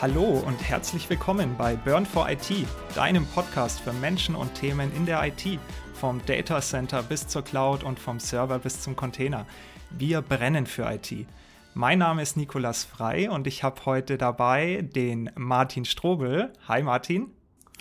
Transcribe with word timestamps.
Hallo 0.00 0.40
und 0.46 0.62
herzlich 0.62 1.10
willkommen 1.10 1.56
bei 1.58 1.74
Burn 1.74 2.06
for 2.06 2.30
IT, 2.30 2.52
deinem 2.94 3.26
Podcast 3.26 3.80
für 3.80 3.92
Menschen 3.92 4.36
und 4.36 4.54
Themen 4.54 4.94
in 4.94 5.06
der 5.06 5.26
IT, 5.26 5.58
vom 5.92 6.24
Data 6.24 6.60
Center 6.60 7.02
bis 7.02 7.26
zur 7.26 7.42
Cloud 7.42 7.82
und 7.82 7.98
vom 7.98 8.20
Server 8.20 8.60
bis 8.60 8.80
zum 8.80 8.94
Container. 8.94 9.44
Wir 9.90 10.22
brennen 10.22 10.66
für 10.66 10.88
IT. 10.88 11.26
Mein 11.74 11.98
Name 11.98 12.22
ist 12.22 12.36
Nikolas 12.36 12.84
Frei 12.84 13.28
und 13.28 13.48
ich 13.48 13.64
habe 13.64 13.86
heute 13.86 14.18
dabei 14.18 14.82
den 14.82 15.32
Martin 15.34 15.84
Strobel. 15.84 16.52
Hi 16.68 16.84
Martin. 16.84 17.32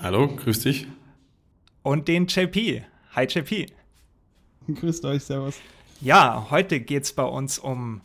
Hallo, 0.02 0.28
grüß 0.28 0.61
dich. 0.61 0.88
Und 1.84 2.07
den 2.07 2.25
JP. 2.25 2.84
Hi 3.15 3.25
JP. 3.25 3.68
Grüßt 4.74 5.06
euch, 5.06 5.24
servus. 5.24 5.60
Ja, 6.02 6.47
heute 6.50 6.79
geht 6.79 7.04
es 7.04 7.14
bei 7.14 7.25
uns 7.25 7.60
um 7.60 8.02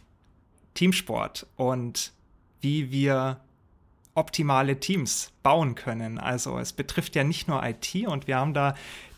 Teamsport 0.74 1.47
und 1.56 2.12
wie 2.60 2.91
wir 2.91 3.41
optimale 4.15 4.79
Teams 4.79 5.33
bauen 5.43 5.75
können. 5.75 6.19
Also 6.19 6.59
es 6.59 6.73
betrifft 6.73 7.15
ja 7.16 7.25
nicht 7.25 7.48
nur 7.48 7.62
IT 7.65 7.95
und 8.07 8.27
wir 8.27 8.37
haben 8.37 8.55
da 8.55 8.75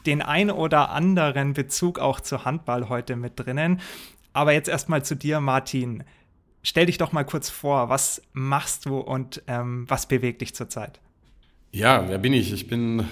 den 0.06 0.22
ein 0.22 0.50
oder 0.50 0.90
anderen 0.90 1.54
Bezug 1.54 1.98
auch 1.98 2.20
zu 2.20 2.44
Handball 2.44 2.88
heute 2.88 3.16
mit 3.16 3.38
drinnen. 3.38 3.80
Aber 4.32 4.52
jetzt 4.52 4.68
erstmal 4.68 5.04
zu 5.04 5.14
dir, 5.14 5.40
Martin. 5.40 6.04
Stell 6.62 6.86
dich 6.86 6.96
doch 6.96 7.12
mal 7.12 7.24
kurz 7.24 7.50
vor, 7.50 7.90
was 7.90 8.22
machst 8.32 8.86
du 8.86 8.98
und 8.98 9.42
ähm, 9.48 9.84
was 9.88 10.06
bewegt 10.06 10.40
dich 10.40 10.54
zurzeit? 10.54 10.98
Ja, 11.72 12.08
wer 12.08 12.18
bin 12.18 12.32
ich? 12.32 12.52
Ich 12.52 12.68
bin 12.68 13.06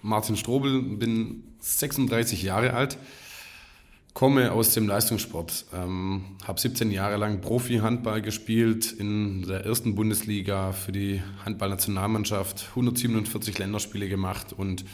Martin 0.00 0.36
Strobel, 0.36 0.80
bin 0.80 1.44
36 1.60 2.42
Jahre 2.42 2.72
alt, 2.72 2.96
komme 4.14 4.52
aus 4.52 4.72
dem 4.72 4.86
Leistungssport, 4.86 5.66
ähm, 5.74 6.36
habe 6.46 6.60
17 6.60 6.92
Jahre 6.92 7.16
lang 7.16 7.40
Profi-Handball 7.40 8.22
gespielt 8.22 8.92
in 8.92 9.42
der 9.42 9.66
ersten 9.66 9.96
Bundesliga 9.96 10.70
für 10.72 10.92
die 10.92 11.20
Handballnationalmannschaft, 11.44 12.68
147 12.70 13.58
Länderspiele 13.58 14.08
gemacht 14.08 14.52
und 14.56 14.84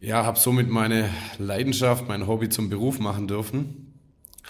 ja, 0.00 0.24
habe 0.24 0.38
somit 0.38 0.70
meine 0.70 1.10
Leidenschaft, 1.38 2.06
mein 2.06 2.28
Hobby 2.28 2.48
zum 2.48 2.70
Beruf 2.70 3.00
machen 3.00 3.26
dürfen. 3.26 3.92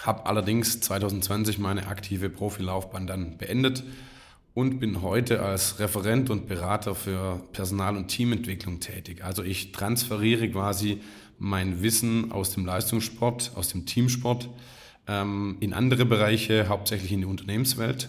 Habe 0.03 0.27
allerdings 0.27 0.81
2020 0.81 1.59
meine 1.59 1.87
aktive 1.87 2.29
Profilaufbahn 2.29 3.07
dann 3.07 3.39
beendet 3.39 3.83
und 4.57 4.81
bin 4.81 5.03
heute 5.03 5.43
als 5.43 5.81
Referent 5.81 6.31
und 6.31 6.49
Berater 6.49 6.95
für 6.95 7.43
Personal- 7.53 7.95
und 7.95 8.09
Teamentwicklung 8.09 8.81
tätig. 8.81 9.23
Also 9.23 9.43
ich 9.43 9.73
transferiere 9.73 10.49
quasi 10.49 11.03
mein 11.39 11.83
Wissen 11.83 12.33
aus 12.33 12.55
dem 12.55 12.65
Leistungssport, 12.65 13.53
aus 13.55 13.69
dem 13.69 13.85
Teamsport 13.85 14.49
ähm, 15.09 15.59
in 15.61 15.75
andere 15.75 16.07
Bereiche, 16.07 16.71
hauptsächlich 16.71 17.13
in 17.13 17.21
die 17.21 17.27
Unternehmenswelt 17.27 18.09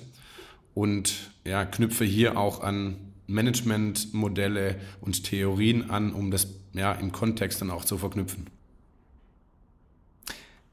und 0.73 1.31
ja, 1.43 1.65
knüpfe 1.65 2.05
hier 2.05 2.37
auch 2.37 2.63
an 2.63 2.95
Managementmodelle 3.27 4.77
und 5.01 5.25
Theorien 5.25 5.89
an, 5.89 6.13
um 6.13 6.31
das 6.31 6.47
ja, 6.71 6.93
im 6.93 7.11
Kontext 7.11 7.59
dann 7.59 7.71
auch 7.71 7.83
zu 7.83 7.97
verknüpfen. 7.97 8.45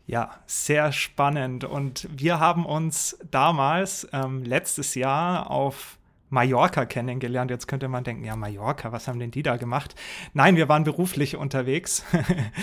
Ja, 0.06 0.30
sehr 0.47 0.92
spannend. 0.92 1.64
Und 1.64 2.08
wir 2.14 2.38
haben 2.38 2.66
uns 2.66 3.19
damals, 3.30 4.06
ähm, 4.12 4.42
letztes 4.44 4.94
Jahr, 4.94 5.50
auf 5.50 5.98
Mallorca 6.28 6.84
kennengelernt. 6.84 7.50
Jetzt 7.50 7.69
könnte 7.69 7.88
man 7.88 8.05
denken, 8.05 8.24
ja, 8.24 8.36
Mallorca, 8.36 8.92
was 8.92 9.08
haben 9.08 9.19
denn 9.19 9.30
die 9.30 9.42
da 9.42 9.56
gemacht? 9.56 9.94
Nein, 10.34 10.56
wir 10.56 10.69
waren 10.69 10.84
beruflich 10.84 11.36
unterwegs. 11.36 12.05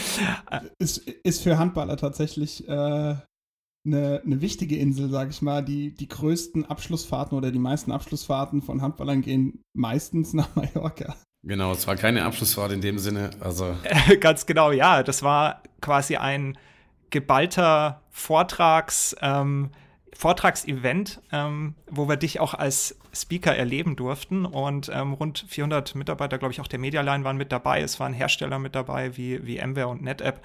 ist, 0.79 0.99
ist 0.99 1.41
für 1.41 1.57
Handballer 1.57 1.97
tatsächlich 1.97 2.67
äh, 2.67 2.71
eine, 2.71 4.21
eine 4.23 4.41
wichtige 4.41 4.77
Insel, 4.77 5.09
sage 5.09 5.31
ich 5.31 5.41
mal. 5.41 5.63
Die, 5.63 5.95
die 5.95 6.07
größten 6.07 6.65
Abschlussfahrten 6.65 7.35
oder 7.37 7.51
die 7.51 7.59
meisten 7.59 7.91
Abschlussfahrten 7.91 8.61
von 8.61 8.81
Handballern 8.81 9.21
gehen 9.21 9.63
meistens 9.73 10.33
nach 10.33 10.49
Mallorca. 10.55 11.15
Genau, 11.43 11.71
es 11.71 11.87
war 11.87 11.95
keine 11.95 12.23
Abschlussfahrt 12.23 12.71
in 12.71 12.81
dem 12.81 12.99
Sinne. 12.99 13.31
Also 13.39 13.75
Ganz 14.19 14.45
genau, 14.45 14.71
ja. 14.71 15.01
Das 15.01 15.23
war 15.23 15.63
quasi 15.81 16.17
ein 16.17 16.55
geballter 17.11 18.01
Vortrags, 18.09 19.15
ähm, 19.21 19.71
Vortragsevent, 20.13 21.21
ähm, 21.31 21.75
wo 21.89 22.07
wir 22.07 22.15
dich 22.15 22.39
auch 22.39 22.53
als 22.53 22.97
Speaker 23.13 23.55
erleben 23.55 23.95
durften. 23.95 24.45
Und 24.45 24.91
ähm, 24.93 25.13
rund 25.13 25.45
400 25.47 25.95
Mitarbeiter, 25.95 26.37
glaube 26.37 26.51
ich, 26.53 26.61
auch 26.61 26.67
der 26.67 26.79
Medialine 26.79 27.23
waren 27.23 27.37
mit 27.37 27.51
dabei. 27.51 27.81
Es 27.81 27.99
waren 27.99 28.13
Hersteller 28.13 28.59
mit 28.59 28.75
dabei, 28.75 29.17
wie, 29.17 29.45
wie 29.45 29.65
MWare 29.65 29.87
und 29.87 30.01
NetApp, 30.01 30.43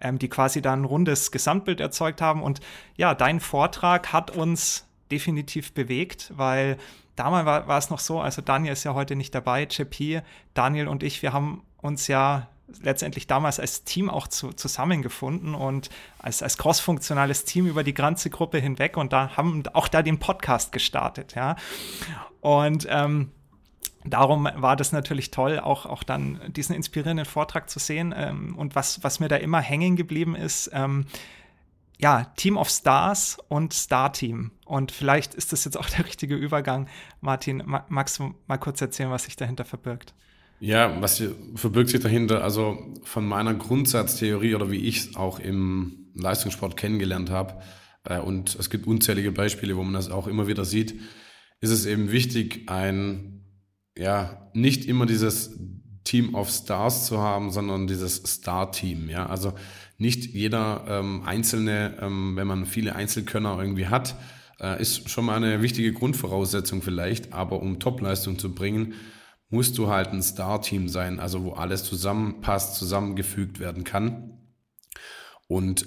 ähm, 0.00 0.18
die 0.18 0.28
quasi 0.28 0.62
dann 0.62 0.82
ein 0.82 0.84
rundes 0.84 1.30
Gesamtbild 1.30 1.80
erzeugt 1.80 2.20
haben. 2.20 2.42
Und 2.42 2.60
ja, 2.96 3.14
dein 3.14 3.40
Vortrag 3.40 4.12
hat 4.12 4.30
uns 4.30 4.86
definitiv 5.10 5.72
bewegt, 5.72 6.32
weil 6.36 6.76
damals 7.16 7.46
war, 7.46 7.68
war 7.68 7.78
es 7.78 7.90
noch 7.90 7.98
so, 7.98 8.20
also 8.20 8.42
Daniel 8.42 8.72
ist 8.72 8.84
ja 8.84 8.94
heute 8.94 9.16
nicht 9.16 9.34
dabei, 9.34 9.64
JP, 9.64 10.22
Daniel 10.54 10.88
und 10.88 11.02
ich, 11.02 11.22
wir 11.22 11.32
haben 11.32 11.62
uns 11.80 12.06
ja 12.06 12.48
letztendlich 12.82 13.26
damals 13.26 13.58
als 13.60 13.84
Team 13.84 14.10
auch 14.10 14.28
zu, 14.28 14.52
zusammengefunden 14.52 15.54
und 15.54 15.90
als, 16.18 16.42
als 16.42 16.58
crossfunktionales 16.58 17.44
Team 17.44 17.66
über 17.66 17.82
die 17.82 17.94
ganze 17.94 18.30
Gruppe 18.30 18.58
hinweg 18.58 18.96
und 18.96 19.12
da 19.12 19.36
haben 19.36 19.62
auch 19.72 19.88
da 19.88 20.02
den 20.02 20.18
Podcast 20.18 20.72
gestartet, 20.72 21.34
ja. 21.34 21.56
Und 22.40 22.86
ähm, 22.90 23.32
darum 24.04 24.48
war 24.54 24.76
das 24.76 24.92
natürlich 24.92 25.30
toll, 25.30 25.58
auch, 25.58 25.86
auch 25.86 26.02
dann 26.02 26.40
diesen 26.48 26.74
inspirierenden 26.74 27.26
Vortrag 27.26 27.68
zu 27.68 27.78
sehen. 27.78 28.14
Ähm, 28.16 28.56
und 28.56 28.74
was, 28.74 29.02
was 29.02 29.20
mir 29.20 29.28
da 29.28 29.36
immer 29.36 29.60
hängen 29.60 29.96
geblieben 29.96 30.36
ist, 30.36 30.70
ähm, 30.72 31.06
ja, 32.00 32.24
Team 32.36 32.56
of 32.56 32.68
Stars 32.68 33.38
und 33.48 33.72
Star 33.72 34.12
Team. 34.12 34.52
Und 34.64 34.92
vielleicht 34.92 35.34
ist 35.34 35.52
das 35.52 35.64
jetzt 35.64 35.76
auch 35.76 35.88
der 35.90 36.06
richtige 36.06 36.36
Übergang. 36.36 36.88
Martin, 37.20 37.62
magst 37.88 38.18
du 38.18 38.34
mal 38.46 38.58
kurz 38.58 38.80
erzählen, 38.80 39.10
was 39.10 39.24
sich 39.24 39.36
dahinter 39.36 39.64
verbirgt? 39.64 40.14
Ja, 40.60 41.00
was 41.00 41.22
verbirgt 41.54 41.90
sich 41.90 42.00
dahinter? 42.00 42.42
Also 42.42 42.96
von 43.04 43.26
meiner 43.26 43.54
Grundsatztheorie 43.54 44.54
oder 44.54 44.70
wie 44.70 44.86
ich 44.86 44.98
es 44.98 45.16
auch 45.16 45.38
im 45.38 46.10
Leistungssport 46.14 46.76
kennengelernt 46.76 47.30
habe, 47.30 47.62
äh, 48.04 48.18
und 48.18 48.56
es 48.58 48.70
gibt 48.70 48.86
unzählige 48.86 49.32
Beispiele, 49.32 49.76
wo 49.76 49.82
man 49.82 49.94
das 49.94 50.10
auch 50.10 50.26
immer 50.26 50.46
wieder 50.46 50.64
sieht, 50.64 50.94
ist 51.60 51.70
es 51.70 51.86
eben 51.86 52.10
wichtig, 52.12 52.68
ein, 52.68 53.44
ja, 53.96 54.50
nicht 54.54 54.86
immer 54.86 55.06
dieses 55.06 55.58
Team 56.04 56.34
of 56.34 56.50
Stars 56.50 57.06
zu 57.06 57.18
haben, 57.18 57.50
sondern 57.50 57.86
dieses 57.86 58.16
Star-Team. 58.16 59.10
Ja, 59.10 59.26
also 59.26 59.52
nicht 59.98 60.24
jeder 60.26 60.84
ähm, 60.88 61.22
Einzelne, 61.24 61.98
ähm, 62.00 62.36
wenn 62.36 62.46
man 62.46 62.64
viele 62.64 62.94
Einzelkönner 62.94 63.58
irgendwie 63.60 63.88
hat, 63.88 64.16
äh, 64.60 64.80
ist 64.80 65.10
schon 65.10 65.26
mal 65.26 65.36
eine 65.36 65.60
wichtige 65.60 65.92
Grundvoraussetzung 65.92 66.82
vielleicht, 66.82 67.32
aber 67.32 67.60
um 67.60 67.78
Topleistung 67.78 68.38
zu 68.38 68.54
bringen, 68.54 68.94
musst 69.50 69.78
du 69.78 69.88
halt 69.88 70.08
ein 70.08 70.22
Star-Team 70.22 70.88
sein, 70.88 71.20
also 71.20 71.44
wo 71.44 71.52
alles 71.52 71.84
zusammenpasst, 71.84 72.76
zusammengefügt 72.76 73.60
werden 73.60 73.84
kann 73.84 74.38
und 75.46 75.86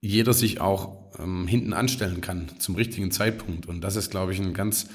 jeder 0.00 0.32
sich 0.32 0.60
auch 0.60 1.12
ähm, 1.18 1.46
hinten 1.46 1.72
anstellen 1.72 2.20
kann 2.20 2.48
zum 2.60 2.76
richtigen 2.76 3.10
Zeitpunkt. 3.10 3.66
Und 3.66 3.82
das 3.82 3.96
ist, 3.96 4.10
glaube 4.10 4.32
ich, 4.32 4.40
ein 4.40 4.54
ganz 4.54 4.88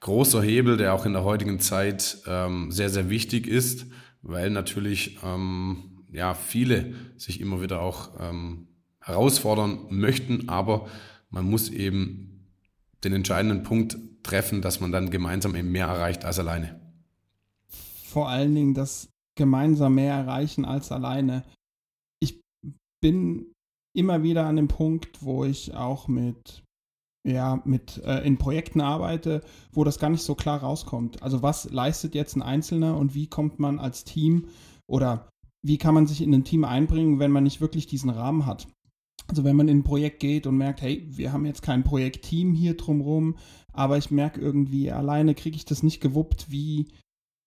großer 0.00 0.42
Hebel, 0.42 0.76
der 0.76 0.94
auch 0.94 1.06
in 1.06 1.12
der 1.12 1.24
heutigen 1.24 1.60
Zeit 1.60 2.18
ähm, 2.26 2.70
sehr, 2.70 2.88
sehr 2.88 3.10
wichtig 3.10 3.46
ist, 3.46 3.86
weil 4.22 4.50
natürlich 4.50 5.18
ähm, 5.24 6.04
ja, 6.12 6.34
viele 6.34 6.94
sich 7.16 7.40
immer 7.40 7.60
wieder 7.60 7.80
auch 7.80 8.12
ähm, 8.20 8.68
herausfordern 9.00 9.86
möchten, 9.90 10.48
aber 10.48 10.86
man 11.30 11.44
muss 11.44 11.68
eben 11.68 12.48
den 13.02 13.12
entscheidenden 13.12 13.64
Punkt 13.64 13.96
treffen, 14.22 14.62
dass 14.62 14.80
man 14.80 14.92
dann 14.92 15.10
gemeinsam 15.10 15.56
eben 15.56 15.72
mehr 15.72 15.86
erreicht 15.86 16.24
als 16.24 16.38
alleine 16.38 16.83
vor 18.14 18.28
allen 18.28 18.54
Dingen 18.54 18.74
das 18.74 19.10
gemeinsam 19.36 19.96
mehr 19.96 20.14
erreichen 20.14 20.64
als 20.64 20.92
alleine. 20.92 21.42
Ich 22.20 22.40
bin 23.02 23.52
immer 23.92 24.22
wieder 24.22 24.46
an 24.46 24.54
dem 24.54 24.68
Punkt, 24.68 25.24
wo 25.24 25.44
ich 25.44 25.74
auch 25.74 26.06
mit 26.06 26.62
ja, 27.26 27.60
mit 27.64 28.02
äh, 28.04 28.24
in 28.24 28.36
Projekten 28.36 28.80
arbeite, 28.80 29.40
wo 29.72 29.82
das 29.82 29.98
gar 29.98 30.10
nicht 30.10 30.22
so 30.22 30.34
klar 30.34 30.60
rauskommt. 30.60 31.22
Also 31.22 31.42
was 31.42 31.70
leistet 31.70 32.14
jetzt 32.14 32.36
ein 32.36 32.42
Einzelner 32.42 32.98
und 32.98 33.14
wie 33.14 33.26
kommt 33.26 33.58
man 33.58 33.80
als 33.80 34.04
Team 34.04 34.46
oder 34.86 35.28
wie 35.64 35.78
kann 35.78 35.94
man 35.94 36.06
sich 36.06 36.20
in 36.20 36.34
ein 36.34 36.44
Team 36.44 36.64
einbringen, 36.64 37.18
wenn 37.18 37.32
man 37.32 37.42
nicht 37.42 37.62
wirklich 37.62 37.86
diesen 37.86 38.10
Rahmen 38.10 38.46
hat? 38.46 38.68
Also 39.26 39.42
wenn 39.42 39.56
man 39.56 39.68
in 39.68 39.78
ein 39.78 39.84
Projekt 39.84 40.20
geht 40.20 40.46
und 40.46 40.58
merkt, 40.58 40.82
hey, 40.82 41.04
wir 41.08 41.32
haben 41.32 41.46
jetzt 41.46 41.62
kein 41.62 41.82
Projektteam 41.82 42.52
hier 42.52 42.76
drumherum, 42.76 43.38
aber 43.72 43.96
ich 43.98 44.10
merke 44.10 44.40
irgendwie, 44.40 44.92
alleine 44.92 45.34
kriege 45.34 45.56
ich 45.56 45.64
das 45.64 45.82
nicht 45.82 46.00
gewuppt, 46.00 46.50
wie, 46.50 46.88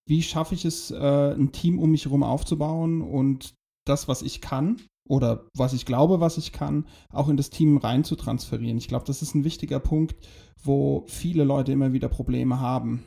wie 0.08 0.24
schaffe 0.24 0.56
ich 0.56 0.66
es, 0.66 0.92
äh, 0.92 1.34
ein 1.34 1.52
Team 1.52 1.80
um 1.80 1.92
mich 1.92 2.06
herum 2.06 2.24
aufzubauen 2.24 3.02
und 3.02 3.54
das, 3.86 4.08
was 4.08 4.22
ich 4.22 4.42
kann 4.42 4.82
oder 5.08 5.48
was 5.54 5.74
ich 5.74 5.86
glaube, 5.86 6.20
was 6.20 6.38
ich 6.38 6.52
kann, 6.52 6.86
auch 7.10 7.30
in 7.30 7.38
das 7.38 7.50
Team 7.50 7.78
rein 7.78 8.04
zu 8.04 8.16
transferieren. 8.16 8.78
Ich 8.78 8.88
glaube, 8.88 9.06
das 9.06 9.22
ist 9.22 9.36
ein 9.36 9.44
wichtiger 9.44 9.80
Punkt, 9.80 10.16
wo 10.64 11.06
viele 11.08 11.44
Leute 11.44 11.72
immer 11.72 11.94
wieder 11.94 12.10
Probleme 12.10 12.60
haben. 12.60 13.04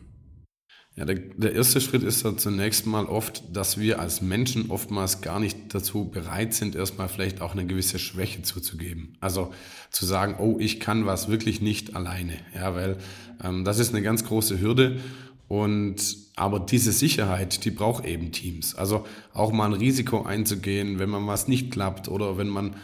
Ja, 0.97 1.05
der, 1.05 1.17
der 1.17 1.55
erste 1.55 1.81
Schritt 1.81 2.03
ist 2.03 2.25
ja 2.25 2.37
zunächst 2.37 2.87
mal 2.87 3.07
oft, 3.07 3.57
dass 3.57 3.79
wir 3.79 4.01
als 4.01 4.21
Menschen 4.21 4.71
oftmals 4.71 5.21
gar 5.21 5.39
nicht 5.39 5.73
dazu 5.73 6.11
bereit 6.11 6.53
sind, 6.53 6.75
erstmal 6.75 7.09
vielleicht 7.09 7.41
auch 7.41 7.53
eine 7.53 7.65
gewisse 7.65 7.99
Schwäche 7.99 8.43
zuzugeben. 8.43 9.17
Also 9.21 9.53
zu 9.91 10.05
sagen, 10.05 10.37
oh, 10.39 10.57
ich 10.59 10.81
kann 10.81 11.07
was 11.07 11.29
wirklich 11.29 11.61
nicht 11.61 11.95
alleine. 11.95 12.35
Ja, 12.55 12.75
weil 12.75 12.99
ähm, 13.43 13.65
das 13.65 13.79
ist 13.79 13.95
eine 13.95 14.03
ganz 14.03 14.25
große 14.25 14.61
Hürde 14.61 14.99
Und 15.51 16.17
aber 16.37 16.61
diese 16.61 16.93
Sicherheit, 16.93 17.65
die 17.65 17.73
braucht 17.73 18.05
eben 18.05 18.31
Teams. 18.31 18.77
Also 18.77 19.05
auch 19.35 19.51
mal 19.51 19.65
ein 19.65 19.73
Risiko 19.73 20.23
einzugehen, 20.23 21.01
wenn 21.01 21.11
man 21.11 21.27
was 21.27 21.49
nicht 21.49 21.73
klappt 21.73 22.07
oder 22.07 22.39
wenn 22.39 22.47
man 22.47 22.77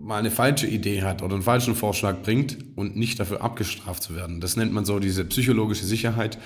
mal 0.00 0.16
eine 0.16 0.30
falsche 0.30 0.66
Idee 0.66 1.02
hat 1.02 1.20
oder 1.20 1.34
einen 1.34 1.42
falschen 1.42 1.74
Vorschlag 1.74 2.22
bringt 2.22 2.56
und 2.76 2.96
nicht 2.96 3.20
dafür 3.20 3.42
abgestraft 3.42 4.02
zu 4.02 4.16
werden. 4.16 4.40
Das 4.40 4.56
nennt 4.56 4.72
man 4.72 4.86
so 4.86 5.00
diese 5.00 5.26
psychologische 5.26 5.84
Sicherheit, 5.84 6.38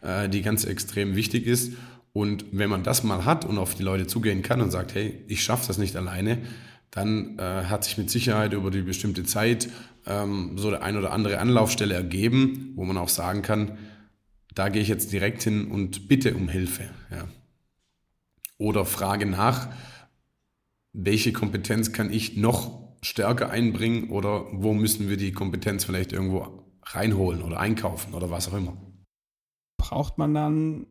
äh, 0.00 0.28
die 0.28 0.42
ganz 0.42 0.64
extrem 0.64 1.14
wichtig 1.14 1.46
ist. 1.46 1.74
Und 2.12 2.46
wenn 2.50 2.68
man 2.68 2.82
das 2.82 3.04
mal 3.04 3.24
hat 3.24 3.44
und 3.44 3.58
auf 3.58 3.76
die 3.76 3.84
Leute 3.84 4.08
zugehen 4.08 4.42
kann 4.42 4.60
und 4.60 4.72
sagt, 4.72 4.96
hey, 4.96 5.22
ich 5.28 5.44
schaffe 5.44 5.68
das 5.68 5.78
nicht 5.78 5.94
alleine, 5.94 6.38
dann 6.90 7.38
äh, 7.38 7.66
hat 7.66 7.84
sich 7.84 7.98
mit 7.98 8.10
Sicherheit 8.10 8.52
über 8.52 8.72
die 8.72 8.82
bestimmte 8.82 9.22
Zeit 9.22 9.68
ähm, 10.06 10.58
so 10.58 10.70
der 10.70 10.82
ein 10.82 10.96
oder 10.96 11.12
andere 11.12 11.38
Anlaufstelle 11.38 11.94
ergeben, 11.94 12.72
wo 12.74 12.84
man 12.84 12.98
auch 12.98 13.08
sagen 13.08 13.42
kann, 13.42 13.78
da 14.54 14.68
gehe 14.68 14.82
ich 14.82 14.88
jetzt 14.88 15.12
direkt 15.12 15.42
hin 15.42 15.70
und 15.70 16.08
bitte 16.08 16.34
um 16.34 16.48
Hilfe. 16.48 16.90
Ja. 17.10 17.28
Oder 18.58 18.84
frage 18.84 19.26
nach, 19.26 19.68
welche 20.92 21.32
Kompetenz 21.32 21.92
kann 21.92 22.12
ich 22.12 22.36
noch 22.36 22.82
stärker 23.02 23.50
einbringen 23.50 24.10
oder 24.10 24.46
wo 24.52 24.72
müssen 24.72 25.08
wir 25.08 25.16
die 25.16 25.32
Kompetenz 25.32 25.84
vielleicht 25.84 26.12
irgendwo 26.12 26.62
reinholen 26.84 27.42
oder 27.42 27.58
einkaufen 27.58 28.14
oder 28.14 28.30
was 28.30 28.48
auch 28.48 28.56
immer. 28.56 28.76
Braucht 29.78 30.18
man 30.18 30.34
dann 30.34 30.86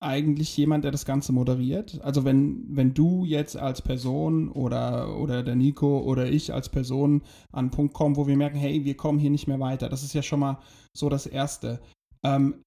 eigentlich 0.00 0.56
jemand, 0.56 0.84
der 0.84 0.92
das 0.92 1.04
Ganze 1.04 1.32
moderiert? 1.32 2.00
Also 2.02 2.24
wenn, 2.24 2.64
wenn 2.68 2.94
du 2.94 3.24
jetzt 3.24 3.56
als 3.56 3.82
Person 3.82 4.50
oder, 4.50 5.16
oder 5.18 5.42
der 5.42 5.56
Nico 5.56 6.00
oder 6.00 6.26
ich 6.30 6.52
als 6.52 6.68
Person 6.68 7.22
an 7.50 7.66
einen 7.66 7.70
Punkt 7.70 7.94
kommen, 7.94 8.16
wo 8.16 8.26
wir 8.26 8.36
merken, 8.36 8.58
hey, 8.58 8.84
wir 8.84 8.96
kommen 8.96 9.18
hier 9.18 9.30
nicht 9.30 9.48
mehr 9.48 9.60
weiter. 9.60 9.88
Das 9.88 10.02
ist 10.02 10.12
ja 10.12 10.22
schon 10.22 10.40
mal 10.40 10.60
so 10.92 11.08
das 11.08 11.26
Erste. 11.26 11.80
Ähm, 12.22 12.62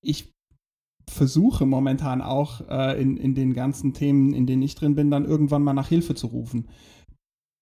ich 0.00 0.32
versuche 1.08 1.66
momentan 1.66 2.22
auch 2.22 2.68
äh, 2.68 3.00
in, 3.00 3.16
in 3.16 3.34
den 3.34 3.52
ganzen 3.52 3.94
Themen, 3.94 4.32
in 4.32 4.46
denen 4.46 4.62
ich 4.62 4.74
drin 4.74 4.94
bin, 4.94 5.10
dann 5.10 5.24
irgendwann 5.24 5.62
mal 5.62 5.72
nach 5.72 5.88
Hilfe 5.88 6.14
zu 6.14 6.28
rufen. 6.28 6.68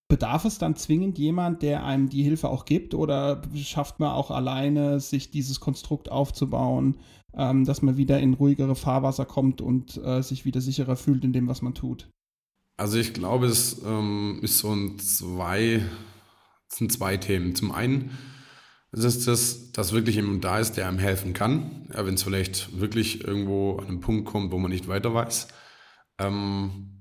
Bedarf 0.08 0.44
es 0.44 0.58
dann 0.58 0.76
zwingend 0.76 1.18
jemand, 1.18 1.62
der 1.62 1.84
einem 1.84 2.08
die 2.08 2.22
Hilfe 2.22 2.48
auch 2.48 2.64
gibt 2.64 2.94
oder 2.94 3.42
schafft 3.54 4.00
man 4.00 4.10
auch 4.10 4.30
alleine, 4.30 5.00
sich 5.00 5.30
dieses 5.30 5.60
Konstrukt 5.60 6.10
aufzubauen, 6.10 6.98
ähm, 7.34 7.64
dass 7.64 7.82
man 7.82 7.96
wieder 7.96 8.18
in 8.20 8.34
ruhigere 8.34 8.74
Fahrwasser 8.74 9.26
kommt 9.26 9.60
und 9.60 9.96
äh, 10.02 10.22
sich 10.22 10.44
wieder 10.44 10.60
sicherer 10.60 10.96
fühlt 10.96 11.24
in 11.24 11.32
dem, 11.32 11.46
was 11.46 11.62
man 11.62 11.74
tut? 11.74 12.08
Also 12.78 12.96
ich 12.98 13.12
glaube, 13.12 13.46
es 13.46 13.82
ähm, 13.84 14.38
ist 14.42 14.58
so 14.58 14.72
ein 14.72 14.98
zwei, 14.98 15.82
es 16.70 16.78
sind 16.78 16.92
zwei 16.92 17.16
Themen. 17.16 17.54
Zum 17.54 17.72
einen 17.72 18.10
ist 18.92 19.04
es 19.04 19.24
das, 19.24 19.72
dass 19.72 19.92
wirklich 19.92 20.16
jemand 20.16 20.44
da 20.44 20.58
ist, 20.58 20.72
der 20.72 20.88
einem 20.88 20.98
helfen 20.98 21.34
kann, 21.34 21.88
ja, 21.92 22.06
wenn 22.06 22.14
es 22.14 22.22
vielleicht 22.22 22.80
wirklich 22.80 23.24
irgendwo 23.24 23.76
an 23.76 23.86
einen 23.86 24.00
Punkt 24.00 24.26
kommt, 24.26 24.50
wo 24.52 24.58
man 24.58 24.70
nicht 24.70 24.88
weiter 24.88 25.12
weiß. 25.12 25.48
Ähm, 26.18 26.98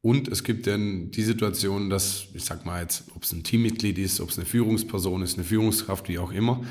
und 0.00 0.28
es 0.28 0.44
gibt 0.44 0.66
dann 0.66 1.10
die 1.10 1.22
Situation, 1.22 1.88
dass, 1.88 2.26
ich 2.34 2.44
sag 2.44 2.66
mal 2.66 2.82
jetzt, 2.82 3.04
ob 3.14 3.22
es 3.22 3.32
ein 3.32 3.42
Teammitglied 3.42 3.98
ist, 3.98 4.20
ob 4.20 4.30
es 4.30 4.38
eine 4.38 4.46
Führungsperson 4.46 5.22
ist, 5.22 5.36
eine 5.36 5.44
Führungskraft, 5.44 6.08
wie 6.08 6.18
auch 6.18 6.32
immer, 6.32 6.62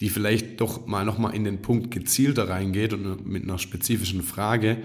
die 0.00 0.10
vielleicht 0.10 0.60
doch 0.60 0.86
mal 0.86 1.04
nochmal 1.04 1.34
in 1.34 1.44
den 1.44 1.62
Punkt 1.62 1.90
gezielter 1.90 2.48
reingeht 2.48 2.92
und 2.92 3.26
mit 3.26 3.44
einer 3.44 3.58
spezifischen 3.58 4.22
Frage 4.22 4.82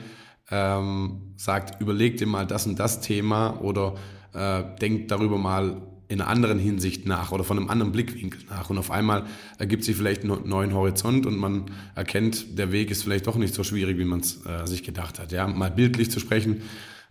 ähm, 0.49 1.33
sagt, 1.35 1.81
überleg 1.81 2.17
dir 2.17 2.27
mal 2.27 2.47
das 2.47 2.65
und 2.65 2.79
das 2.79 3.01
Thema 3.01 3.59
oder 3.61 3.95
äh, 4.33 4.63
denk 4.79 5.07
darüber 5.09 5.37
mal 5.37 5.81
in 6.09 6.21
einer 6.21 6.29
anderen 6.29 6.59
Hinsicht 6.59 7.05
nach 7.05 7.31
oder 7.31 7.43
von 7.43 7.57
einem 7.57 7.69
anderen 7.69 7.91
Blickwinkel 7.91 8.41
nach. 8.49 8.69
Und 8.69 8.77
auf 8.77 8.91
einmal 8.91 9.25
ergibt 9.57 9.83
sich 9.83 9.95
vielleicht 9.95 10.23
einen 10.23 10.47
neuen 10.47 10.73
Horizont 10.73 11.25
und 11.25 11.37
man 11.37 11.65
erkennt, 11.95 12.57
der 12.57 12.71
Weg 12.71 12.91
ist 12.91 13.03
vielleicht 13.03 13.27
doch 13.27 13.35
nicht 13.35 13.53
so 13.53 13.63
schwierig, 13.63 13.97
wie 13.97 14.05
man 14.05 14.21
es 14.21 14.45
äh, 14.45 14.65
sich 14.65 14.83
gedacht 14.83 15.19
hat. 15.19 15.31
Ja, 15.31 15.47
mal 15.47 15.71
bildlich 15.71 16.09
zu 16.09 16.19
sprechen, 16.19 16.61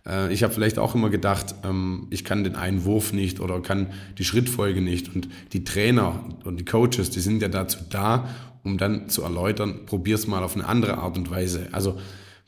äh, 0.07 0.33
ich 0.33 0.43
habe 0.43 0.53
vielleicht 0.53 0.79
auch 0.79 0.95
immer 0.95 1.09
gedacht, 1.09 1.55
ähm, 1.63 2.07
ich 2.09 2.23
kann 2.23 2.43
den 2.43 2.55
einen 2.55 2.85
Wurf 2.85 3.13
nicht 3.13 3.39
oder 3.39 3.61
kann 3.61 3.87
die 4.17 4.25
Schrittfolge 4.25 4.81
nicht. 4.81 5.13
Und 5.13 5.27
die 5.53 5.63
Trainer 5.63 6.23
und 6.43 6.59
die 6.59 6.65
Coaches, 6.65 7.09
die 7.09 7.19
sind 7.19 7.41
ja 7.41 7.49
dazu 7.49 7.79
da, 7.89 8.27
um 8.63 8.77
dann 8.77 9.09
zu 9.09 9.21
erläutern, 9.21 9.85
probier's 9.85 10.27
mal 10.27 10.43
auf 10.43 10.55
eine 10.55 10.65
andere 10.65 10.97
Art 10.97 11.17
und 11.17 11.29
Weise. 11.29 11.67
Also 11.71 11.99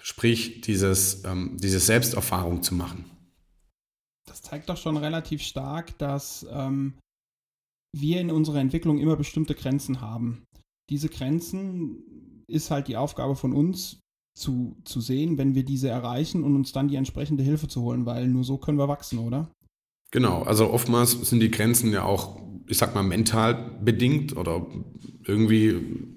sprich, 0.01 0.61
dieses, 0.61 1.23
ähm, 1.25 1.57
diese 1.61 1.79
Selbsterfahrung 1.79 2.63
zu 2.63 2.73
machen. 2.75 3.05
Das 4.39 4.50
zeigt 4.50 4.69
doch 4.69 4.77
schon 4.77 4.95
relativ 4.95 5.41
stark, 5.41 5.97
dass 5.97 6.47
ähm, 6.50 6.94
wir 7.94 8.21
in 8.21 8.31
unserer 8.31 8.59
Entwicklung 8.59 8.97
immer 8.97 9.18
bestimmte 9.18 9.53
Grenzen 9.53 10.00
haben. 10.00 10.44
Diese 10.89 11.09
Grenzen 11.09 12.44
ist 12.47 12.71
halt 12.71 12.88
die 12.88 12.95
Aufgabe 12.95 13.36
von 13.36 13.51
uns, 13.53 14.00
zu, 14.36 14.77
zu 14.86 15.01
sehen, 15.01 15.38
wenn 15.38 15.56
wir 15.56 15.65
diese 15.65 15.89
erreichen 15.89 16.45
und 16.45 16.56
uns 16.56 16.71
dann 16.71 16.88
die 16.88 16.95
entsprechende 16.95 17.44
Hilfe 17.44 17.68
zu 17.68 17.81
holen, 17.81 18.06
weil 18.06 18.30
nur 18.30 18.45
so 18.45 18.57
können 18.57 18.77
wir 18.77 18.88
wachsen, 18.88 19.19
oder? 19.19 19.51
Genau, 20.12 20.44
also 20.44 20.71
oftmals 20.71 21.12
sind 21.12 21.42
die 21.42 21.51
Grenzen 21.51 21.92
ja 21.92 22.03
auch, 22.03 22.42
ich 22.68 22.77
sag 22.77 22.95
mal, 22.95 23.03
mental 23.03 23.77
bedingt 23.81 24.38
oder 24.38 24.65
irgendwie 25.25 25.75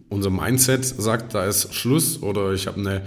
unser 0.08 0.30
Mindset 0.30 0.84
sagt, 0.84 1.34
da 1.34 1.46
ist 1.46 1.74
Schluss 1.74 2.22
oder 2.22 2.52
ich 2.52 2.68
habe 2.68 2.78
eine 2.78 3.04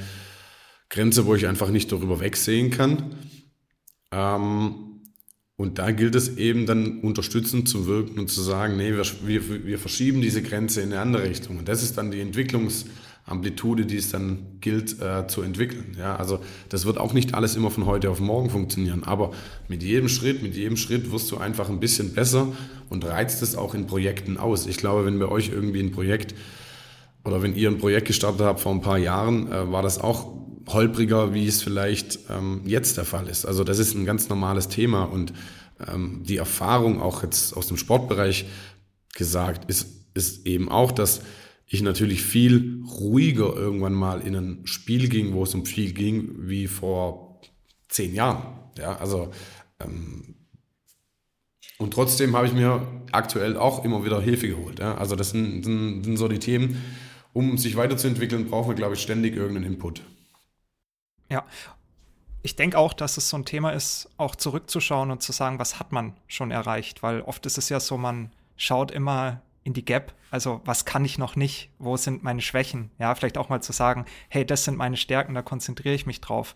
Grenze, 0.90 1.26
wo 1.26 1.36
ich 1.36 1.48
einfach 1.48 1.70
nicht 1.70 1.90
darüber 1.94 2.20
wegsehen 2.20 2.70
kann. 2.70 3.16
Ähm, 4.12 4.85
und 5.58 5.80
da 5.80 5.92
gilt 5.92 6.16
es 6.16 6.38
eben 6.38 6.66
dann 6.66 7.00
unterstützend 7.00 7.70
zu 7.70 7.88
wirken 7.88 8.20
und 8.20 8.30
zu 8.30 8.42
sagen, 8.42 8.78
nee, 8.78 8.94
wir, 8.94 9.06
wir, 9.26 9.66
wir 9.66 9.80
verschieben 9.80 10.22
diese 10.22 10.42
Grenze 10.42 10.82
in 10.82 10.92
eine 10.92 11.02
andere 11.02 11.30
Richtung. 11.30 11.58
Und 11.58 11.68
das 11.68 11.84
ist 11.84 11.98
dann 11.98 12.12
die 12.12 12.22
Entwicklungs- 12.22 12.86
Amplitude, 13.28 13.88
die 13.88 13.98
es 13.98 14.12
dann 14.12 14.60
gilt 14.62 15.02
äh, 15.02 15.28
zu 15.28 15.42
entwickeln. 15.42 15.96
Ja, 15.98 16.16
also 16.16 16.40
das 16.70 16.86
wird 16.86 17.00
auch 17.00 17.14
nicht 17.14 17.34
alles 17.34 17.56
immer 17.56 17.72
von 17.72 17.88
heute 17.88 18.12
auf 18.12 18.20
morgen 18.20 18.52
funktionieren, 18.52 19.04
aber 19.04 19.32
mit 19.68 19.82
jedem 19.82 20.10
Schritt, 20.10 20.44
mit 20.44 20.56
jedem 20.56 20.78
Schritt 20.78 21.12
wirst 21.12 21.32
du 21.32 21.38
einfach 21.38 21.70
ein 21.70 21.80
bisschen 21.80 22.14
besser 22.14 22.54
und 22.90 23.04
reizt 23.04 23.42
es 23.42 23.56
auch 23.56 23.74
in 23.74 23.88
Projekten 23.88 24.38
aus. 24.38 24.68
Ich 24.68 24.78
glaube, 24.78 25.06
wenn 25.06 25.18
bei 25.18 25.28
euch 25.28 25.50
irgendwie 25.50 25.80
ein 25.80 25.92
Projekt 25.92 26.36
oder 27.24 27.42
wenn 27.42 27.56
ihr 27.56 27.70
ein 27.70 27.80
Projekt 27.80 28.06
gestartet 28.06 28.42
habt 28.42 28.60
vor 28.60 28.72
ein 28.72 28.82
paar 28.82 29.00
Jahren, 29.00 29.52
äh, 29.52 29.72
war 29.72 29.82
das 29.82 30.00
auch 30.00 30.32
holpriger, 30.68 31.34
wie 31.34 31.48
es 31.48 31.62
vielleicht 31.62 32.20
ähm, 32.30 32.62
jetzt 32.66 32.98
der 32.98 33.06
Fall 33.06 33.28
ist. 33.28 33.46
Also 33.46 33.64
das 33.64 33.80
ist 33.80 33.94
ein 33.94 34.06
ganz 34.06 34.30
normales 34.30 34.68
Thema 34.68 35.04
und 35.04 35.34
ähm, 35.88 36.24
die 36.24 36.38
Erfahrung 36.38 37.02
auch 37.02 37.24
jetzt 37.24 37.56
aus 37.56 37.68
dem 37.68 37.78
Sportbereich 37.78 38.46
gesagt 39.14 39.70
ist, 39.70 39.88
ist 40.14 40.46
eben 40.46 40.70
auch, 40.70 40.92
dass 40.92 41.22
ich 41.68 41.82
natürlich 41.82 42.24
viel 42.24 42.84
ruhiger 42.88 43.56
irgendwann 43.56 43.94
mal 43.94 44.22
in 44.22 44.36
ein 44.36 44.68
Spiel 44.68 45.10
ging, 45.10 45.34
wo 45.34 45.44
es 45.44 45.54
um 45.56 45.66
viel 45.66 45.94
ging, 45.94 46.48
wie 46.48 46.68
vor 46.68 47.42
zehn 47.90 48.14
Jahren. 48.14 48.44
Ja, 48.78 48.98
also 48.98 49.32
ähm, 49.80 50.36
und 51.78 51.94
trotzdem 51.94 52.36
habe 52.36 52.48
ich 52.48 52.54
mir 52.54 52.88
aktuell 53.12 53.58
auch 53.58 53.84
immer 53.84 54.06
wieder 54.06 54.22
Hilfe 54.22 54.48
geholt. 54.48 54.80
Ja? 54.80 54.96
Also 54.96 55.16
das 55.16 55.32
sind, 55.32 55.64
sind, 55.64 56.04
sind 56.04 56.18
so 56.18 56.28
die 56.28 56.40
Themen. 56.40 56.82
Um 57.34 57.58
sich 57.58 57.76
weiterzuentwickeln, 57.76 58.46
brauchen 58.46 58.70
wir, 58.70 58.76
glaube 58.76 58.94
ich, 58.94 59.02
ständig 59.02 59.36
irgendeinen 59.36 59.74
Input. 59.74 60.02
Ja, 61.30 61.46
ich 62.44 62.56
denke 62.56 62.78
auch, 62.78 62.94
dass 62.94 63.18
es 63.18 63.30
so 63.30 63.38
ein 63.38 63.46
Thema 63.46 63.72
ist, 63.72 64.10
auch 64.18 64.36
zurückzuschauen 64.36 65.10
und 65.10 65.24
zu 65.24 65.32
sagen, 65.32 65.58
was 65.58 65.80
hat 65.80 65.92
man 65.92 66.16
schon 66.28 66.52
erreicht, 66.52 67.02
weil 67.02 67.22
oft 67.22 67.46
ist 67.46 67.58
es 67.58 67.70
ja 67.70 67.80
so, 67.80 67.98
man 67.98 68.32
schaut 68.56 68.92
immer 68.92 69.42
in 69.66 69.74
die 69.74 69.84
Gap. 69.84 70.14
Also 70.30 70.62
was 70.64 70.86
kann 70.86 71.04
ich 71.04 71.18
noch 71.18 71.36
nicht? 71.36 71.72
Wo 71.80 71.98
sind 71.98 72.24
meine 72.24 72.42
Schwächen? 72.42 72.92
Ja, 73.00 73.16
vielleicht 73.16 73.40
auch 73.40 73.50
mal 73.50 73.62
zu 73.62 73.72
sagen, 73.72 74.06
hey, 74.30 74.46
das 74.46 74.64
sind 74.64 74.78
meine 74.78 74.96
Stärken, 74.96 75.34
da 75.34 75.42
konzentriere 75.42 75.96
ich 75.96 76.06
mich 76.06 76.22
drauf. 76.22 76.54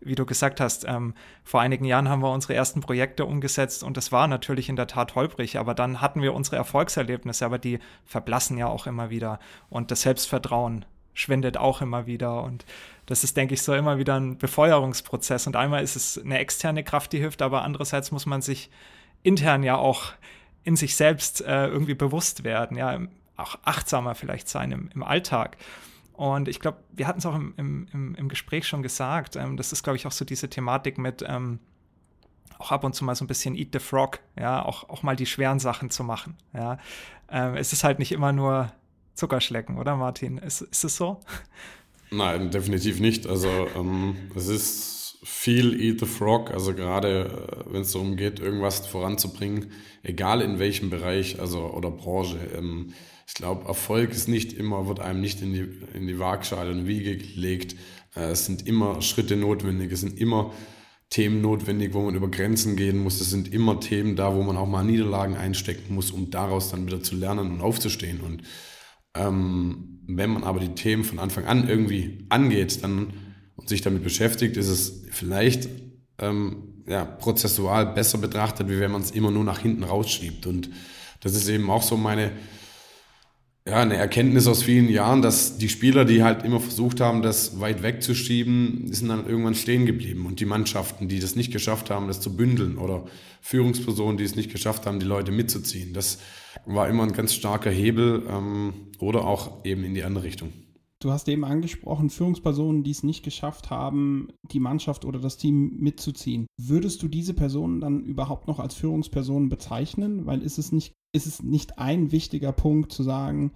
Wie 0.00 0.14
du 0.14 0.26
gesagt 0.26 0.60
hast, 0.60 0.84
ähm, 0.86 1.14
vor 1.42 1.62
einigen 1.62 1.86
Jahren 1.86 2.10
haben 2.10 2.22
wir 2.22 2.30
unsere 2.30 2.54
ersten 2.54 2.82
Projekte 2.82 3.24
umgesetzt 3.24 3.82
und 3.82 3.96
das 3.96 4.12
war 4.12 4.28
natürlich 4.28 4.68
in 4.68 4.76
der 4.76 4.86
Tat 4.86 5.14
holprig, 5.14 5.58
aber 5.58 5.74
dann 5.74 6.02
hatten 6.02 6.20
wir 6.20 6.34
unsere 6.34 6.56
Erfolgserlebnisse, 6.56 7.46
aber 7.46 7.58
die 7.58 7.78
verblassen 8.04 8.58
ja 8.58 8.66
auch 8.66 8.86
immer 8.86 9.08
wieder 9.08 9.40
und 9.70 9.90
das 9.90 10.02
Selbstvertrauen 10.02 10.84
schwindet 11.14 11.56
auch 11.56 11.80
immer 11.80 12.06
wieder 12.06 12.42
und 12.42 12.64
das 13.10 13.24
ist, 13.24 13.36
denke 13.36 13.54
ich, 13.54 13.62
so 13.62 13.74
immer 13.74 13.98
wieder 13.98 14.14
ein 14.14 14.38
Befeuerungsprozess 14.38 15.48
und 15.48 15.56
einmal 15.56 15.82
ist 15.82 15.96
es 15.96 16.16
eine 16.16 16.38
externe 16.38 16.84
Kraft, 16.84 17.12
die 17.12 17.18
hilft, 17.18 17.42
aber 17.42 17.64
andererseits 17.64 18.12
muss 18.12 18.24
man 18.24 18.40
sich 18.40 18.70
intern 19.24 19.64
ja 19.64 19.74
auch 19.74 20.12
in 20.62 20.76
sich 20.76 20.94
selbst 20.94 21.40
äh, 21.40 21.66
irgendwie 21.66 21.94
bewusst 21.94 22.44
werden, 22.44 22.76
ja, 22.76 23.00
auch 23.36 23.58
achtsamer 23.64 24.14
vielleicht 24.14 24.48
sein 24.48 24.70
im, 24.70 24.90
im 24.94 25.02
Alltag. 25.02 25.56
Und 26.12 26.46
ich 26.46 26.60
glaube, 26.60 26.78
wir 26.92 27.08
hatten 27.08 27.18
es 27.18 27.26
auch 27.26 27.34
im, 27.34 27.52
im, 27.56 28.14
im, 28.14 28.28
Gespräch 28.28 28.68
schon 28.68 28.80
gesagt, 28.80 29.34
ähm, 29.34 29.56
das 29.56 29.72
ist, 29.72 29.82
glaube 29.82 29.96
ich, 29.96 30.06
auch 30.06 30.12
so 30.12 30.24
diese 30.24 30.48
Thematik 30.48 30.96
mit 30.96 31.24
ähm, 31.26 31.58
auch 32.58 32.70
ab 32.70 32.84
und 32.84 32.94
zu 32.94 33.04
mal 33.04 33.16
so 33.16 33.24
ein 33.24 33.28
bisschen 33.28 33.56
Eat 33.56 33.70
the 33.72 33.80
Frog, 33.80 34.20
ja, 34.38 34.64
auch, 34.64 34.88
auch 34.88 35.02
mal 35.02 35.16
die 35.16 35.26
schweren 35.26 35.58
Sachen 35.58 35.90
zu 35.90 36.04
machen, 36.04 36.36
ja. 36.52 36.78
Ähm, 37.28 37.56
es 37.56 37.72
ist 37.72 37.82
halt 37.82 37.98
nicht 37.98 38.12
immer 38.12 38.32
nur 38.32 38.70
Zuckerschlecken, 39.14 39.78
oder 39.78 39.96
Martin? 39.96 40.38
Ist, 40.38 40.60
ist 40.60 40.84
es 40.84 40.94
so? 40.94 41.18
Nein, 42.10 42.50
definitiv 42.50 43.00
nicht. 43.00 43.26
Also 43.26 43.48
ähm, 43.76 44.16
es 44.34 44.48
ist 44.48 45.18
viel 45.22 45.80
Eat 45.80 46.00
the 46.00 46.06
Frog, 46.06 46.50
also 46.50 46.74
gerade 46.74 47.64
äh, 47.68 47.72
wenn 47.72 47.82
es 47.82 47.92
darum 47.92 48.16
geht, 48.16 48.40
irgendwas 48.40 48.86
voranzubringen, 48.86 49.70
egal 50.02 50.40
in 50.40 50.58
welchem 50.58 50.90
Bereich, 50.90 51.40
also 51.40 51.60
oder 51.72 51.90
Branche. 51.90 52.38
Ähm, 52.56 52.94
ich 53.26 53.34
glaube, 53.34 53.68
Erfolg 53.68 54.10
ist 54.10 54.28
nicht 54.28 54.52
immer, 54.52 54.88
wird 54.88 54.98
einem 54.98 55.20
nicht 55.20 55.40
in 55.40 55.52
die, 55.52 55.68
in 55.94 56.08
die 56.08 56.18
Waagschale 56.18 56.72
und 56.72 56.88
Wiege 56.88 57.16
gelegt. 57.16 57.76
Äh, 58.16 58.30
es 58.30 58.46
sind 58.46 58.66
immer 58.66 59.02
Schritte 59.02 59.36
notwendig, 59.36 59.92
es 59.92 60.00
sind 60.00 60.18
immer 60.18 60.52
Themen 61.10 61.40
notwendig, 61.40 61.92
wo 61.92 62.02
man 62.02 62.14
über 62.14 62.28
Grenzen 62.28 62.76
gehen 62.76 62.98
muss. 62.98 63.20
Es 63.20 63.30
sind 63.30 63.52
immer 63.52 63.80
Themen 63.80 64.16
da, 64.16 64.34
wo 64.34 64.42
man 64.42 64.56
auch 64.56 64.66
mal 64.66 64.84
Niederlagen 64.84 65.36
einstecken 65.36 65.94
muss, 65.94 66.12
um 66.12 66.30
daraus 66.30 66.70
dann 66.70 66.86
wieder 66.86 67.02
zu 67.02 67.16
lernen 67.16 67.52
und 67.52 67.60
aufzustehen. 67.60 68.20
Und 68.20 68.42
ähm, 69.14 70.00
wenn 70.06 70.30
man 70.30 70.44
aber 70.44 70.60
die 70.60 70.74
Themen 70.74 71.04
von 71.04 71.18
Anfang 71.18 71.44
an 71.44 71.68
irgendwie 71.68 72.26
angeht 72.28 72.82
dann, 72.82 73.12
und 73.56 73.68
sich 73.68 73.82
damit 73.82 74.02
beschäftigt, 74.02 74.56
ist 74.56 74.68
es 74.68 75.04
vielleicht 75.10 75.68
ähm, 76.18 76.82
ja, 76.86 77.04
prozessual 77.04 77.86
besser 77.94 78.18
betrachtet, 78.18 78.68
wie 78.68 78.80
wenn 78.80 78.90
man 78.90 79.02
es 79.02 79.10
immer 79.10 79.30
nur 79.30 79.44
nach 79.44 79.58
hinten 79.58 79.84
rausschiebt. 79.84 80.46
Und 80.46 80.70
das 81.20 81.34
ist 81.34 81.48
eben 81.48 81.70
auch 81.70 81.82
so 81.82 81.96
meine, 81.96 82.32
ja, 83.70 83.76
eine 83.76 83.94
Erkenntnis 83.94 84.48
aus 84.48 84.64
vielen 84.64 84.88
Jahren, 84.88 85.22
dass 85.22 85.56
die 85.56 85.68
Spieler, 85.68 86.04
die 86.04 86.24
halt 86.24 86.44
immer 86.44 86.58
versucht 86.58 87.00
haben, 87.00 87.22
das 87.22 87.60
weit 87.60 87.84
wegzuschieben, 87.84 88.92
sind 88.92 89.08
dann 89.08 89.28
irgendwann 89.28 89.54
stehen 89.54 89.86
geblieben. 89.86 90.26
Und 90.26 90.40
die 90.40 90.44
Mannschaften, 90.44 91.06
die 91.06 91.20
das 91.20 91.36
nicht 91.36 91.52
geschafft 91.52 91.88
haben, 91.88 92.08
das 92.08 92.20
zu 92.20 92.36
bündeln 92.36 92.78
oder 92.78 93.04
Führungspersonen, 93.42 94.16
die 94.16 94.24
es 94.24 94.34
nicht 94.34 94.50
geschafft 94.50 94.86
haben, 94.86 94.98
die 94.98 95.06
Leute 95.06 95.30
mitzuziehen, 95.30 95.92
das 95.92 96.18
war 96.66 96.88
immer 96.88 97.04
ein 97.04 97.12
ganz 97.12 97.32
starker 97.32 97.70
Hebel 97.70 98.24
ähm, 98.28 98.72
oder 98.98 99.24
auch 99.24 99.64
eben 99.64 99.84
in 99.84 99.94
die 99.94 100.02
andere 100.02 100.24
Richtung. 100.24 100.52
Du 101.02 101.10
hast 101.10 101.28
eben 101.28 101.44
angesprochen, 101.44 102.10
Führungspersonen, 102.10 102.82
die 102.82 102.90
es 102.90 103.02
nicht 103.02 103.22
geschafft 103.22 103.70
haben, 103.70 104.28
die 104.52 104.60
Mannschaft 104.60 105.06
oder 105.06 105.18
das 105.18 105.38
Team 105.38 105.78
mitzuziehen. 105.78 106.46
Würdest 106.60 107.02
du 107.02 107.08
diese 107.08 107.32
Personen 107.32 107.80
dann 107.80 108.04
überhaupt 108.04 108.46
noch 108.46 108.58
als 108.58 108.74
Führungspersonen 108.74 109.48
bezeichnen? 109.48 110.26
Weil 110.26 110.42
ist 110.42 110.58
es 110.58 110.72
nicht, 110.72 110.92
ist 111.14 111.26
es 111.26 111.42
nicht 111.42 111.78
ein 111.78 112.12
wichtiger 112.12 112.52
Punkt 112.52 112.92
zu 112.92 113.02
sagen, 113.02 113.52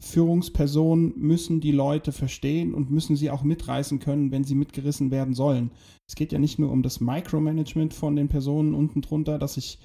Führungspersonen 0.00 1.14
müssen 1.16 1.60
die 1.60 1.72
Leute 1.72 2.12
verstehen 2.12 2.74
und 2.74 2.90
müssen 2.90 3.16
sie 3.16 3.30
auch 3.30 3.42
mitreißen 3.42 3.98
können, 3.98 4.30
wenn 4.30 4.44
sie 4.44 4.54
mitgerissen 4.54 5.10
werden 5.10 5.34
sollen. 5.34 5.72
Es 6.08 6.14
geht 6.14 6.32
ja 6.32 6.38
nicht 6.38 6.58
nur 6.58 6.70
um 6.70 6.82
das 6.82 7.00
Micromanagement 7.00 7.94
von 7.94 8.14
den 8.14 8.28
Personen 8.28 8.74
unten 8.74 9.02
drunter, 9.02 9.38
dass 9.38 9.56
ich 9.56 9.78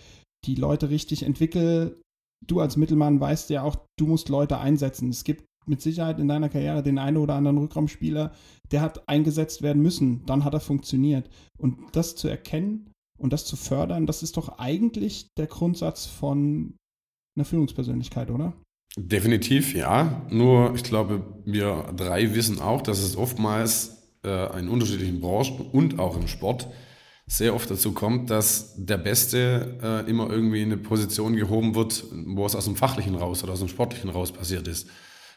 die 0.45 0.55
Leute 0.55 0.89
richtig 0.89 1.23
entwickle. 1.23 1.99
Du 2.45 2.59
als 2.59 2.77
Mittelmann 2.77 3.19
weißt 3.19 3.49
ja 3.49 3.63
auch, 3.63 3.77
du 3.97 4.07
musst 4.07 4.29
Leute 4.29 4.59
einsetzen. 4.59 5.09
Es 5.09 5.23
gibt 5.23 5.48
mit 5.69 5.81
Sicherheit 5.81 6.19
in 6.19 6.27
deiner 6.27 6.49
Karriere 6.49 6.83
den 6.83 6.97
einen 6.97 7.17
oder 7.17 7.35
anderen 7.35 7.57
Rückraumspieler, 7.59 8.33
der 8.71 8.81
hat 8.81 9.07
eingesetzt 9.07 9.61
werden 9.61 9.81
müssen. 9.81 10.25
Dann 10.25 10.43
hat 10.43 10.53
er 10.53 10.59
funktioniert. 10.59 11.29
Und 11.57 11.77
das 11.93 12.15
zu 12.15 12.27
erkennen 12.27 12.91
und 13.17 13.31
das 13.31 13.45
zu 13.45 13.55
fördern, 13.55 14.05
das 14.05 14.23
ist 14.23 14.37
doch 14.37 14.59
eigentlich 14.59 15.27
der 15.37 15.47
Grundsatz 15.47 16.05
von 16.05 16.75
einer 17.37 17.45
Führungspersönlichkeit, 17.45 18.31
oder? 18.31 18.53
Definitiv, 18.97 19.75
ja. 19.75 20.25
Nur 20.29 20.73
ich 20.75 20.83
glaube, 20.83 21.23
wir 21.45 21.93
drei 21.95 22.33
wissen 22.35 22.59
auch, 22.59 22.81
dass 22.81 22.99
es 22.99 23.15
oftmals 23.15 24.13
äh, 24.25 24.59
in 24.59 24.67
unterschiedlichen 24.67 25.21
Branchen 25.21 25.61
und 25.71 25.99
auch 25.99 26.17
im 26.17 26.27
Sport 26.27 26.67
sehr 27.27 27.53
oft 27.53 27.69
dazu 27.69 27.91
kommt, 27.91 28.31
dass 28.31 28.73
der 28.75 28.97
Beste 28.97 29.77
äh, 29.83 30.09
immer 30.09 30.29
irgendwie 30.29 30.63
in 30.63 30.71
eine 30.71 30.81
Position 30.81 31.35
gehoben 31.35 31.75
wird, 31.75 32.03
wo 32.25 32.45
es 32.45 32.55
aus 32.55 32.65
dem 32.65 32.75
Fachlichen 32.75 33.13
raus 33.13 33.43
oder 33.43 33.53
aus 33.53 33.59
dem 33.59 33.67
Sportlichen 33.67 34.09
raus 34.09 34.31
passiert 34.31 34.67
ist. 34.67 34.89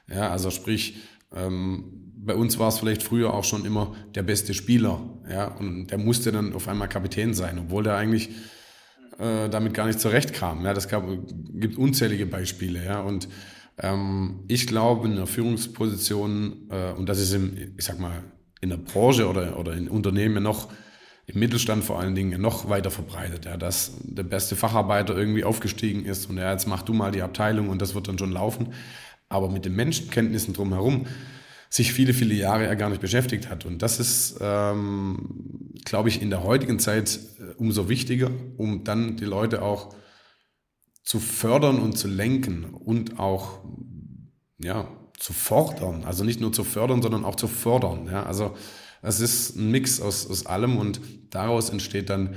Ja, 0.08 0.30
also 0.30 0.50
sprich, 0.50 0.96
ähm, 1.34 2.02
bei 2.24 2.34
uns 2.34 2.58
war 2.58 2.68
es 2.68 2.78
vielleicht 2.78 3.02
früher 3.02 3.34
auch 3.34 3.44
schon 3.44 3.64
immer 3.64 3.94
der 4.14 4.22
beste 4.22 4.54
Spieler. 4.54 5.00
Ja, 5.28 5.46
und 5.46 5.88
der 5.88 5.98
musste 5.98 6.30
dann 6.30 6.52
auf 6.52 6.68
einmal 6.68 6.88
Kapitän 6.88 7.34
sein, 7.34 7.58
obwohl 7.58 7.82
der 7.82 7.96
eigentlich 7.96 8.30
äh, 9.18 9.48
damit 9.48 9.74
gar 9.74 9.86
nicht 9.86 10.00
zurechtkam. 10.00 10.64
Ja, 10.64 10.72
das 10.72 10.88
gab, 10.88 11.04
gibt 11.54 11.76
unzählige 11.76 12.26
Beispiele. 12.26 12.84
Ja, 12.84 13.00
und 13.00 13.28
ähm, 13.78 14.44
ich 14.48 14.66
glaube, 14.66 15.08
in 15.08 15.16
der 15.16 15.26
Führungsposition, 15.26 16.68
äh, 16.70 16.92
und 16.92 17.08
das 17.08 17.18
ist 17.18 17.32
im, 17.32 17.74
ich 17.76 17.84
sag 17.84 17.98
mal, 17.98 18.22
in 18.60 18.70
der 18.70 18.76
Branche 18.76 19.28
oder, 19.28 19.58
oder 19.58 19.74
in 19.74 19.88
Unternehmen 19.88 20.42
noch, 20.42 20.68
im 21.26 21.38
Mittelstand 21.38 21.84
vor 21.84 22.00
allen 22.00 22.14
Dingen 22.14 22.40
noch 22.40 22.68
weiter 22.68 22.90
verbreitet, 22.90 23.44
ja, 23.44 23.56
dass 23.56 23.92
der 24.02 24.24
beste 24.24 24.56
Facharbeiter 24.56 25.16
irgendwie 25.16 25.44
aufgestiegen 25.44 26.04
ist 26.04 26.28
und 26.28 26.36
ja, 26.36 26.50
jetzt 26.50 26.66
mach 26.66 26.82
du 26.82 26.92
mal 26.92 27.12
die 27.12 27.22
Abteilung 27.22 27.68
und 27.68 27.80
das 27.80 27.94
wird 27.94 28.08
dann 28.08 28.18
schon 28.18 28.32
laufen 28.32 28.72
aber 29.32 29.48
mit 29.48 29.64
den 29.64 29.74
Menschenkenntnissen 29.74 30.54
drumherum 30.54 31.06
sich 31.68 31.92
viele, 31.92 32.12
viele 32.12 32.34
Jahre 32.34 32.66
er 32.66 32.76
gar 32.76 32.90
nicht 32.90 33.00
beschäftigt 33.00 33.48
hat. 33.48 33.64
Und 33.64 33.80
das 33.80 33.98
ist, 33.98 34.36
ähm, 34.42 35.72
glaube 35.86 36.10
ich, 36.10 36.20
in 36.20 36.28
der 36.28 36.44
heutigen 36.44 36.78
Zeit 36.78 37.18
äh, 37.38 37.54
umso 37.56 37.88
wichtiger, 37.88 38.30
um 38.58 38.84
dann 38.84 39.16
die 39.16 39.24
Leute 39.24 39.62
auch 39.62 39.94
zu 41.02 41.18
fördern 41.18 41.80
und 41.80 41.96
zu 41.96 42.08
lenken 42.08 42.64
und 42.64 43.18
auch 43.18 43.60
ja, 44.58 44.86
zu 45.18 45.32
fordern. 45.32 46.04
Also 46.04 46.24
nicht 46.24 46.40
nur 46.40 46.52
zu 46.52 46.62
fördern, 46.62 47.00
sondern 47.00 47.24
auch 47.24 47.36
zu 47.36 47.48
fördern. 47.48 48.06
Ja? 48.06 48.24
Also 48.24 48.54
es 49.00 49.20
ist 49.20 49.56
ein 49.56 49.70
Mix 49.70 50.00
aus, 50.00 50.28
aus 50.28 50.44
allem 50.44 50.76
und 50.76 51.00
daraus 51.30 51.70
entsteht 51.70 52.10
dann 52.10 52.34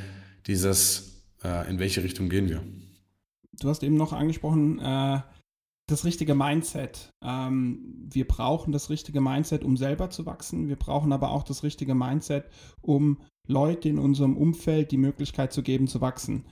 dieses, 0.47 1.25
äh, 1.43 1.69
in 1.69 1.77
welche 1.79 2.03
Richtung 2.03 2.29
gehen 2.29 2.47
wir. 2.47 2.63
Du 3.59 3.69
hast 3.69 3.83
eben 3.83 3.95
noch 3.95 4.13
angesprochen, 4.13 4.79
äh, 4.79 5.19
das 5.88 6.04
richtige 6.06 6.34
Mindset. 6.34 7.12
Ähm, 7.24 8.08
wir 8.10 8.27
brauchen 8.27 8.72
das 8.72 8.89
richtige 8.89 9.22
Mindset, 9.22 9.63
um 9.63 9.77
selber 9.77 10.10
zu 10.10 10.25
wachsen. 10.25 10.68
Wir 10.68 10.77
brauchen 10.77 11.13
aber 11.13 11.32
auch 11.32 11.44
das 11.44 11.63
richtige 11.63 11.96
Mindset, 11.96 12.50
um 12.82 13.22
Leute 13.48 13.89
in 13.89 14.00
unserem 14.00 14.36
Umfeld 14.36 14.92
die 14.92 14.98
Möglichkeit 14.98 15.54
zu 15.54 15.62
geben, 15.62 15.88
zu 15.88 16.01
wachsen. 16.01 16.46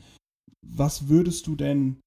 Was 0.62 1.10
würdest 1.10 1.48
du 1.48 1.56
denn 1.56 2.00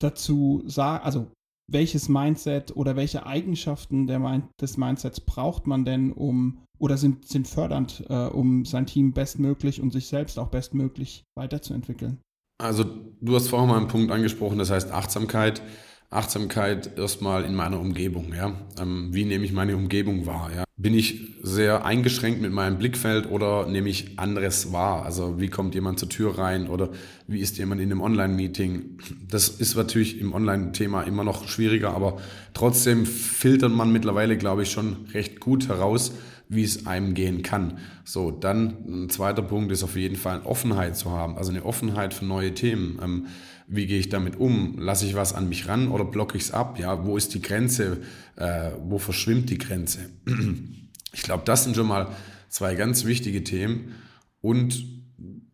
dazu 0.00 0.62
sagen? 0.66 1.04
Also, 1.04 1.30
welches 1.70 2.08
Mindset 2.08 2.74
oder 2.74 2.96
welche 2.96 3.26
Eigenschaften 3.26 4.06
Mind 4.06 4.46
des 4.58 4.78
Mindsets 4.78 5.20
braucht 5.20 5.66
man 5.66 5.84
denn, 5.84 6.12
um 6.12 6.64
oder 6.78 6.96
sind, 6.96 7.26
sind 7.28 7.46
fördernd, 7.46 8.04
äh, 8.08 8.26
um 8.26 8.64
sein 8.64 8.86
Team 8.86 9.12
bestmöglich 9.12 9.82
und 9.82 9.92
sich 9.92 10.06
selbst 10.06 10.38
auch 10.38 10.48
bestmöglich 10.48 11.24
weiterzuentwickeln? 11.36 12.20
Also, 12.58 12.84
du 13.20 13.34
hast 13.34 13.48
vorhin 13.48 13.68
mal 13.68 13.76
einen 13.76 13.88
Punkt 13.88 14.10
angesprochen, 14.10 14.58
das 14.58 14.70
heißt 14.70 14.90
Achtsamkeit. 14.92 15.62
Achtsamkeit 16.10 16.98
erstmal 16.98 17.44
in 17.44 17.54
meiner 17.54 17.78
Umgebung. 17.78 18.32
Ja? 18.34 18.54
Ähm, 18.80 19.08
wie 19.12 19.24
nehme 19.24 19.44
ich 19.44 19.52
meine 19.52 19.76
Umgebung 19.76 20.24
wahr? 20.24 20.50
Ja? 20.54 20.64
Bin 20.78 20.94
ich 20.94 21.34
sehr 21.42 21.84
eingeschränkt 21.84 22.40
mit 22.40 22.50
meinem 22.50 22.78
Blickfeld 22.78 23.30
oder 23.30 23.66
nehme 23.66 23.90
ich 23.90 24.18
anderes 24.18 24.72
wahr? 24.72 25.04
Also 25.04 25.38
wie 25.38 25.48
kommt 25.48 25.74
jemand 25.74 25.98
zur 25.98 26.08
Tür 26.08 26.38
rein 26.38 26.68
oder 26.68 26.90
wie 27.26 27.40
ist 27.40 27.58
jemand 27.58 27.82
in 27.82 27.90
einem 27.90 28.00
Online-Meeting? 28.00 28.98
Das 29.28 29.50
ist 29.50 29.76
natürlich 29.76 30.18
im 30.18 30.32
Online-Thema 30.32 31.02
immer 31.02 31.24
noch 31.24 31.46
schwieriger, 31.46 31.90
aber 31.90 32.18
trotzdem 32.54 33.04
filtert 33.04 33.72
man 33.72 33.92
mittlerweile, 33.92 34.38
glaube 34.38 34.62
ich, 34.62 34.70
schon 34.70 34.96
recht 35.12 35.40
gut 35.40 35.68
heraus, 35.68 36.12
wie 36.48 36.64
es 36.64 36.86
einem 36.86 37.12
gehen 37.12 37.42
kann. 37.42 37.78
So, 38.04 38.30
dann 38.30 39.04
ein 39.04 39.10
zweiter 39.10 39.42
Punkt 39.42 39.70
ist 39.72 39.84
auf 39.84 39.96
jeden 39.96 40.16
Fall 40.16 40.40
Offenheit 40.44 40.96
zu 40.96 41.10
haben, 41.10 41.36
also 41.36 41.50
eine 41.50 41.66
Offenheit 41.66 42.14
für 42.14 42.24
neue 42.24 42.54
Themen. 42.54 42.98
Ähm, 43.02 43.26
wie 43.68 43.86
gehe 43.86 44.00
ich 44.00 44.08
damit 44.08 44.36
um? 44.36 44.78
Lasse 44.78 45.06
ich 45.06 45.14
was 45.14 45.34
an 45.34 45.48
mich 45.48 45.68
ran 45.68 45.88
oder 45.88 46.04
blocke 46.04 46.36
ich 46.36 46.44
es 46.44 46.50
ab? 46.52 46.78
Ja, 46.78 47.04
wo 47.04 47.16
ist 47.16 47.34
die 47.34 47.42
Grenze? 47.42 47.98
Äh, 48.36 48.70
wo 48.82 48.98
verschwimmt 48.98 49.50
die 49.50 49.58
Grenze? 49.58 50.00
Ich 51.14 51.22
glaube, 51.22 51.42
das 51.46 51.64
sind 51.64 51.74
schon 51.74 51.88
mal 51.88 52.14
zwei 52.50 52.74
ganz 52.74 53.06
wichtige 53.06 53.42
Themen 53.42 53.94
und 54.42 54.84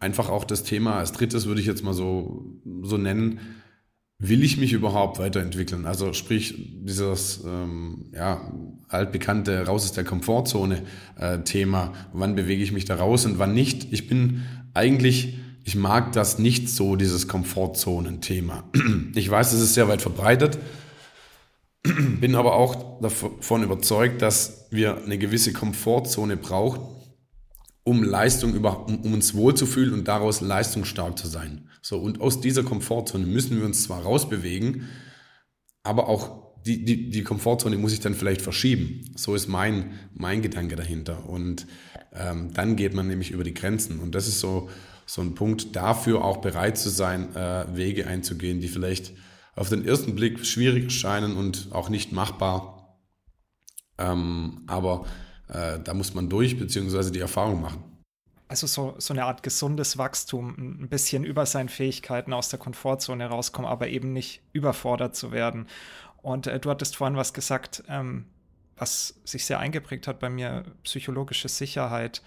einfach 0.01 0.29
auch 0.29 0.45
das 0.45 0.65
Thema 0.65 0.97
als 0.97 1.13
drittes 1.13 1.47
würde 1.47 1.61
ich 1.61 1.67
jetzt 1.67 1.85
mal 1.85 1.95
so, 1.95 2.61
so 2.83 2.97
nennen, 2.99 3.39
will 4.19 4.43
ich 4.43 4.59
mich 4.59 4.73
überhaupt 4.73 5.19
weiterentwickeln? 5.19 5.87
Also 5.87 6.13
sprich, 6.13 6.55
dieses 6.83 7.43
ähm, 7.47 8.11
ja, 8.13 8.53
altbekannte 8.89 9.67
Raus 9.67 9.85
aus 9.85 9.93
der 9.93 10.05
Komfortzone 10.05 10.83
äh, 11.17 11.39
wann 12.13 12.35
bewege 12.35 12.63
ich 12.63 12.73
mich 12.73 12.85
da 12.85 12.97
raus 12.97 13.27
und 13.27 13.39
wann 13.39 13.55
nicht. 13.55 13.93
Ich 13.93 14.07
bin 14.07 14.43
eigentlich 14.73 15.39
ich 15.65 15.77
mag 15.77 16.13
das 16.13 16.39
nicht 16.39 16.69
so, 16.69 16.95
dieses 16.95 17.27
Komfortzonen-Thema. 17.27 18.65
Ich 19.15 19.31
weiß, 19.31 19.53
es 19.53 19.61
ist 19.61 19.75
sehr 19.75 19.89
weit 19.89 20.03
verbreitet, 20.03 20.59
bin 21.83 22.35
aber 22.35 22.55
auch 22.55 23.01
davon 23.01 23.63
überzeugt, 23.63 24.21
dass 24.23 24.67
wir 24.71 25.03
eine 25.03 25.19
gewisse 25.19 25.53
Komfortzone 25.53 26.37
brauchen, 26.37 26.83
um 27.85 28.03
Leistung 28.03 28.55
über, 28.55 28.87
um, 28.87 29.01
um 29.01 29.15
uns 29.15 29.35
wohlzufühlen 29.35 29.95
und 29.95 30.09
daraus 30.09 30.41
leistungsstark 30.41 31.19
zu 31.19 31.29
sein. 31.29 31.69
So, 31.81 31.99
und 31.99 32.21
aus 32.21 32.41
dieser 32.41 32.63
Komfortzone 32.63 33.27
müssen 33.27 33.59
wir 33.59 33.65
uns 33.65 33.85
zwar 33.85 34.03
rausbewegen, 34.03 34.89
aber 35.83 36.09
auch 36.09 36.45
die, 36.67 36.85
die, 36.85 37.11
die 37.11 37.23
Komfortzone 37.23 37.77
muss 37.77 37.93
ich 37.93 38.01
dann 38.01 38.15
vielleicht 38.15 38.43
verschieben. 38.43 39.13
So 39.17 39.35
ist 39.35 39.49
mein, 39.49 39.93
mein 40.15 40.41
Gedanke 40.43 40.77
dahinter. 40.77 41.29
Und 41.29 41.67
ähm, 42.15 42.53
dann 42.55 42.77
geht 42.77 42.95
man 42.95 43.07
nämlich 43.07 43.31
über 43.31 43.45
die 43.45 43.53
Grenzen. 43.53 44.01
Und 44.01 44.15
das 44.15 44.29
ist 44.29 44.41
so, 44.41 44.71
so 45.07 45.23
ein 45.23 45.35
Punkt, 45.35 45.77
dafür 45.77 46.25
auch 46.25 46.39
bereit 46.39 46.79
zu 46.79 46.89
sein, 46.89 47.35
äh, 47.35 47.67
Wege 47.75 48.07
einzugehen, 48.07 48.61
die 48.61 48.69
vielleicht 48.69 49.13
auf 49.55 49.69
den 49.69 49.85
ersten 49.87 50.15
Blick 50.15 50.45
schwierig 50.45 50.91
scheinen 50.93 51.37
und 51.37 51.69
auch 51.73 51.89
nicht 51.89 52.13
machbar. 52.13 52.99
Ähm, 53.99 54.63
aber 54.67 55.07
äh, 55.49 55.79
da 55.83 55.95
muss 55.95 56.15
man 56.15 56.29
durch, 56.29 56.59
beziehungsweise 56.59 57.13
die 57.13 57.21
Erfahrung 57.21 57.61
machen. 57.61 57.83
also 58.49 58.67
so, 58.67 58.95
so 58.99 59.15
eine 59.15 59.25
Art 59.25 59.43
gesundes 59.43 59.99
Wachstum, 59.99 60.55
ein 60.83 60.89
bisschen 60.89 61.25
über 61.25 61.47
seinen 61.47 61.69
Fähigkeiten 61.69 62.33
aus 62.33 62.49
der 62.49 62.59
Komfortzone 62.59 63.27
rauskommen, 63.27 63.71
aber 63.71 63.89
eben 63.89 64.13
nicht 64.13 64.43
überfordert 64.53 65.15
zu 65.15 65.33
werden. 65.33 65.67
Und 66.23 66.47
äh, 66.47 66.59
du 66.59 66.71
hattest 66.71 66.97
vorhin 66.97 67.17
was 67.17 67.33
gesagt, 67.35 67.85
ähm, 67.89 68.27
was 68.77 69.21
sich 69.25 69.45
sehr 69.45 69.61
eingeprägt 69.61 70.09
hat 70.09 70.19
bei 70.19 70.31
mir, 70.31 70.65
psychologische 70.83 71.49
Sicherheit. 71.49 72.23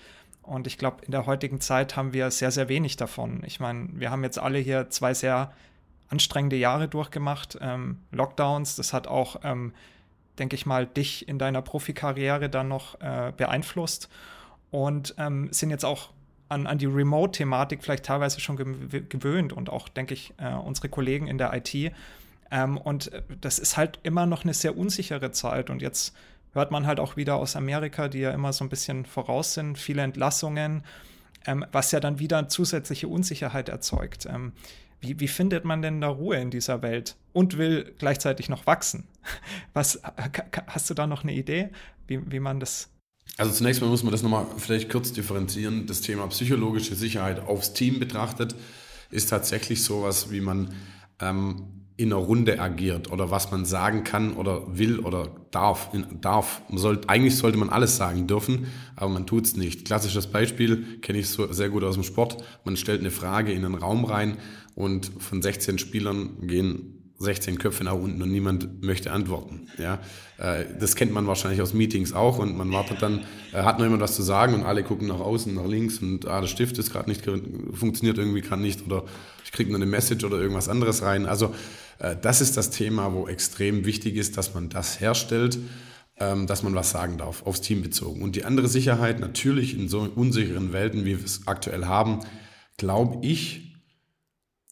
Und 0.47 0.65
ich 0.65 0.77
glaube, 0.77 1.03
in 1.05 1.11
der 1.11 1.25
heutigen 1.25 1.59
Zeit 1.59 1.95
haben 1.95 2.13
wir 2.13 2.31
sehr, 2.31 2.51
sehr 2.51 2.69
wenig 2.69 2.95
davon. 2.95 3.43
Ich 3.45 3.59
meine, 3.59 3.89
wir 3.93 4.11
haben 4.11 4.23
jetzt 4.23 4.39
alle 4.39 4.59
hier 4.59 4.89
zwei 4.89 5.13
sehr 5.13 5.51
anstrengende 6.09 6.55
Jahre 6.55 6.87
durchgemacht. 6.87 7.57
Ähm, 7.61 7.99
Lockdowns, 8.11 8.77
das 8.77 8.93
hat 8.93 9.07
auch, 9.07 9.41
ähm, 9.43 9.73
denke 10.39 10.55
ich 10.55 10.65
mal, 10.65 10.87
dich 10.87 11.27
in 11.27 11.37
deiner 11.37 11.61
Profikarriere 11.61 12.49
dann 12.49 12.69
noch 12.69 12.99
äh, 13.01 13.33
beeinflusst 13.35 14.09
und 14.71 15.15
ähm, 15.17 15.49
sind 15.51 15.69
jetzt 15.69 15.83
auch 15.83 16.11
an, 16.49 16.65
an 16.65 16.77
die 16.77 16.85
Remote-Thematik 16.85 17.83
vielleicht 17.83 18.05
teilweise 18.05 18.39
schon 18.39 18.55
gewöhnt 18.55 19.51
und 19.51 19.69
auch, 19.69 19.89
denke 19.89 20.13
ich, 20.13 20.33
äh, 20.37 20.53
unsere 20.53 20.87
Kollegen 20.87 21.27
in 21.27 21.37
der 21.37 21.53
IT. 21.53 21.91
Ähm, 22.51 22.77
und 22.77 23.11
äh, 23.11 23.21
das 23.41 23.59
ist 23.59 23.75
halt 23.75 23.99
immer 24.03 24.25
noch 24.25 24.43
eine 24.43 24.53
sehr 24.53 24.77
unsichere 24.77 25.31
Zeit. 25.31 25.69
Und 25.69 25.81
jetzt 25.81 26.15
hört 26.53 26.71
man 26.71 26.87
halt 26.87 26.99
auch 26.99 27.17
wieder 27.17 27.35
aus 27.35 27.55
Amerika, 27.55 28.07
die 28.07 28.19
ja 28.19 28.31
immer 28.31 28.53
so 28.53 28.65
ein 28.65 28.69
bisschen 28.69 29.05
voraus 29.05 29.53
sind, 29.53 29.77
viele 29.77 30.01
Entlassungen, 30.01 30.83
ähm, 31.45 31.65
was 31.71 31.91
ja 31.91 31.99
dann 31.99 32.19
wieder 32.19 32.47
zusätzliche 32.49 33.07
Unsicherheit 33.07 33.69
erzeugt. 33.69 34.25
Ähm, 34.25 34.53
wie, 34.99 35.19
wie, 35.19 35.27
findet 35.27 35.63
man 35.63 35.81
denn 35.81 36.01
da 36.01 36.07
Ruhe 36.07 36.37
in 36.37 36.49
dieser 36.49 36.81
Welt 36.81 37.15
und 37.31 37.57
will 37.59 37.93
gleichzeitig 37.99 38.49
noch 38.49 38.65
wachsen? 38.65 39.07
Was, 39.73 40.01
hast 40.65 40.89
du 40.89 40.95
da 40.95 41.05
noch 41.05 41.21
eine 41.21 41.33
Idee, 41.33 41.69
wie, 42.07 42.19
wie 42.31 42.39
man 42.39 42.59
das 42.59 42.89
also 43.35 43.51
zunächst 43.51 43.81
mal 43.81 43.87
muss 43.87 44.03
man 44.03 44.11
das 44.11 44.23
nochmal 44.23 44.47
vielleicht 44.57 44.89
kurz 44.89 45.13
differenzieren. 45.13 45.85
Das 45.85 46.01
Thema 46.01 46.27
psychologische 46.27 46.95
Sicherheit 46.95 47.39
aufs 47.39 47.73
Team 47.73 47.99
betrachtet 47.99 48.55
ist 49.11 49.29
tatsächlich 49.29 49.83
sowas, 49.83 50.31
wie 50.31 50.41
man 50.41 50.73
ähm, 51.19 51.76
in 51.97 52.13
einer 52.13 52.21
Runde 52.21 52.59
agiert 52.59 53.11
oder 53.11 53.31
was 53.31 53.51
man 53.51 53.65
sagen 53.65 54.03
kann 54.03 54.33
oder 54.33 54.77
will 54.77 54.99
oder 54.99 55.31
darf. 55.49 55.89
darf. 56.21 56.61
Man 56.69 56.77
sollte, 56.77 57.09
eigentlich 57.09 57.35
sollte 57.35 57.57
man 57.57 57.69
alles 57.69 57.97
sagen 57.97 58.27
dürfen, 58.27 58.67
aber 58.95 59.09
man 59.09 59.25
tut 59.25 59.45
es 59.45 59.57
nicht. 59.57 59.85
Klassisches 59.85 60.27
Beispiel 60.27 60.99
kenne 61.01 61.17
ich 61.17 61.29
so 61.29 61.51
sehr 61.51 61.69
gut 61.69 61.83
aus 61.83 61.95
dem 61.95 62.03
Sport. 62.03 62.43
Man 62.63 62.77
stellt 62.77 63.01
eine 63.01 63.09
Frage 63.09 63.51
in 63.51 63.65
einen 63.65 63.75
Raum 63.75 64.05
rein 64.05 64.37
und 64.75 65.11
von 65.17 65.41
16 65.41 65.79
Spielern 65.79 66.47
gehen 66.47 66.93
16 67.19 67.57
Köpfe 67.57 67.83
nach 67.83 67.93
unten 67.93 68.21
und 68.21 68.31
niemand 68.31 68.83
möchte 68.83 69.11
antworten. 69.11 69.67
Ja, 69.79 69.99
äh, 70.37 70.65
das 70.79 70.95
kennt 70.95 71.11
man 71.11 71.25
wahrscheinlich 71.25 71.61
aus 71.63 71.73
Meetings 71.73 72.13
auch 72.13 72.37
und 72.37 72.55
man 72.55 72.71
wartet 72.71 73.01
dann, 73.01 73.21
äh, 73.53 73.63
hat 73.63 73.79
noch 73.79 73.85
jemand 73.85 74.03
was 74.03 74.15
zu 74.15 74.21
sagen 74.21 74.53
und 74.53 74.63
alle 74.63 74.83
gucken 74.83 75.07
nach 75.07 75.19
außen, 75.19 75.55
nach 75.55 75.65
links 75.65 75.97
und 75.97 76.27
ah, 76.27 76.41
der 76.41 76.47
Stift 76.47 76.77
ist 76.77 76.91
gerade 76.91 77.09
nicht, 77.09 77.23
funktioniert 77.73 78.19
irgendwie 78.19 78.41
gerade 78.41 78.61
nicht 78.61 78.85
oder 78.85 79.03
ich 79.43 79.51
kriege 79.51 79.71
nur 79.71 79.79
eine 79.79 79.87
Message 79.87 80.23
oder 80.25 80.39
irgendwas 80.39 80.69
anderes 80.69 81.01
rein. 81.01 81.25
Also 81.25 81.55
das 81.99 82.41
ist 82.41 82.57
das 82.57 82.69
Thema, 82.69 83.13
wo 83.13 83.27
extrem 83.27 83.85
wichtig 83.85 84.15
ist, 84.15 84.37
dass 84.37 84.53
man 84.53 84.69
das 84.69 84.99
herstellt, 84.99 85.57
ähm, 86.19 86.47
dass 86.47 86.63
man 86.63 86.75
was 86.75 86.91
sagen 86.91 87.17
darf, 87.17 87.43
aufs 87.43 87.61
Team 87.61 87.81
bezogen. 87.81 88.21
Und 88.21 88.35
die 88.35 88.45
andere 88.45 88.67
Sicherheit, 88.67 89.19
natürlich 89.19 89.77
in 89.77 89.89
so 89.89 90.01
unsicheren 90.01 90.73
Welten, 90.73 91.05
wie 91.05 91.17
wir 91.17 91.25
es 91.25 91.47
aktuell 91.47 91.85
haben, 91.85 92.21
glaube 92.77 93.25
ich, 93.25 93.75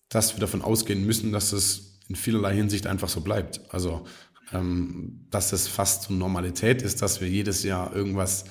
dass 0.10 0.36
wir 0.36 0.40
davon 0.40 0.62
ausgehen 0.62 1.06
müssen, 1.06 1.32
dass 1.32 1.52
es 1.52 2.00
in 2.08 2.16
vielerlei 2.16 2.56
Hinsicht 2.56 2.88
einfach 2.88 3.10
so 3.10 3.22
bleibt. 3.22 3.62
Also, 3.70 4.06
ähm, 4.54 5.26
dass 5.32 5.54
es 5.54 5.68
fast 5.68 6.04
zur 6.04 6.16
Normalität 6.16 6.82
ist, 6.82 7.02
dass 7.02 7.22
wir 7.22 7.28
jedes 7.28 7.64
Jahr 7.64 7.96
irgendwas 7.96 8.46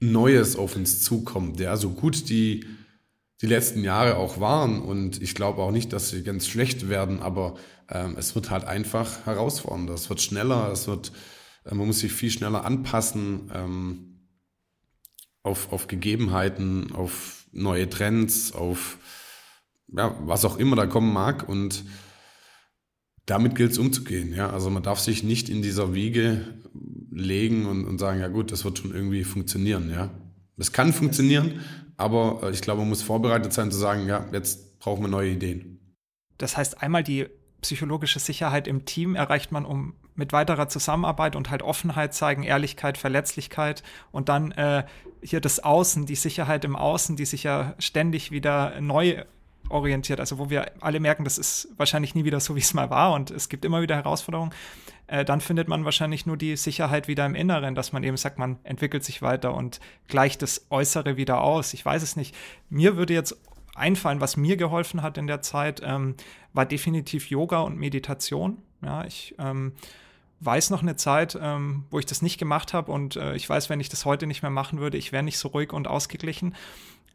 Neues 0.00 0.56
auf 0.56 0.76
uns 0.76 1.02
zukommt. 1.02 1.58
Ja, 1.60 1.76
so 1.76 1.90
gut 1.90 2.28
die, 2.28 2.66
die 3.42 3.46
letzten 3.46 3.84
Jahre 3.84 4.16
auch 4.16 4.40
waren 4.40 4.80
und 4.80 5.20
ich 5.20 5.34
glaube 5.34 5.62
auch 5.62 5.70
nicht, 5.70 5.92
dass 5.92 6.10
sie 6.10 6.22
ganz 6.22 6.46
schlecht 6.46 6.88
werden, 6.88 7.20
aber 7.20 7.56
ähm, 7.88 8.16
es 8.18 8.34
wird 8.34 8.50
halt 8.50 8.64
einfach 8.64 9.26
herausfordernder. 9.26 9.94
Es 9.94 10.08
wird 10.08 10.22
schneller, 10.22 10.70
es 10.72 10.86
wird, 10.88 11.12
äh, 11.64 11.74
man 11.74 11.86
muss 11.86 12.00
sich 12.00 12.12
viel 12.12 12.30
schneller 12.30 12.64
anpassen 12.64 13.50
ähm, 13.54 14.28
auf, 15.42 15.72
auf 15.72 15.86
Gegebenheiten, 15.86 16.92
auf 16.92 17.46
neue 17.52 17.88
Trends, 17.88 18.52
auf 18.52 18.98
ja, 19.88 20.16
was 20.20 20.44
auch 20.44 20.58
immer 20.58 20.76
da 20.76 20.86
kommen 20.86 21.12
mag 21.12 21.48
und 21.48 21.84
damit 23.26 23.54
gilt 23.54 23.72
es 23.72 23.78
umzugehen. 23.78 24.34
Ja? 24.34 24.50
Also 24.50 24.70
man 24.70 24.82
darf 24.82 25.00
sich 25.00 25.22
nicht 25.22 25.48
in 25.48 25.62
dieser 25.62 25.94
Wiege 25.94 26.58
legen 27.10 27.66
und, 27.66 27.84
und 27.84 27.98
sagen, 27.98 28.20
ja 28.20 28.28
gut, 28.28 28.50
das 28.52 28.64
wird 28.64 28.78
schon 28.78 28.94
irgendwie 28.94 29.24
funktionieren. 29.24 29.90
Ja? 29.90 30.10
Es 30.56 30.72
kann 30.72 30.92
funktionieren, 30.92 31.60
aber 31.96 32.40
äh, 32.42 32.50
ich 32.50 32.60
glaube, 32.60 32.80
man 32.80 32.88
muss 32.88 33.02
vorbereitet 33.02 33.52
sein 33.52 33.70
zu 33.70 33.78
sagen, 33.78 34.06
ja, 34.06 34.24
jetzt 34.32 34.78
brauchen 34.78 35.02
wir 35.02 35.08
neue 35.08 35.30
Ideen. 35.30 35.78
Das 36.38 36.56
heißt, 36.56 36.82
einmal 36.82 37.02
die 37.02 37.26
psychologische 37.62 38.18
Sicherheit 38.18 38.68
im 38.68 38.84
Team 38.84 39.14
erreicht 39.14 39.50
man 39.52 39.64
um 39.64 39.94
mit 40.14 40.32
weiterer 40.32 40.68
Zusammenarbeit 40.68 41.36
und 41.36 41.50
halt 41.50 41.62
Offenheit 41.62 42.14
zeigen, 42.14 42.42
Ehrlichkeit, 42.42 42.96
Verletzlichkeit 42.98 43.82
und 44.12 44.28
dann 44.28 44.52
äh, 44.52 44.84
hier 45.22 45.40
das 45.40 45.60
Außen, 45.60 46.06
die 46.06 46.14
Sicherheit 46.14 46.64
im 46.64 46.76
Außen, 46.76 47.16
die 47.16 47.24
sich 47.24 47.42
ja 47.42 47.74
ständig 47.78 48.30
wieder 48.30 48.80
neu 48.80 49.24
orientiert, 49.68 50.20
also 50.20 50.38
wo 50.38 50.50
wir 50.50 50.72
alle 50.80 51.00
merken, 51.00 51.24
das 51.24 51.38
ist 51.38 51.68
wahrscheinlich 51.76 52.14
nie 52.14 52.24
wieder 52.24 52.40
so, 52.40 52.56
wie 52.56 52.60
es 52.60 52.74
mal 52.74 52.90
war 52.90 53.12
und 53.12 53.30
es 53.30 53.48
gibt 53.48 53.64
immer 53.64 53.82
wieder 53.82 53.96
Herausforderungen, 53.96 54.52
äh, 55.06 55.24
dann 55.24 55.40
findet 55.40 55.68
man 55.68 55.84
wahrscheinlich 55.84 56.26
nur 56.26 56.36
die 56.36 56.56
Sicherheit 56.56 57.08
wieder 57.08 57.26
im 57.26 57.34
Inneren, 57.34 57.74
dass 57.74 57.92
man 57.92 58.02
eben 58.04 58.16
sagt, 58.16 58.38
man 58.38 58.58
entwickelt 58.64 59.04
sich 59.04 59.22
weiter 59.22 59.54
und 59.54 59.80
gleicht 60.08 60.42
das 60.42 60.66
Äußere 60.70 61.16
wieder 61.16 61.40
aus. 61.40 61.74
Ich 61.74 61.84
weiß 61.84 62.02
es 62.02 62.16
nicht. 62.16 62.34
Mir 62.68 62.96
würde 62.96 63.14
jetzt 63.14 63.36
einfallen, 63.74 64.20
was 64.20 64.36
mir 64.36 64.56
geholfen 64.56 65.02
hat 65.02 65.18
in 65.18 65.26
der 65.26 65.42
Zeit, 65.42 65.80
ähm, 65.84 66.16
war 66.52 66.66
definitiv 66.66 67.30
Yoga 67.30 67.60
und 67.60 67.78
Meditation. 67.78 68.58
Ja, 68.82 69.04
ich 69.04 69.34
ähm, 69.38 69.72
weiß 70.40 70.70
noch 70.70 70.82
eine 70.82 70.96
Zeit, 70.96 71.38
ähm, 71.40 71.84
wo 71.90 71.98
ich 71.98 72.06
das 72.06 72.22
nicht 72.22 72.38
gemacht 72.38 72.74
habe 72.74 72.90
und 72.92 73.16
äh, 73.16 73.34
ich 73.36 73.48
weiß, 73.48 73.70
wenn 73.70 73.80
ich 73.80 73.88
das 73.88 74.04
heute 74.04 74.26
nicht 74.26 74.42
mehr 74.42 74.50
machen 74.50 74.80
würde, 74.80 74.96
ich 74.96 75.12
wäre 75.12 75.22
nicht 75.22 75.38
so 75.38 75.48
ruhig 75.48 75.72
und 75.72 75.88
ausgeglichen. 75.88 76.54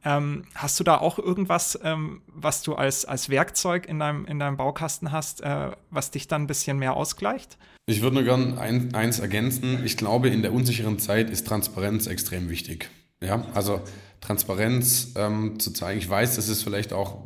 Ähm, 0.04 0.46
hast 0.56 0.80
du 0.80 0.84
da 0.84 0.98
auch 0.98 1.20
irgendwas, 1.20 1.80
ähm, 1.84 2.22
was 2.28 2.64
du 2.64 2.76
als, 2.76 3.06
als 3.06 3.30
Werkzeug 3.30 3.88
in 3.88 4.00
deinem, 4.00 4.26
in 4.26 4.40
deinem 4.40 4.58
Baukasten 4.58 5.12
hast, 5.12 5.42
äh, 5.42 5.72
was 5.90 6.12
dich 6.12 6.28
dann 6.28 6.44
ein 6.44 6.48
bisschen 6.48 6.80
mehr 6.80 6.96
ausgleicht? 6.96 7.58
Ich 7.86 8.02
würde 8.02 8.16
nur 8.16 8.24
gerne 8.24 8.60
ein, 8.60 8.94
eins 8.96 9.20
ergänzen. 9.20 9.84
Ich 9.86 9.98
glaube, 9.98 10.30
in 10.30 10.42
der 10.42 10.54
unsicheren 10.54 11.00
Zeit 11.00 11.30
ist 11.30 11.48
Transparenz 11.48 12.08
extrem 12.08 12.50
wichtig. 12.50 12.90
Ja, 13.22 13.46
also 13.54 13.82
Transparenz 14.22 15.14
ähm, 15.16 15.60
zu 15.60 15.72
zeigen. 15.72 16.00
Ich 16.00 16.10
weiß, 16.10 16.36
das 16.36 16.48
ist 16.48 16.64
vielleicht 16.64 16.94
auch 16.94 17.24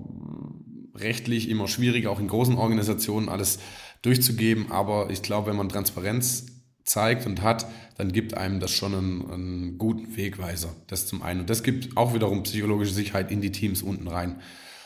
rechtlich 0.95 1.49
immer 1.49 1.67
schwierig, 1.67 2.07
auch 2.07 2.19
in 2.19 2.27
großen 2.27 2.55
Organisationen 2.55 3.29
alles 3.29 3.59
durchzugeben, 4.01 4.71
aber 4.71 5.09
ich 5.09 5.21
glaube, 5.21 5.49
wenn 5.49 5.57
man 5.57 5.69
Transparenz 5.69 6.45
zeigt 6.85 7.25
und 7.25 7.41
hat, 7.41 7.67
dann 7.97 8.11
gibt 8.11 8.35
einem 8.35 8.59
das 8.59 8.71
schon 8.71 8.93
einen, 8.93 9.31
einen, 9.31 9.77
guten 9.77 10.15
Wegweiser. 10.15 10.69
Das 10.87 11.07
zum 11.07 11.23
einen. 11.23 11.41
Und 11.41 11.49
das 11.49 11.63
gibt 11.63 11.97
auch 11.97 12.13
wiederum 12.13 12.43
psychologische 12.43 12.93
Sicherheit 12.93 13.31
in 13.31 13.41
die 13.41 13.51
Teams 13.51 13.81
unten 13.81 14.07
rein. 14.07 14.39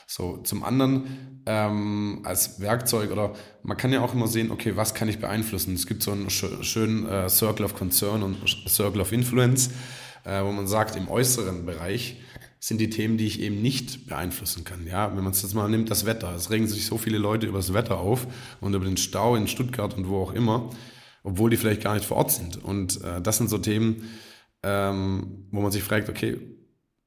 So, 0.08 0.38
zum 0.38 0.64
anderen 0.64 1.44
ähm, 1.46 2.22
als 2.24 2.60
Werkzeug 2.60 3.12
oder 3.12 3.34
man 3.62 3.78
kann 3.78 3.94
ja 3.94 4.02
auch 4.02 4.14
immer 4.14 4.28
sehen, 4.28 4.50
okay, 4.50 4.76
was 4.76 4.96
kann 4.96 5.08
ich 5.08 5.20
beeinflussen? 5.20 5.76
Es 5.76 5.86
gibt 5.86 6.02
so 6.02 6.12
einen 6.12 6.30
schönen 6.32 7.06
äh, 7.06 7.30
Circle 7.30 7.66
of 7.66 7.76
Concern 7.76 8.24
und 8.24 8.38
Circle 8.68 9.02
of 9.02 9.12
Influence, 9.12 9.70
äh, 10.24 10.44
wo 10.44 10.52
man 10.52 10.68
sagt, 10.68 10.96
im 10.96 11.10
äußeren 11.10 11.66
Bereich 11.66 12.18
sind 12.60 12.80
die 12.80 12.90
Themen, 12.90 13.18
die 13.18 13.28
ich 13.28 13.40
eben 13.40 13.62
nicht 13.62 14.08
beeinflussen 14.08 14.64
kann. 14.64 14.88
Ja, 14.88 15.16
wenn 15.16 15.24
man 15.24 15.32
es 15.32 15.44
jetzt 15.44 15.54
mal 15.54 15.70
nimmt, 15.70 15.92
das 15.92 16.06
Wetter. 16.06 16.34
Es 16.36 16.50
regen 16.50 16.68
sich 16.68 16.86
so 16.86 16.98
viele 16.98 17.18
Leute 17.18 17.46
über 17.46 17.60
das 17.60 17.74
Wetter 17.74 18.00
auf 18.00 18.26
und 18.62 18.74
über 18.74 18.86
den 18.86 18.98
Stau 18.98 19.36
in 19.36 19.48
Stuttgart 19.48 19.96
und 19.96 20.10
wo 20.10 20.22
auch 20.22 20.34
immer 20.34 20.70
obwohl 21.24 21.50
die 21.50 21.58
vielleicht 21.58 21.82
gar 21.82 21.94
nicht 21.94 22.06
vor 22.06 22.18
Ort 22.18 22.32
sind. 22.32 22.64
Und 22.64 23.02
äh, 23.04 23.22
das 23.22 23.38
sind 23.38 23.50
so 23.50 23.58
Themen, 23.58 24.10
ähm, 24.64 25.48
wo 25.52 25.62
man 25.62 25.72
sich 25.72 25.84
fragt, 25.84 26.10
okay, 26.10 26.38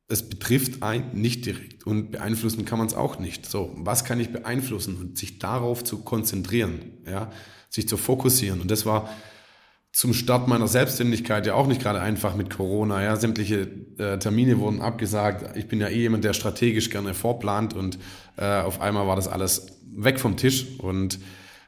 es 0.09 0.29
betrifft 0.29 0.83
einen 0.83 1.11
nicht 1.15 1.47
direkt 1.47 1.87
und 1.87 2.13
beeinflussen 2.13 2.65
kann 2.65 2.79
man 2.79 2.87
es 2.87 2.95
auch 2.95 3.19
nicht. 3.19 3.47
So, 3.47 3.73
was 3.77 4.05
kann 4.05 4.21
ich 4.21 4.31
beeinflussen 4.31 4.97
und 4.97 5.19
sich 5.19 5.39
darauf 5.39 5.85
zu 5.85 5.99
konzentrieren, 5.99 6.99
ja, 7.07 7.31
sich 7.71 7.89
zu 7.89 7.97
fokussieren. 7.97 8.61
Und 8.61 8.71
das 8.71 8.85
war 8.85 9.09
zum 9.93 10.15
Start 10.15 10.49
meiner 10.49 10.69
Selbstständigkeit 10.69 11.47
ja 11.47 11.55
auch 11.55 11.67
nicht 11.67 11.83
gerade 11.83 12.01
einfach 12.01 12.35
mit 12.35 12.51
Corona. 12.51 13.03
Ja, 13.03 13.17
sämtliche 13.17 13.69
äh, 13.99 14.19
Termine 14.19 14.59
wurden 14.59 14.81
abgesagt. 14.81 15.57
Ich 15.57 15.69
bin 15.69 15.81
ja 15.81 15.89
eh 15.89 16.01
jemand, 16.01 16.25
der 16.25 16.33
strategisch 16.33 16.91
gerne 16.91 17.15
vorplant 17.15 17.75
und 17.75 17.99
äh, 18.37 18.61
auf 18.61 18.81
einmal 18.81 19.07
war 19.07 19.17
das 19.17 19.29
alles 19.29 19.79
weg 19.95 20.19
vom 20.19 20.37
Tisch 20.37 20.67
und 20.79 21.19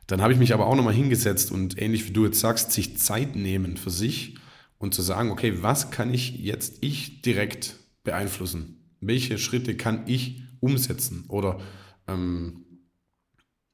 dann 0.07 0.21
habe 0.21 0.33
ich 0.33 0.38
mich 0.38 0.53
aber 0.53 0.67
auch 0.67 0.77
nochmal 0.77 0.95
hingesetzt 0.95 1.51
und 1.51 1.81
ähnlich 1.81 2.07
wie 2.07 2.12
du 2.12 2.25
jetzt 2.25 2.40
sagst, 2.40 2.73
sich 2.73 2.99
Zeit 2.99 3.37
nehmen 3.37 3.77
für 3.77 3.90
sich 3.90 4.37
und 4.79 4.95
zu 4.95 5.03
sagen, 5.03 5.31
okay, 5.31 5.62
was 5.62 5.90
kann 5.90 6.12
ich 6.12 6.38
jetzt 6.38 6.79
ich 6.81 7.23
direkt 7.23 7.77
beeinflussen? 8.03 8.97
Welche 9.01 9.38
Schritte 9.38 9.77
kann 9.77 10.03
ich 10.07 10.43
umsetzen? 10.61 11.25
Oder 11.29 11.61
ähm, 12.07 12.64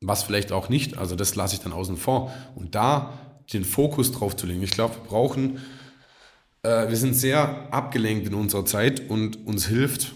was 0.00 0.22
vielleicht 0.22 0.52
auch 0.52 0.68
nicht? 0.68 0.98
Also 0.98 1.16
das 1.16 1.34
lasse 1.34 1.54
ich 1.54 1.60
dann 1.60 1.72
außen 1.72 1.96
vor. 1.96 2.32
Und 2.54 2.74
da 2.74 3.42
den 3.52 3.64
Fokus 3.64 4.12
drauf 4.12 4.36
zu 4.36 4.46
legen. 4.46 4.62
Ich 4.62 4.70
glaube, 4.70 4.94
wir 4.94 5.02
brauchen, 5.02 5.58
äh, 6.62 6.88
wir 6.88 6.96
sind 6.96 7.14
sehr 7.14 7.72
abgelenkt 7.72 8.26
in 8.26 8.34
unserer 8.34 8.64
Zeit 8.64 9.10
und 9.10 9.46
uns 9.46 9.66
hilft 9.66 10.12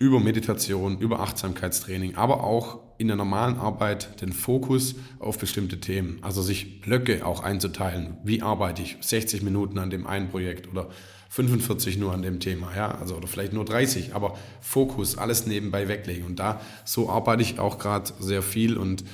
über 0.00 0.18
Meditation, 0.18 0.98
über 0.98 1.20
Achtsamkeitstraining, 1.20 2.16
aber 2.16 2.42
auch 2.42 2.80
in 2.96 3.08
der 3.08 3.16
normalen 3.16 3.56
Arbeit 3.56 4.20
den 4.22 4.32
Fokus 4.32 4.94
auf 5.18 5.38
bestimmte 5.38 5.78
Themen. 5.78 6.18
Also 6.22 6.40
sich 6.40 6.80
Blöcke 6.80 7.24
auch 7.24 7.42
einzuteilen. 7.42 8.16
Wie 8.24 8.40
arbeite 8.40 8.80
ich? 8.80 8.96
60 9.00 9.42
Minuten 9.42 9.78
an 9.78 9.90
dem 9.90 10.06
einen 10.06 10.30
Projekt 10.30 10.68
oder 10.68 10.88
45 11.28 11.98
nur 11.98 12.12
an 12.12 12.22
dem 12.22 12.40
Thema, 12.40 12.74
ja, 12.74 12.90
also 12.90 13.14
oder 13.14 13.28
vielleicht 13.28 13.52
nur 13.52 13.64
30, 13.64 14.14
aber 14.14 14.36
Fokus, 14.60 15.16
alles 15.16 15.46
nebenbei 15.46 15.86
weglegen. 15.86 16.24
Und 16.24 16.40
da 16.40 16.60
so 16.84 17.10
arbeite 17.10 17.42
ich 17.42 17.60
auch 17.60 17.78
gerade 17.78 18.10
sehr 18.18 18.42
viel 18.42 18.78
und 18.78 19.04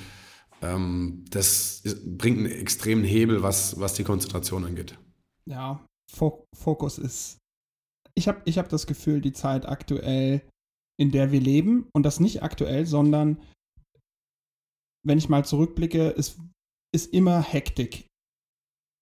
ähm, 0.61 1.25
das 1.29 1.81
ist, 1.83 2.17
bringt 2.17 2.39
einen 2.39 2.51
extremen 2.51 3.03
Hebel, 3.03 3.43
was, 3.43 3.79
was 3.79 3.93
die 3.93 4.03
Konzentration 4.03 4.65
angeht. 4.65 4.97
Ja, 5.45 5.85
Fokus 6.09 6.97
ist. 6.97 7.37
Ich 8.15 8.27
habe 8.27 8.41
ich 8.45 8.57
hab 8.57 8.69
das 8.69 8.87
Gefühl, 8.87 9.21
die 9.21 9.33
Zeit 9.33 9.67
aktuell, 9.67 10.41
in 10.99 11.11
der 11.11 11.31
wir 11.31 11.39
leben, 11.39 11.87
und 11.93 12.03
das 12.03 12.19
nicht 12.19 12.43
aktuell, 12.43 12.85
sondern 12.85 13.39
wenn 15.05 15.17
ich 15.17 15.29
mal 15.29 15.45
zurückblicke, 15.45 16.09
ist, 16.09 16.39
ist 16.93 17.13
immer 17.13 17.41
Hektik. 17.41 18.07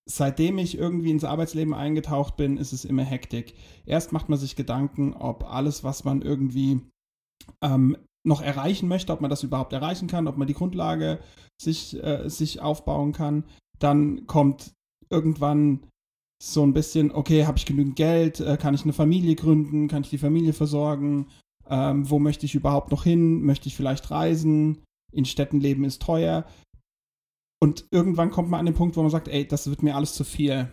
Seitdem 0.08 0.60
ich 0.60 0.78
irgendwie 0.78 1.10
ins 1.10 1.24
Arbeitsleben 1.24 1.74
eingetaucht 1.74 2.38
bin, 2.38 2.58
ist 2.58 2.74
es 2.74 2.86
immer 2.86 3.04
Hektik. 3.04 3.56
Erst 3.86 4.12
macht 4.12 4.30
man 4.30 4.38
sich 4.38 4.56
Gedanken, 4.56 5.14
ob 5.14 5.46
alles, 5.46 5.84
was 5.84 6.04
man 6.04 6.22
irgendwie 6.22 6.82
ähm, 7.64 7.98
noch 8.24 8.42
erreichen 8.42 8.88
möchte, 8.88 9.14
ob 9.14 9.22
man 9.22 9.30
das 9.30 9.44
überhaupt 9.44 9.74
erreichen 9.74 10.08
kann, 10.08 10.28
ob 10.28 10.38
man 10.38 10.48
die 10.48 10.54
Grundlage 10.54 11.20
sich, 11.60 12.02
äh, 12.04 12.30
sich 12.30 12.62
aufbauen 12.62 13.14
kann. 13.14 13.46
Dann 13.80 14.28
kommt 14.28 14.74
irgendwann 15.10 15.88
so 16.42 16.64
ein 16.64 16.74
bisschen, 16.74 17.12
okay, 17.12 17.46
habe 17.46 17.58
ich 17.58 17.66
genügend 17.66 17.96
Geld, 17.96 18.40
äh, 18.40 18.58
kann 18.58 18.76
ich 18.76 18.84
eine 18.84 18.94
Familie 18.94 19.36
gründen, 19.36 19.88
kann 19.88 20.04
ich 20.04 20.10
die 20.10 20.18
Familie 20.18 20.54
versorgen, 20.54 21.28
ähm, 21.70 22.10
wo 22.10 22.20
möchte 22.20 22.46
ich 22.46 22.56
überhaupt 22.56 22.92
noch 22.92 23.04
hin, 23.04 23.42
möchte 23.42 23.68
ich 23.68 23.76
vielleicht 23.76 24.12
reisen, 24.12 24.84
in 25.12 25.26
Städten 25.26 25.60
leben 25.60 25.84
ist 25.84 26.02
teuer. 26.02 26.46
Und 27.62 27.86
irgendwann 27.92 28.32
kommt 28.32 28.50
man 28.50 28.60
an 28.60 28.66
den 28.66 28.76
Punkt, 28.76 28.96
wo 28.96 29.02
man 29.02 29.12
sagt, 29.12 29.28
ey, 29.28 29.48
das 29.48 29.70
wird 29.70 29.82
mir 29.82 29.96
alles 29.96 30.14
zu 30.14 30.24
viel. 30.24 30.70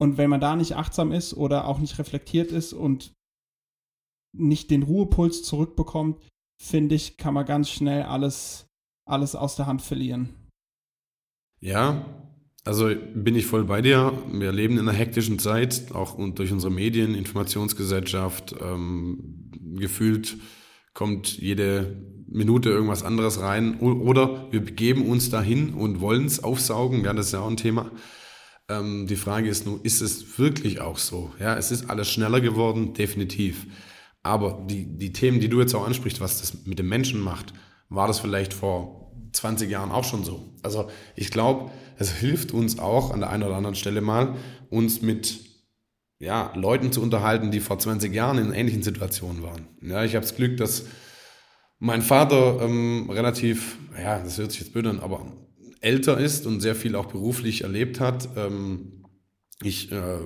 Und 0.00 0.16
wenn 0.16 0.30
man 0.30 0.40
da 0.40 0.56
nicht 0.56 0.76
achtsam 0.76 1.12
ist 1.12 1.34
oder 1.34 1.66
auch 1.66 1.78
nicht 1.78 1.98
reflektiert 1.98 2.50
ist 2.50 2.72
und 2.72 3.12
nicht 4.34 4.70
den 4.70 4.82
Ruhepuls 4.82 5.42
zurückbekommt, 5.42 6.20
finde 6.60 6.94
ich, 6.94 7.16
kann 7.18 7.34
man 7.34 7.44
ganz 7.44 7.70
schnell 7.70 8.04
alles, 8.04 8.66
alles 9.06 9.34
aus 9.34 9.56
der 9.56 9.66
Hand 9.66 9.82
verlieren. 9.82 10.30
Ja, 11.60 12.04
also 12.64 12.90
bin 13.14 13.34
ich 13.34 13.46
voll 13.46 13.64
bei 13.64 13.82
dir. 13.82 14.12
Wir 14.30 14.52
leben 14.52 14.74
in 14.74 14.88
einer 14.88 14.96
hektischen 14.96 15.38
Zeit, 15.38 15.92
auch 15.94 16.16
durch 16.34 16.52
unsere 16.52 16.72
Medien, 16.72 17.14
Informationsgesellschaft, 17.14 18.54
ähm, 18.60 19.51
gefühlt 19.76 20.36
kommt 20.94 21.38
jede 21.38 21.96
Minute 22.28 22.70
irgendwas 22.70 23.02
anderes 23.02 23.40
rein 23.40 23.78
oder 23.80 24.50
wir 24.50 24.64
begeben 24.64 25.06
uns 25.06 25.30
dahin 25.30 25.74
und 25.74 26.00
wollen 26.00 26.26
es 26.26 26.42
aufsaugen, 26.42 27.04
ja, 27.04 27.12
das 27.12 27.26
ist 27.26 27.32
ja 27.32 27.40
auch 27.40 27.50
ein 27.50 27.56
Thema. 27.56 27.90
Ähm, 28.68 29.06
die 29.06 29.16
Frage 29.16 29.48
ist 29.48 29.66
nur, 29.66 29.84
ist 29.84 30.00
es 30.00 30.38
wirklich 30.38 30.80
auch 30.80 30.98
so? 30.98 31.32
Ja, 31.38 31.56
es 31.56 31.70
ist 31.70 31.90
alles 31.90 32.10
schneller 32.10 32.40
geworden, 32.40 32.94
definitiv. 32.94 33.66
Aber 34.22 34.64
die, 34.68 34.96
die 34.96 35.12
Themen, 35.12 35.40
die 35.40 35.48
du 35.48 35.60
jetzt 35.60 35.74
auch 35.74 35.86
ansprichst, 35.86 36.20
was 36.20 36.40
das 36.40 36.64
mit 36.64 36.78
dem 36.78 36.88
Menschen 36.88 37.20
macht, 37.20 37.52
war 37.88 38.06
das 38.06 38.20
vielleicht 38.20 38.54
vor 38.54 39.12
20 39.32 39.70
Jahren 39.70 39.90
auch 39.90 40.04
schon 40.04 40.24
so. 40.24 40.54
Also 40.62 40.88
ich 41.16 41.30
glaube, 41.30 41.70
es 41.96 42.12
hilft 42.12 42.52
uns 42.52 42.78
auch 42.78 43.10
an 43.10 43.20
der 43.20 43.30
einen 43.30 43.42
oder 43.42 43.56
anderen 43.56 43.74
Stelle 43.74 44.00
mal, 44.00 44.36
uns 44.70 45.02
mit 45.02 45.51
ja, 46.22 46.52
Leuten 46.54 46.92
zu 46.92 47.02
unterhalten, 47.02 47.50
die 47.50 47.58
vor 47.58 47.80
20 47.80 48.14
Jahren 48.14 48.38
in 48.38 48.52
ähnlichen 48.52 48.84
Situationen 48.84 49.42
waren. 49.42 49.66
Ja, 49.80 50.04
ich 50.04 50.14
habe 50.14 50.24
das 50.24 50.36
Glück, 50.36 50.56
dass 50.56 50.86
mein 51.80 52.00
Vater 52.00 52.60
ähm, 52.62 53.10
relativ, 53.10 53.76
ja, 54.00 54.20
das 54.20 54.38
hört 54.38 54.52
sich 54.52 54.60
jetzt 54.60 54.72
blöd 54.72 54.86
an, 54.86 55.00
aber 55.00 55.26
älter 55.80 56.18
ist 56.18 56.46
und 56.46 56.60
sehr 56.60 56.76
viel 56.76 56.94
auch 56.94 57.06
beruflich 57.06 57.62
erlebt 57.64 57.98
hat. 57.98 58.28
Ähm, 58.36 59.04
ich, 59.64 59.90
äh, 59.90 60.18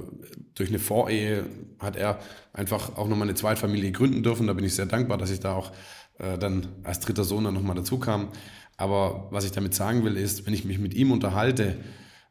durch 0.55 0.69
eine 0.69 0.79
Vorehe 0.79 1.47
hat 1.79 1.97
er 1.97 2.19
einfach 2.53 2.97
auch 2.99 3.09
nochmal 3.09 3.29
eine 3.29 3.35
Zweitfamilie 3.35 3.91
gründen 3.91 4.23
dürfen. 4.23 4.47
Da 4.47 4.53
bin 4.53 4.67
ich 4.67 4.75
sehr 4.75 4.85
dankbar, 4.85 5.17
dass 5.17 5.31
ich 5.31 5.41
da 5.41 5.55
auch 5.55 5.73
äh, 6.19 6.37
dann 6.37 6.69
als 6.83 7.01
dritter 7.01 7.25
Sohn 7.25 7.45
dann 7.45 7.55
nochmal 7.55 7.77
dazu 7.77 7.99
kam. 7.99 8.29
Aber 8.77 9.29
was 9.31 9.47
ich 9.47 9.53
damit 9.53 9.73
sagen 9.73 10.05
will, 10.05 10.19
ist, 10.19 10.47
wenn 10.47 10.53
ich 10.53 10.67
mich 10.67 10.79
mit 10.79 10.93
ihm 10.93 11.11
unterhalte, 11.11 11.79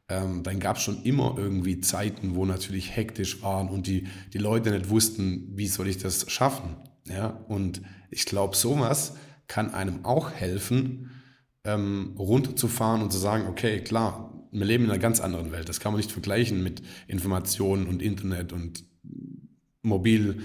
ähm, 0.09 0.43
dann 0.43 0.59
gab 0.59 0.77
es 0.77 0.83
schon 0.83 1.03
immer 1.03 1.35
irgendwie 1.37 1.81
Zeiten, 1.81 2.35
wo 2.35 2.45
natürlich 2.45 2.95
hektisch 2.95 3.41
waren 3.41 3.69
und 3.69 3.87
die, 3.87 4.07
die 4.33 4.37
Leute 4.37 4.71
nicht 4.71 4.89
wussten, 4.89 5.51
wie 5.55 5.67
soll 5.67 5.87
ich 5.87 5.97
das 5.97 6.29
schaffen. 6.29 6.75
Ja, 7.07 7.27
und 7.47 7.81
ich 8.09 8.25
glaube, 8.25 8.55
sowas 8.55 9.15
kann 9.47 9.73
einem 9.73 10.05
auch 10.05 10.31
helfen, 10.31 11.11
ähm, 11.63 12.15
runterzufahren 12.17 13.01
und 13.01 13.11
zu 13.11 13.17
sagen, 13.17 13.47
okay, 13.47 13.81
klar, 13.81 14.31
wir 14.51 14.65
leben 14.65 14.85
in 14.85 14.91
einer 14.91 14.99
ganz 14.99 15.19
anderen 15.19 15.51
Welt. 15.51 15.67
Das 15.69 15.79
kann 15.79 15.91
man 15.91 15.99
nicht 15.99 16.11
vergleichen 16.11 16.63
mit 16.63 16.81
Informationen 17.07 17.87
und 17.87 18.01
Internet 18.01 18.53
und 18.53 18.83
mobil 19.81 20.41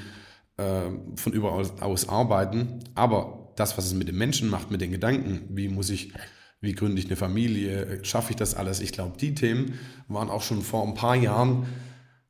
äh, 0.56 0.90
von 1.14 1.32
überall 1.32 1.66
aus 1.80 2.08
arbeiten. 2.08 2.80
Aber 2.94 3.52
das, 3.56 3.78
was 3.78 3.86
es 3.86 3.94
mit 3.94 4.08
den 4.08 4.16
Menschen 4.16 4.48
macht, 4.48 4.70
mit 4.70 4.80
den 4.80 4.90
Gedanken, 4.90 5.42
wie 5.50 5.68
muss 5.68 5.90
ich, 5.90 6.12
wie 6.60 6.72
gründe 6.72 7.00
ich 7.00 7.06
eine 7.06 7.16
Familie, 7.16 8.04
schaffe 8.04 8.30
ich 8.30 8.36
das 8.36 8.54
alles? 8.54 8.80
Ich 8.80 8.92
glaube, 8.92 9.16
die 9.18 9.34
Themen 9.34 9.78
waren 10.08 10.28
auch 10.28 10.42
schon 10.42 10.62
vor 10.62 10.86
ein 10.86 10.94
paar 10.94 11.16
Jahren 11.16 11.66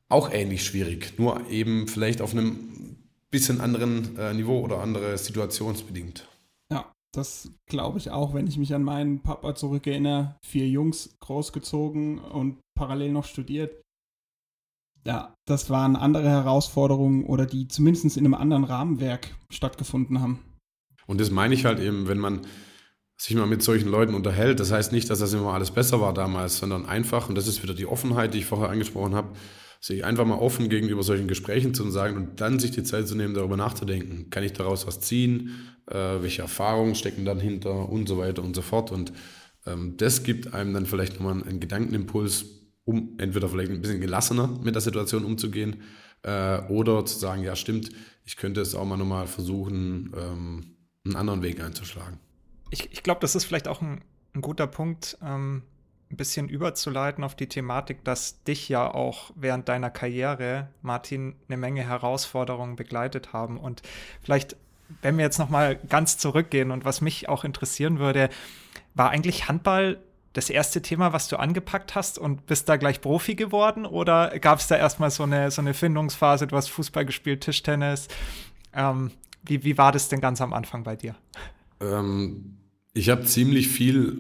auch 0.09 0.31
ähnlich 0.31 0.65
schwierig. 0.65 1.19
Nur 1.19 1.49
eben 1.51 1.89
vielleicht 1.89 2.21
auf 2.21 2.33
einem 2.33 2.97
bisschen 3.31 3.61
anderen 3.61 4.17
äh, 4.17 4.35
Niveau 4.35 4.61
oder 4.61 4.81
andere 4.81 5.17
situationsbedingt. 5.17 6.29
Ja, 6.73 6.93
das 7.13 7.51
glaube 7.67 7.99
ich 7.99 8.11
auch, 8.11 8.35
wenn 8.35 8.47
ich 8.47 8.59
mich 8.59 8.75
an 8.75 8.83
meinen 8.83 9.21
Papa 9.21 9.55
zurückerinnere. 9.55 10.37
Vier 10.45 10.69
Jungs 10.69 11.17
großgezogen 11.21 12.19
und 12.19 12.59
parallel 12.77 13.13
noch 13.13 13.25
studiert. 13.25 13.81
Ja, 15.07 15.35
das 15.47 15.71
waren 15.71 15.97
andere 15.97 16.29
Herausforderungen 16.29 17.25
oder 17.25 17.47
die 17.47 17.69
zumindest 17.69 18.17
in 18.17 18.25
einem 18.25 18.35
anderen 18.35 18.65
Rahmenwerk 18.65 19.35
stattgefunden 19.49 20.21
haben. 20.21 20.41
Und 21.07 21.21
das 21.21 21.31
meine 21.31 21.55
ich 21.55 21.65
halt 21.65 21.81
eben, 21.81 22.07
wenn 22.07 22.19
man 22.19 22.43
sich 23.21 23.37
mal 23.37 23.47
mit 23.47 23.63
solchen 23.63 23.91
Leuten 23.91 24.15
unterhält. 24.15 24.61
Das 24.61 24.73
heißt 24.73 24.93
nicht, 24.93 25.11
dass 25.11 25.19
das 25.19 25.35
immer 25.35 25.53
alles 25.53 25.71
besser 25.71 26.01
war 26.01 26.15
damals, 26.15 26.57
sondern 26.57 26.87
einfach, 26.87 27.29
und 27.29 27.35
das 27.35 27.47
ist 27.47 27.63
wieder 27.63 27.75
die 27.75 27.85
Offenheit, 27.85 28.33
die 28.33 28.39
ich 28.39 28.47
vorher 28.47 28.71
angesprochen 28.71 29.15
habe, 29.15 29.37
sich 29.79 30.05
einfach 30.07 30.25
mal 30.25 30.39
offen 30.39 30.71
gegenüber 30.71 31.03
solchen 31.03 31.29
Gesprächen 31.29 31.75
zu 31.75 31.91
sagen 31.91 32.17
und 32.17 32.41
dann 32.41 32.59
sich 32.59 32.71
die 32.71 32.83
Zeit 32.83 33.09
zu 33.09 33.15
nehmen, 33.15 33.35
darüber 33.35 33.59
nachzudenken. 33.59 34.31
Kann 34.31 34.43
ich 34.43 34.55
daraus 34.55 34.87
was 34.87 35.01
ziehen? 35.01 35.51
Äh, 35.87 36.23
welche 36.23 36.41
Erfahrungen 36.41 36.95
stecken 36.95 37.27
dann 37.27 37.39
hinter 37.39 37.91
und 37.91 38.09
so 38.09 38.17
weiter 38.17 38.43
und 38.43 38.57
so 38.57 38.63
fort. 38.63 38.91
Und 38.91 39.13
ähm, 39.67 39.99
das 39.99 40.23
gibt 40.23 40.55
einem 40.55 40.73
dann 40.73 40.87
vielleicht 40.87 41.15
nochmal 41.15 41.43
einen 41.43 41.61
Gedankenimpuls, 41.61 42.47
um 42.85 43.17
entweder 43.19 43.51
vielleicht 43.51 43.71
ein 43.71 43.83
bisschen 43.83 44.01
gelassener 44.01 44.49
mit 44.63 44.75
der 44.75 44.83
Situation 44.83 45.27
umzugehen 45.27 45.83
äh, 46.23 46.59
oder 46.71 47.05
zu 47.05 47.19
sagen, 47.19 47.43
ja 47.43 47.55
stimmt, 47.55 47.91
ich 48.25 48.39
könnte 48.39 48.63
es 48.63 48.75
auch 48.75 48.87
mal 48.87 48.97
nochmal 48.97 49.27
versuchen, 49.27 50.15
ähm, 50.17 50.77
einen 51.05 51.17
anderen 51.17 51.43
Weg 51.43 51.63
einzuschlagen. 51.63 52.19
Ich, 52.71 52.93
ich 52.93 53.03
glaube, 53.03 53.21
das 53.21 53.35
ist 53.35 53.45
vielleicht 53.45 53.69
auch 53.69 53.83
ein, 53.83 54.03
ein 54.35 54.41
guter 54.41 54.67
Punkt, 54.67 55.19
ähm, 55.23 55.63
ein 56.11 56.17
bisschen 56.17 56.49
überzuleiten 56.49 57.23
auf 57.23 57.37
die 57.37 57.49
Thematik, 57.49 58.05
dass 58.05 58.43
dich 58.43 58.69
ja 58.69 58.93
auch 58.93 59.31
während 59.37 59.69
deiner 59.69 59.91
Karriere, 59.91 60.69
Martin, 60.83 61.37
eine 61.49 61.57
Menge 61.57 61.87
Herausforderungen 61.87 62.77
begleitet 62.77 63.33
haben. 63.33 63.59
Und 63.59 63.83
vielleicht, 64.23 64.57
wenn 65.03 65.17
wir 65.19 65.25
jetzt 65.25 65.39
noch 65.39 65.51
mal 65.51 65.77
ganz 65.77 66.19
zurückgehen 66.19 66.73
und 66.73 66.85
was 66.85 67.01
mich 67.01 67.29
auch 67.29 67.45
interessieren 67.45 68.01
würde, 68.01 68.29
war 68.95 69.11
eigentlich 69.11 69.49
Handball 69.49 69.99
das 70.33 70.51
erste 70.51 70.83
Thema, 70.83 71.13
was 71.13 71.29
du 71.29 71.37
angepackt 71.37 71.95
hast 71.95 72.19
und 72.19 72.47
bist 72.47 72.69
da 72.69 72.77
gleich 72.77 73.01
Profi 73.01 73.35
geworden? 73.35 73.87
Oder 73.87 74.39
gab 74.39 74.59
es 74.59 74.67
da 74.67 74.77
erstmal 74.77 75.11
so 75.11 75.25
eine, 75.25 75.51
so 75.51 75.61
eine 75.61 75.75
Findungsphase? 75.75 76.47
Du 76.47 76.57
hast 76.57 76.69
Fußball 76.69 77.05
gespielt, 77.05 77.43
Tischtennis. 77.43 78.09
Ähm, 78.73 79.13
wie, 79.43 79.65
wie 79.65 79.79
war 79.79 79.93
das 79.93 80.09
denn 80.09 80.21
ganz 80.21 80.41
am 80.41 80.53
Anfang 80.53 80.85
bei 80.85 80.97
dir? 80.97 81.15
Ähm, 81.81 82.57
ich 82.93 83.09
habe 83.09 83.25
ziemlich 83.25 83.69
viel 83.69 84.19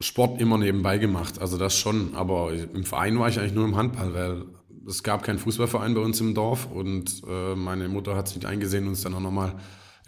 Sport 0.00 0.40
immer 0.40 0.58
nebenbei 0.58 0.98
gemacht, 0.98 1.40
also 1.40 1.56
das 1.56 1.78
schon, 1.78 2.14
aber 2.14 2.52
im 2.52 2.84
Verein 2.84 3.18
war 3.18 3.28
ich 3.28 3.38
eigentlich 3.38 3.54
nur 3.54 3.64
im 3.64 3.76
Handball, 3.76 4.14
weil 4.14 4.44
es 4.86 5.02
gab 5.02 5.22
keinen 5.22 5.38
Fußballverein 5.38 5.94
bei 5.94 6.00
uns 6.00 6.20
im 6.20 6.34
Dorf 6.34 6.70
und 6.70 7.22
äh, 7.28 7.54
meine 7.54 7.88
Mutter 7.88 8.14
hat 8.14 8.28
sich 8.28 8.46
eingesehen, 8.46 8.88
uns 8.88 9.02
dann 9.02 9.14
auch 9.14 9.20
nochmal 9.20 9.54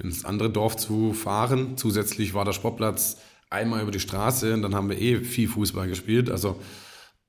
ins 0.01 0.25
andere 0.25 0.51
Dorf 0.51 0.77
zu 0.77 1.12
fahren. 1.12 1.77
Zusätzlich 1.77 2.35
war 2.35 2.44
der 2.44 2.53
Sportplatz 2.53 3.16
einmal 3.51 3.83
über 3.83 3.90
die 3.90 4.01
Straße 4.01 4.55
und 4.55 4.62
dann 4.62 4.75
haben 4.75 4.88
wir 4.88 5.01
eh 5.01 5.25
viel 5.25 5.49
Fußball 5.49 5.88
gespielt, 5.88 6.31
also 6.31 6.61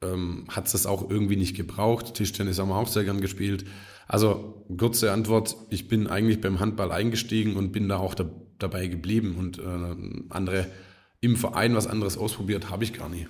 ähm, 0.02 0.46
hat 0.50 0.68
es 0.68 0.74
das 0.74 0.86
auch 0.86 1.10
irgendwie 1.10 1.36
nicht 1.36 1.56
gebraucht. 1.56 2.13
Tischtennis 2.13 2.60
haben 2.60 2.70
wir 2.70 2.76
auch 2.76 2.88
sehr 2.88 3.04
gern 3.04 3.22
gespielt. 3.22 3.65
Also 4.08 4.65
kurze 4.78 5.12
Antwort, 5.12 5.56
ich 5.70 5.88
bin 5.88 6.08
eigentlich 6.08 6.42
beim 6.42 6.60
Handball 6.60 6.92
eingestiegen 6.92 7.56
und 7.56 7.72
bin 7.72 7.89
da 7.89 7.98
auch 7.98 8.15
da, 8.15 8.30
dabei 8.60 8.88
geblieben 8.88 9.36
und 9.38 9.60
äh, 9.60 10.34
andere 10.34 10.67
im 11.22 11.36
Verein 11.36 11.76
was 11.76 11.88
anderes 11.88 12.17
ausprobiert 12.17 12.69
habe 12.69 12.84
ich 12.84 12.93
gar 12.93 13.10
nie. 13.10 13.28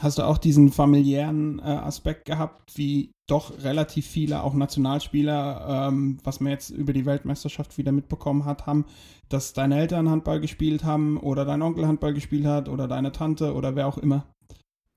hast 0.00 0.18
du 0.18 0.22
auch 0.22 0.38
diesen 0.38 0.70
familiären 0.70 1.58
äh, 1.58 1.62
Aspekt 1.62 2.24
gehabt, 2.24 2.76
wie 2.76 3.12
doch 3.28 3.62
relativ 3.62 4.06
viele, 4.06 4.42
auch 4.42 4.54
Nationalspieler, 4.54 5.88
ähm, 5.88 6.18
was 6.24 6.40
man 6.40 6.52
jetzt 6.52 6.70
über 6.70 6.92
die 6.92 7.06
Weltmeisterschaft 7.06 7.78
wieder 7.78 7.92
mitbekommen 7.92 8.44
hat, 8.44 8.66
haben, 8.66 8.86
dass 9.28 9.52
deine 9.52 9.78
Eltern 9.78 10.10
Handball 10.10 10.40
gespielt 10.40 10.84
haben 10.84 11.16
oder 11.16 11.44
dein 11.44 11.62
Onkel 11.62 11.86
Handball 11.86 12.12
gespielt 12.12 12.46
hat 12.46 12.68
oder 12.68 12.88
deine 12.88 13.12
Tante 13.12 13.54
oder 13.54 13.76
wer 13.76 13.86
auch 13.86 13.98
immer? 13.98 14.26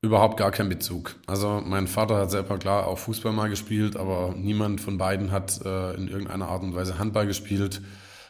Überhaupt 0.01 0.37
gar 0.37 0.51
kein 0.51 0.67
Bezug. 0.67 1.15
Also 1.27 1.61
mein 1.63 1.87
Vater 1.87 2.17
hat 2.17 2.31
selber 2.31 2.57
klar 2.57 2.87
auch 2.87 2.97
Fußball 2.97 3.31
mal 3.31 3.49
gespielt, 3.49 3.95
aber 3.95 4.33
niemand 4.35 4.81
von 4.81 4.97
beiden 4.97 5.31
hat 5.31 5.61
äh, 5.63 5.93
in 5.93 6.09
irgendeiner 6.09 6.49
Art 6.49 6.63
und 6.63 6.75
Weise 6.75 6.99
Handball 6.99 7.25
gespielt. 7.25 7.81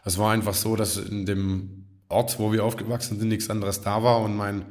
Es 0.04 0.18
war 0.18 0.32
einfach 0.32 0.54
so, 0.54 0.76
dass 0.76 0.98
in 0.98 1.26
dem 1.26 1.86
Ort, 2.10 2.40
wo 2.40 2.52
wir 2.52 2.64
aufgewachsen 2.64 3.20
sind, 3.20 3.30
nichts 3.30 3.50
anderes 3.50 3.82
da 3.82 4.04
war 4.04 4.22
und 4.22 4.36
mein 4.36 4.66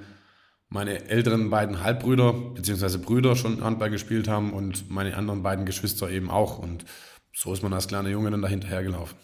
meine 0.73 1.07
älteren 1.09 1.51
beiden 1.51 1.83
Halbbrüder 1.83 2.33
bzw. 2.33 2.97
Brüder 2.97 3.37
schon 3.37 3.63
Handball 3.63 3.91
gespielt 3.91 4.27
haben 4.27 4.53
und 4.53 4.91
meine 4.91 5.17
anderen 5.17 5.43
beiden 5.43 5.67
Geschwister 5.67 6.11
eben 6.11 6.31
auch. 6.31 6.59
Und 6.59 6.87
so 7.35 7.53
ist 7.53 7.63
man 7.63 7.73
als 7.73 7.89
kleiner 7.89 8.09
Junge 8.09 8.31
dann 8.31 8.41
dahinterher 8.41 8.83
gelaufen. 8.83 9.17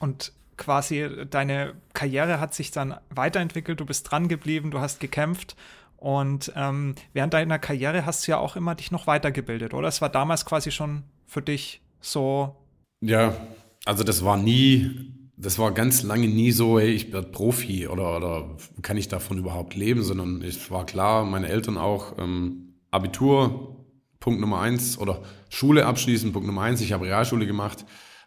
Und 0.00 0.32
quasi 0.56 1.08
deine 1.30 1.74
Karriere 1.92 2.40
hat 2.40 2.52
sich 2.52 2.72
dann 2.72 2.96
weiterentwickelt, 3.10 3.78
du 3.78 3.86
bist 3.86 4.10
dran 4.10 4.26
geblieben, 4.26 4.72
du 4.72 4.80
hast 4.80 4.98
gekämpft 4.98 5.56
und 5.96 6.52
ähm, 6.56 6.96
während 7.12 7.32
deiner 7.32 7.60
Karriere 7.60 8.04
hast 8.04 8.26
du 8.26 8.32
ja 8.32 8.38
auch 8.38 8.56
immer 8.56 8.74
dich 8.74 8.90
noch 8.90 9.06
weitergebildet, 9.06 9.74
oder? 9.74 9.86
Es 9.86 10.00
war 10.00 10.08
damals 10.08 10.44
quasi 10.44 10.72
schon 10.72 11.04
für 11.26 11.42
dich 11.42 11.80
so. 12.00 12.56
Ja, 13.00 13.36
also 13.84 14.02
das 14.02 14.24
war 14.24 14.36
nie 14.36 15.12
das 15.40 15.58
war 15.58 15.72
ganz 15.72 16.02
lange 16.02 16.26
nie 16.26 16.50
so, 16.50 16.80
hey, 16.80 16.90
ich 16.90 17.12
werde 17.12 17.28
Profi 17.28 17.86
oder, 17.86 18.16
oder 18.16 18.56
kann 18.82 18.96
ich 18.96 19.06
davon 19.06 19.38
überhaupt 19.38 19.76
leben, 19.76 20.02
sondern 20.02 20.42
es 20.42 20.70
war 20.70 20.84
klar, 20.84 21.24
meine 21.24 21.48
Eltern 21.48 21.78
auch, 21.78 22.18
ähm, 22.18 22.74
Abitur, 22.90 23.86
Punkt 24.18 24.40
Nummer 24.40 24.60
eins, 24.60 24.98
oder 24.98 25.22
Schule 25.48 25.86
abschließen, 25.86 26.32
Punkt 26.32 26.46
Nummer 26.46 26.62
eins, 26.62 26.80
ich 26.80 26.92
habe 26.92 27.06
Realschule 27.06 27.46
gemacht, 27.46 27.84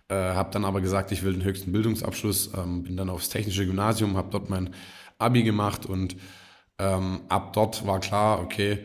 äh, 0.08 0.16
habe 0.16 0.52
dann 0.52 0.64
aber 0.64 0.80
gesagt, 0.80 1.12
ich 1.12 1.24
will 1.24 1.34
den 1.34 1.44
höchsten 1.44 1.74
Bildungsabschluss, 1.74 2.52
ähm, 2.56 2.84
bin 2.84 2.96
dann 2.96 3.10
aufs 3.10 3.28
technische 3.28 3.66
Gymnasium, 3.66 4.16
habe 4.16 4.30
dort 4.32 4.50
mein 4.50 4.70
Abi 5.18 5.44
gemacht 5.44 5.86
und 5.86 6.16
ähm, 6.80 7.22
ab 7.28 7.52
dort 7.52 7.86
war 7.86 8.00
klar, 8.00 8.40
okay, 8.42 8.80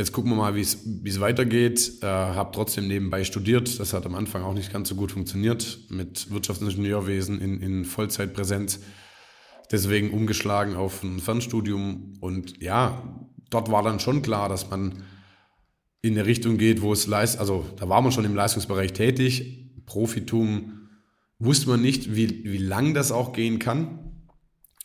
Jetzt 0.00 0.12
gucken 0.12 0.30
wir 0.30 0.36
mal, 0.36 0.54
wie 0.54 0.62
es 0.62 1.20
weitergeht. 1.20 1.98
Äh, 2.00 2.06
habe 2.06 2.52
trotzdem 2.54 2.88
nebenbei 2.88 3.22
studiert. 3.22 3.78
Das 3.78 3.92
hat 3.92 4.06
am 4.06 4.14
Anfang 4.14 4.42
auch 4.42 4.54
nicht 4.54 4.72
ganz 4.72 4.88
so 4.88 4.94
gut 4.94 5.12
funktioniert 5.12 5.80
mit 5.90 6.30
Wirtschaftsingenieurwesen 6.30 7.38
in, 7.38 7.60
in 7.60 7.84
Vollzeitpräsenz. 7.84 8.80
Deswegen 9.70 10.10
umgeschlagen 10.10 10.74
auf 10.74 11.02
ein 11.02 11.18
Fernstudium. 11.18 12.14
Und 12.20 12.62
ja, 12.62 13.02
dort 13.50 13.70
war 13.70 13.82
dann 13.82 14.00
schon 14.00 14.22
klar, 14.22 14.48
dass 14.48 14.70
man 14.70 15.02
in 16.00 16.14
eine 16.14 16.24
Richtung 16.24 16.56
geht, 16.56 16.80
wo 16.80 16.94
es 16.94 17.06
leist, 17.06 17.38
also 17.38 17.66
da 17.76 17.86
war 17.90 18.00
man 18.00 18.10
schon 18.10 18.24
im 18.24 18.34
Leistungsbereich 18.34 18.94
tätig. 18.94 19.70
Profitum 19.84 20.88
wusste 21.38 21.68
man 21.68 21.82
nicht, 21.82 22.16
wie, 22.16 22.44
wie 22.44 22.56
lang 22.56 22.94
das 22.94 23.12
auch 23.12 23.34
gehen 23.34 23.58
kann. 23.58 23.98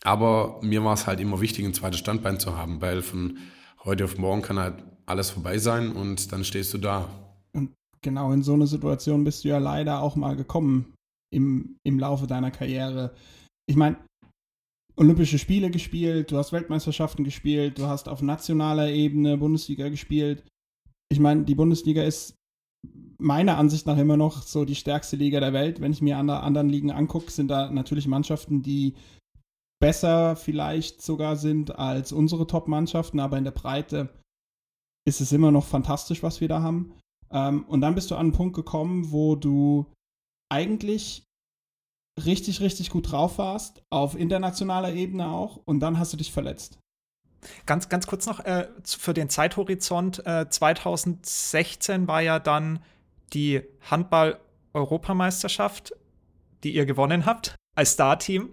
Aber 0.04 0.60
mir 0.62 0.84
war 0.84 0.93
es 0.93 1.08
halt 1.08 1.21
immer 1.21 1.39
wichtig, 1.39 1.63
ein 1.63 1.73
zweites 1.73 2.01
Standbein 2.01 2.38
zu 2.38 2.58
haben, 2.58 2.82
weil 2.82 3.01
von 3.01 3.38
heute 3.86 4.04
auf 4.04 4.17
morgen 4.17 4.41
kann 4.41 4.60
halt 4.60 4.84
alles 5.06 5.30
vorbei 5.30 5.58
sein 5.58 5.91
und 5.91 6.32
dann 6.32 6.44
stehst 6.44 6.74
du 6.74 6.78
da. 6.78 7.10
Und 7.54 7.72
genau 8.02 8.32
in 8.32 8.44
so 8.44 8.54
eine 8.54 8.68
Situation 8.68 9.24
bist 9.24 9.44
du 9.44 9.50
ja 9.50 9.58
leider 9.58 10.02
auch 10.02 10.15
mal 10.15 10.36
gekommen 10.36 10.94
im, 11.34 11.78
im 11.84 12.00
Laufe 12.00 12.28
deiner 12.28 12.52
Karriere. 12.52 13.13
Ich 13.68 13.76
meine, 13.76 13.98
Olympische 14.98 15.39
Spiele 15.39 15.70
gespielt, 15.70 16.32
du 16.32 16.38
hast 16.38 16.54
Weltmeisterschaften 16.54 17.26
gespielt, 17.26 17.78
du 17.78 17.88
hast 17.88 18.08
auf 18.08 18.22
nationaler 18.22 18.89
Ebene 18.89 19.38
Bundesliga 19.38 19.89
gespielt. 19.89 20.46
Ich 21.12 21.20
meine, 21.20 21.44
die 21.44 21.56
Bundesliga 21.56 22.04
ist 22.04 22.36
meiner 23.18 23.58
Ansicht 23.58 23.86
nach 23.88 23.98
immer 23.98 24.15
noch 24.15 24.44
so 24.44 24.63
die 24.63 24.76
stärkste 24.76 25.18
Liga 25.18 25.39
der 25.41 25.54
Welt. 25.54 25.82
Wenn 25.82 25.91
ich 25.91 26.02
mir 26.02 26.18
andere 26.18 26.41
anderen 26.41 26.70
Ligen 26.70 26.91
angucke, 26.91 27.30
sind 27.30 27.50
da 27.50 27.70
natürlich 27.70 28.08
Mannschaften, 28.08 28.62
die 28.62 28.94
besser 29.82 30.36
vielleicht 30.38 31.02
sogar 31.02 31.36
sind 31.36 31.78
als 31.78 32.13
unsere 32.13 32.48
Top-Mannschaften, 32.48 33.20
aber 33.20 33.38
in 33.38 33.44
der 33.44 33.52
Breite 33.52 34.10
ist 35.06 35.22
es 35.22 35.32
immer 35.32 35.52
noch 35.52 35.65
fantastisch, 35.65 36.24
was 36.24 36.41
wir 36.41 36.48
da 36.48 36.62
haben. 36.62 36.94
Ähm, 37.32 37.63
und 37.65 37.82
dann 37.82 37.96
bist 37.96 38.12
du 38.12 38.15
an 38.15 38.22
einen 38.22 38.34
Punkt 38.34 38.56
gekommen, 38.56 39.12
wo 39.12 39.36
du 39.36 39.86
eigentlich 40.50 41.24
richtig, 42.24 42.62
richtig 42.62 42.89
gut 42.89 43.12
drauf 43.12 43.38
warst, 43.38 43.84
auf 43.89 44.18
internationaler 44.18 44.94
Ebene 44.94 45.28
auch, 45.28 45.60
und 45.65 45.80
dann 45.80 46.00
hast 46.00 46.13
du 46.13 46.18
dich 46.18 46.32
verletzt. 46.32 46.80
Ganz, 47.65 47.89
ganz 47.89 48.08
kurz 48.08 48.26
noch 48.26 48.39
äh, 48.39 48.70
für 48.84 49.13
den 49.13 49.30
Zeithorizont. 49.30 50.26
Äh, 50.26 50.50
2016 50.50 52.08
war 52.08 52.22
ja 52.22 52.39
dann 52.39 52.80
die 53.34 53.62
Handball-Europameisterschaft, 53.89 55.94
die 56.63 56.74
ihr 56.74 56.86
gewonnen 56.86 57.26
habt, 57.26 57.56
als 57.76 57.91
Star-Team. 57.91 58.50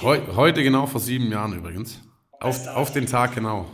Heu 0.00 0.18
heute 0.34 0.62
genau 0.62 0.86
vor 0.86 1.00
sieben 1.00 1.30
Jahren 1.30 1.52
übrigens. 1.52 2.00
Auf, 2.40 2.66
auf 2.68 2.92
den 2.92 3.06
Tag 3.06 3.34
genau 3.34 3.66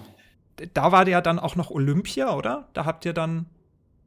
da 0.75 0.92
war 0.92 1.07
ja 1.09 1.21
dann 1.21 1.38
auch 1.38 1.57
noch 1.57 1.71
Olympia, 1.71 2.35
oder? 2.35 2.69
Da 2.73 2.85
habt 2.85 3.05
ihr 3.05 3.12
dann 3.12 3.47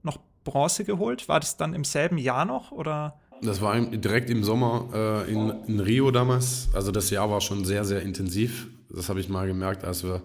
noch 0.03 0.19
Bronze 0.43 0.83
geholt. 0.83 1.27
War 1.27 1.39
das 1.39 1.57
dann 1.57 1.73
im 1.73 1.83
selben 1.83 2.17
Jahr 2.17 2.45
noch 2.45 2.71
oder? 2.71 3.19
Das 3.41 3.62
war 3.62 3.79
direkt 3.79 4.29
im 4.29 4.43
Sommer 4.43 4.89
äh, 4.93 5.31
in, 5.31 5.49
in, 5.67 5.79
Rio 5.79 6.12
damals. 6.12 6.69
Also 6.73 6.91
das 6.91 7.09
Jahr 7.09 7.29
war 7.29 7.39
schon 7.39 7.63
sehr, 7.63 7.85
sehr 7.85 8.01
intensiv. 8.01 8.67
Das 8.89 9.07
habe 9.07 9.19
ich 9.19 9.29
mal 9.29 9.47
gemerkt, 9.47 9.85
als 9.85 10.03
wir 10.03 10.21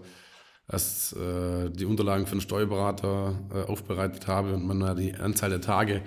als, 0.67 1.13
äh, 1.13 1.69
die 1.69 1.85
Unterlagen 1.85 2.25
für 2.25 2.35
den 2.35 2.41
Steuerberater 2.41 3.39
äh, 3.53 3.61
aufbereitet 3.71 4.27
haben 4.27 4.53
und 4.53 4.65
man 4.65 4.97
die 4.97 5.15
Anzahl 5.15 5.51
der 5.51 5.61
Tage 5.61 6.01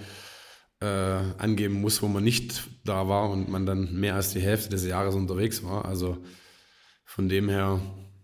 äh, 0.80 0.86
angeben 1.38 1.80
muss, 1.80 2.02
wo 2.02 2.08
man 2.08 2.24
nicht 2.24 2.68
da 2.84 3.08
war 3.08 3.30
und 3.30 3.48
man 3.48 3.66
dann 3.66 3.98
mehr 3.98 4.16
als 4.16 4.32
die 4.32 4.40
Hälfte 4.40 4.70
des 4.70 4.84
Jahres 4.84 5.14
unterwegs 5.14 5.64
war. 5.64 5.84
Also 5.84 6.18
von 7.04 7.28
dem 7.28 7.48
her 7.48 7.80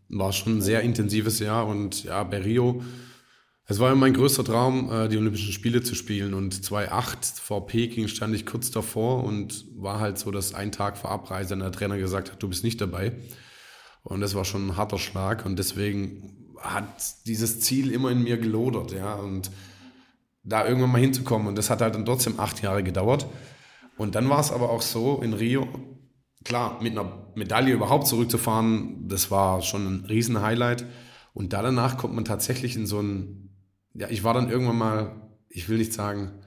war 0.08 0.32
schon 0.32 0.58
ein 0.58 0.62
sehr 0.62 0.82
intensives 0.82 1.38
Jahr 1.38 1.66
und 1.66 2.04
ja, 2.04 2.22
bei 2.24 2.38
Rio, 2.38 2.82
es 3.66 3.80
war 3.80 3.94
mein 3.94 4.12
größter 4.12 4.44
Traum, 4.44 4.92
äh, 4.92 5.08
die 5.08 5.16
Olympischen 5.16 5.52
Spiele 5.52 5.82
zu 5.82 5.94
spielen 5.94 6.34
und 6.34 6.64
2008 6.64 7.24
vor 7.24 7.66
Peking 7.66 8.08
stand 8.08 8.34
ich 8.34 8.44
kurz 8.44 8.70
davor 8.70 9.24
und 9.24 9.64
war 9.76 10.00
halt 10.00 10.18
so, 10.18 10.30
dass 10.30 10.52
ein 10.52 10.70
Tag 10.70 10.98
vor 10.98 11.10
Abreise 11.10 11.56
der 11.56 11.72
Trainer 11.72 11.96
gesagt 11.96 12.30
hat, 12.30 12.42
du 12.42 12.48
bist 12.48 12.62
nicht 12.62 12.80
dabei. 12.80 13.12
Und 14.02 14.20
das 14.20 14.34
war 14.34 14.44
schon 14.44 14.66
ein 14.66 14.76
harter 14.76 14.98
Schlag 14.98 15.46
und 15.46 15.58
deswegen 15.58 16.54
hat 16.58 17.26
dieses 17.26 17.60
Ziel 17.60 17.90
immer 17.90 18.10
in 18.10 18.22
mir 18.22 18.36
gelodert, 18.36 18.92
ja, 18.92 19.14
und 19.14 19.50
da 20.42 20.66
irgendwann 20.66 20.92
mal 20.92 21.00
hinzukommen 21.00 21.48
und 21.48 21.56
das 21.56 21.70
hat 21.70 21.80
halt 21.80 21.94
dann 21.94 22.04
trotzdem 22.04 22.38
acht 22.38 22.62
Jahre 22.62 22.82
gedauert. 22.82 23.26
Und 23.96 24.14
dann 24.14 24.28
war 24.28 24.40
es 24.40 24.52
aber 24.52 24.70
auch 24.70 24.82
so 24.82 25.22
in 25.22 25.32
Rio, 25.32 25.68
klar, 26.44 26.83
mit 26.83 26.92
einer 26.92 27.30
Medaille 27.35 27.72
überhaupt 27.72 28.07
zurückzufahren, 28.07 29.09
das 29.09 29.30
war 29.30 29.62
schon 29.62 29.87
ein 29.87 30.04
Riesen-Highlight. 30.04 30.87
Und 31.33 31.52
da 31.52 31.62
danach 31.62 31.96
kommt 31.96 32.14
man 32.14 32.24
tatsächlich 32.24 32.76
in 32.76 32.87
so 32.87 33.00
ein, 33.00 33.50
ja, 33.94 34.09
ich 34.09 34.22
war 34.22 34.35
dann 34.35 34.50
irgendwann 34.50 34.78
mal, 34.78 35.30
ich 35.48 35.68
will 35.68 35.78
nicht 35.78 35.92
sagen 35.92 36.40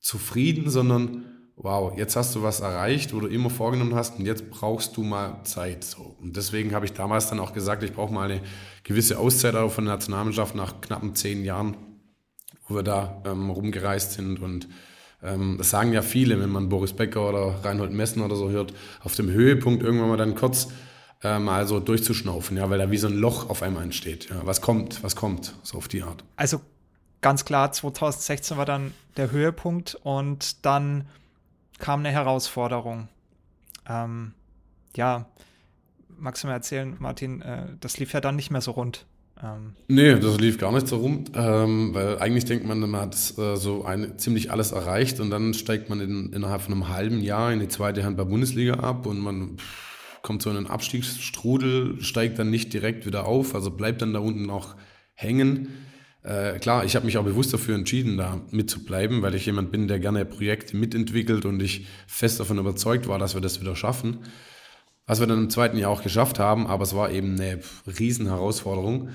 zufrieden, 0.00 0.70
sondern 0.70 1.26
wow, 1.62 1.92
jetzt 1.96 2.16
hast 2.16 2.34
du 2.34 2.42
was 2.42 2.60
erreicht, 2.60 3.14
wo 3.14 3.20
du 3.20 3.26
immer 3.26 3.50
vorgenommen 3.50 3.94
hast 3.94 4.18
und 4.18 4.24
jetzt 4.24 4.50
brauchst 4.50 4.96
du 4.96 5.02
mal 5.02 5.42
Zeit. 5.44 5.84
So. 5.84 6.16
Und 6.20 6.36
deswegen 6.36 6.74
habe 6.74 6.86
ich 6.86 6.94
damals 6.94 7.28
dann 7.28 7.38
auch 7.38 7.52
gesagt, 7.52 7.82
ich 7.82 7.92
brauche 7.92 8.12
mal 8.12 8.30
eine 8.30 8.40
gewisse 8.82 9.18
Auszeit 9.18 9.54
auch 9.56 9.70
von 9.70 9.84
der 9.84 9.94
Nationalmannschaft 9.94 10.54
nach 10.54 10.80
knappen 10.80 11.14
zehn 11.14 11.44
Jahren, 11.44 11.76
wo 12.66 12.76
wir 12.76 12.82
da 12.82 13.22
ähm, 13.26 13.50
rumgereist 13.50 14.12
sind 14.12 14.40
und 14.40 14.68
das 15.22 15.70
sagen 15.70 15.92
ja 15.92 16.02
viele, 16.02 16.40
wenn 16.40 16.50
man 16.50 16.68
Boris 16.68 16.94
Becker 16.94 17.28
oder 17.28 17.62
Reinhold 17.62 17.92
Messen 17.92 18.22
oder 18.22 18.36
so 18.36 18.48
hört, 18.48 18.72
auf 19.02 19.14
dem 19.14 19.30
Höhepunkt 19.30 19.82
irgendwann 19.82 20.08
mal 20.08 20.16
dann 20.16 20.34
kurz 20.34 20.68
äh, 21.22 21.38
mal 21.38 21.66
so 21.66 21.80
durchzuschnaufen, 21.80 22.56
ja, 22.56 22.70
weil 22.70 22.78
da 22.78 22.90
wie 22.90 22.96
so 22.96 23.06
ein 23.06 23.16
Loch 23.16 23.50
auf 23.50 23.62
einmal 23.62 23.82
entsteht. 23.82 24.30
Ja. 24.30 24.40
Was 24.44 24.60
kommt, 24.60 25.02
was 25.02 25.16
kommt, 25.16 25.54
so 25.62 25.76
auf 25.76 25.88
die 25.88 26.02
Art. 26.02 26.24
Also 26.36 26.60
ganz 27.20 27.44
klar, 27.44 27.72
2016 27.72 28.56
war 28.56 28.64
dann 28.64 28.94
der 29.16 29.30
Höhepunkt 29.30 29.98
und 30.02 30.64
dann 30.64 31.06
kam 31.78 32.00
eine 32.00 32.10
Herausforderung. 32.10 33.08
Ähm, 33.86 34.32
ja, 34.96 35.26
magst 36.08 36.42
du 36.42 36.48
mir 36.48 36.54
erzählen, 36.54 36.96
Martin, 36.98 37.42
äh, 37.42 37.66
das 37.80 37.98
lief 37.98 38.12
ja 38.12 38.20
dann 38.20 38.36
nicht 38.36 38.50
mehr 38.50 38.60
so 38.60 38.72
rund. 38.72 39.06
Ähm. 39.42 39.74
Nee, 39.88 40.14
das 40.18 40.38
lief 40.38 40.58
gar 40.58 40.72
nicht 40.72 40.88
so 40.88 40.96
rum, 40.96 41.24
ähm, 41.34 41.94
weil 41.94 42.18
eigentlich 42.18 42.44
denkt 42.44 42.66
man, 42.66 42.80
man 42.80 43.00
hat 43.00 43.14
äh, 43.38 43.56
so 43.56 43.84
ein, 43.84 44.18
ziemlich 44.18 44.50
alles 44.50 44.72
erreicht 44.72 45.20
und 45.20 45.30
dann 45.30 45.54
steigt 45.54 45.88
man 45.88 46.00
in, 46.00 46.32
innerhalb 46.32 46.62
von 46.62 46.74
einem 46.74 46.88
halben 46.88 47.20
Jahr 47.20 47.52
in 47.52 47.60
die 47.60 47.68
zweite 47.68 48.04
Handball-Bundesliga 48.04 48.74
ab 48.74 49.06
und 49.06 49.18
man 49.18 49.56
pff, 49.56 50.22
kommt 50.22 50.42
so 50.42 50.50
in 50.50 50.56
einen 50.56 50.66
Abstiegsstrudel, 50.66 52.02
steigt 52.02 52.38
dann 52.38 52.50
nicht 52.50 52.72
direkt 52.72 53.06
wieder 53.06 53.26
auf, 53.26 53.54
also 53.54 53.70
bleibt 53.70 54.02
dann 54.02 54.12
da 54.12 54.20
unten 54.20 54.42
noch 54.42 54.76
hängen. 55.14 55.68
Äh, 56.22 56.58
klar, 56.58 56.84
ich 56.84 56.96
habe 56.96 57.06
mich 57.06 57.16
auch 57.16 57.24
bewusst 57.24 57.54
dafür 57.54 57.74
entschieden, 57.74 58.18
da 58.18 58.40
mitzubleiben, 58.50 59.22
weil 59.22 59.34
ich 59.34 59.46
jemand 59.46 59.72
bin, 59.72 59.88
der 59.88 59.98
gerne 59.98 60.24
Projekte 60.26 60.76
mitentwickelt 60.76 61.46
und 61.46 61.62
ich 61.62 61.86
fest 62.06 62.40
davon 62.40 62.58
überzeugt 62.58 63.08
war, 63.08 63.18
dass 63.18 63.34
wir 63.34 63.40
das 63.40 63.60
wieder 63.60 63.74
schaffen. 63.74 64.18
Was 65.10 65.18
wir 65.18 65.26
dann 65.26 65.38
im 65.38 65.50
zweiten 65.50 65.76
Jahr 65.76 65.90
auch 65.90 66.04
geschafft 66.04 66.38
haben, 66.38 66.68
aber 66.68 66.84
es 66.84 66.94
war 66.94 67.10
eben 67.10 67.34
eine 67.34 67.58
Riesenherausforderung. 67.98 69.08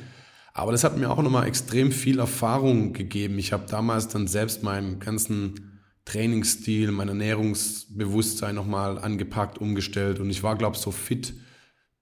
Aber 0.53 0.73
das 0.73 0.83
hat 0.83 0.97
mir 0.97 1.09
auch 1.09 1.21
nochmal 1.21 1.47
extrem 1.47 1.93
viel 1.93 2.19
Erfahrung 2.19 2.91
gegeben. 2.91 3.39
Ich 3.39 3.53
habe 3.53 3.63
damals 3.69 4.09
dann 4.09 4.27
selbst 4.27 4.61
meinen 4.61 4.99
ganzen 4.99 5.79
Trainingsstil, 6.03 6.91
mein 6.91 7.07
Ernährungsbewusstsein 7.07 8.55
nochmal 8.55 8.99
angepackt, 8.99 9.57
umgestellt 9.57 10.19
und 10.19 10.29
ich 10.29 10.43
war, 10.43 10.57
glaube 10.57 10.75
ich, 10.75 10.81
so 10.81 10.91
fit 10.91 11.33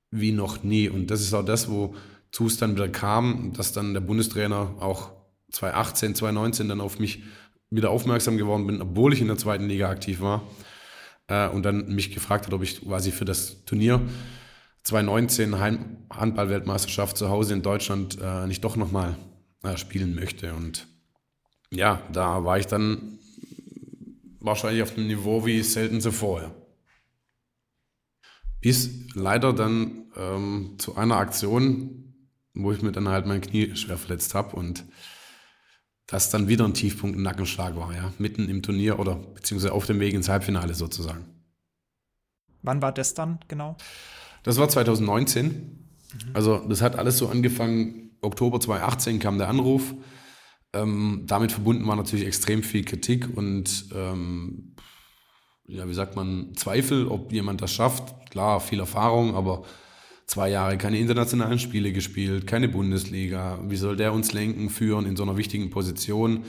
wie 0.10 0.32
noch 0.32 0.64
nie. 0.64 0.90
Und 0.90 1.12
das 1.12 1.22
ist 1.22 1.36
auch 1.36 1.46
das, 1.46 1.70
wozu 1.70 2.48
es 2.48 2.58
dann 2.58 2.74
wieder 2.74 2.90
kam, 2.90 3.54
dass 3.56 3.74
dann 3.74 3.94
der 3.94 4.02
Bundestrainer 4.02 4.74
auch 4.80 5.12
2018, 5.52 6.16
2019 6.16 6.68
dann 6.68 6.82
auf 6.82 6.98
mich 6.98 7.22
wieder 7.70 7.92
aufmerksam 7.92 8.40
geworden 8.40 8.66
bin, 8.66 8.82
obwohl 8.82 9.14
ich 9.14 9.22
in 9.22 9.28
der 9.28 9.38
zweiten 9.38 9.68
Liga 9.68 9.92
aktiv 9.92 10.20
war 10.20 10.42
äh, 11.28 11.48
und 11.48 11.64
dann 11.64 11.94
mich 11.94 12.12
gefragt 12.12 12.46
hat, 12.46 12.54
ob 12.54 12.64
ich 12.64 12.82
quasi 12.82 13.12
für 13.12 13.26
das 13.26 13.64
Turnier 13.66 14.02
2019 14.84 15.60
Handball-Weltmeisterschaft 16.10 17.18
zu 17.18 17.30
Hause 17.30 17.54
in 17.54 17.62
Deutschland 17.62 18.18
äh, 18.22 18.48
nicht 18.48 18.64
doch 18.64 18.76
nochmal 18.76 19.16
äh, 19.64 19.78
spielen 19.78 20.14
möchte. 20.14 20.54
Und 20.54 20.88
ja, 21.72 22.02
da 22.12 22.44
war 22.44 22.60
ich 22.60 22.68
dann 22.68 23.20
wahrscheinlich 24.40 24.84
auf 24.84 24.94
dem 24.94 25.08
Niveau 25.08 25.46
wie 25.46 25.62
selten 25.64 26.02
zuvor. 26.02 26.42
Ja. 26.42 26.56
Bis 28.60 28.90
leider 29.14 29.54
dann 29.54 30.12
ähm, 30.16 30.76
zu 30.78 30.96
einer 30.96 31.18
Aktion, 31.18 32.16
wo 32.54 32.72
ich 32.72 32.82
mir 32.82 32.92
dann 32.92 33.10
halt 33.10 33.26
mein 33.26 33.42
Knie 33.42 33.76
schwer 33.76 33.98
verletzt 33.98 34.36
habe 34.36 34.56
und 34.56 34.86
das 36.08 36.30
dann 36.30 36.48
wieder 36.48 36.66
ein 36.66 36.74
Tiefpunkt, 36.74 37.18
ein 37.18 37.24
Nackenschlag 37.24 37.76
war, 37.76 37.94
ja, 37.94 38.12
mitten 38.18 38.50
im 38.50 38.62
Turnier 38.62 39.00
oder 39.00 39.16
beziehungsweise 39.16 39.74
auf 39.74 39.86
dem 39.86 40.00
Weg 40.00 40.14
ins 40.14 40.30
Halbfinale 40.30 40.74
sozusagen. 40.74 41.26
Wann 42.62 42.82
war 42.82 42.92
das 42.92 43.14
dann 43.14 43.40
genau? 43.48 43.78
Das 44.44 44.58
war 44.58 44.70
2019. 44.70 45.46
Mhm. 45.46 46.32
Also 46.34 46.58
das 46.60 46.82
hat 46.82 46.98
alles 46.98 47.18
so 47.18 47.30
angefangen, 47.30 48.12
Oktober 48.22 48.60
2018 48.60 49.20
kam 49.20 49.38
der 49.38 49.50
Anruf. 49.50 49.94
Ähm, 50.74 51.24
damit 51.28 51.52
verbunden 51.52 51.88
war 51.88 51.96
natürlich 51.96 52.26
extrem 52.26 52.64
viel 52.64 52.84
Kritik 52.84 53.30
und 53.36 53.86
ähm, 53.94 54.76
ja, 55.66 55.88
wie 55.88 55.94
sagt 55.94 56.16
man, 56.16 56.56
Zweifel, 56.56 57.08
ob 57.08 57.32
jemand 57.32 57.62
das 57.62 57.72
schafft. 57.72 58.30
Klar, 58.32 58.60
viel 58.60 58.80
Erfahrung, 58.80 59.36
aber 59.36 59.64
zwei 60.28 60.50
Jahre 60.50 60.78
keine 60.78 61.00
internationalen 61.00 61.60
Spiele 61.60 61.92
gespielt, 61.92 62.48
keine 62.48 62.70
Bundesliga. 62.70 63.60
Wie 63.68 63.76
soll 63.76 63.96
der 63.96 64.14
uns 64.14 64.34
lenken, 64.34 64.70
führen 64.70 65.06
in 65.06 65.16
so 65.16 65.24
einer 65.24 65.38
wichtigen 65.38 65.70
Position? 65.70 66.46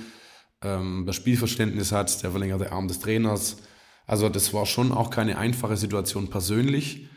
Ähm, 0.62 1.04
das 1.06 1.16
Spielverständnis 1.16 1.92
hat, 1.92 2.22
der 2.22 2.30
verlängerte 2.30 2.72
Arm 2.72 2.88
des 2.88 3.00
Trainers. 3.00 3.58
Also 4.06 4.28
das 4.28 4.52
war 4.52 4.66
schon 4.66 4.92
auch 4.92 5.10
keine 5.10 5.38
einfache 5.38 5.76
Situation 5.76 6.28
persönlich. 6.28 7.08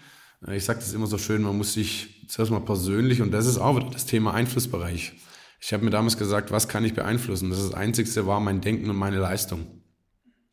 Ich 0.52 0.66
sage 0.66 0.80
das 0.80 0.94
immer 0.94 1.08
so 1.08 1.18
schön, 1.18 1.42
man 1.42 1.58
muss 1.58 1.74
sich 1.74 2.26
zuerst 2.28 2.52
mal 2.52 2.60
persönlich, 2.60 3.22
und 3.22 3.32
das 3.32 3.48
ist 3.48 3.58
auch 3.58 3.76
wieder 3.76 3.90
das 3.90 4.06
Thema 4.06 4.34
Einflussbereich. 4.34 5.14
Ich 5.60 5.74
habe 5.74 5.84
mir 5.84 5.90
damals 5.90 6.18
gesagt, 6.18 6.52
was 6.52 6.68
kann 6.68 6.86
ich 6.86 6.94
beeinflussen? 6.94 7.50
Das, 7.50 7.60
das 7.60 7.74
Einzigste 7.74 8.28
war 8.28 8.40
mein 8.40 8.62
Denken 8.62 8.90
und 8.90 8.96
meine 8.96 9.18
Leistung. 9.18 9.66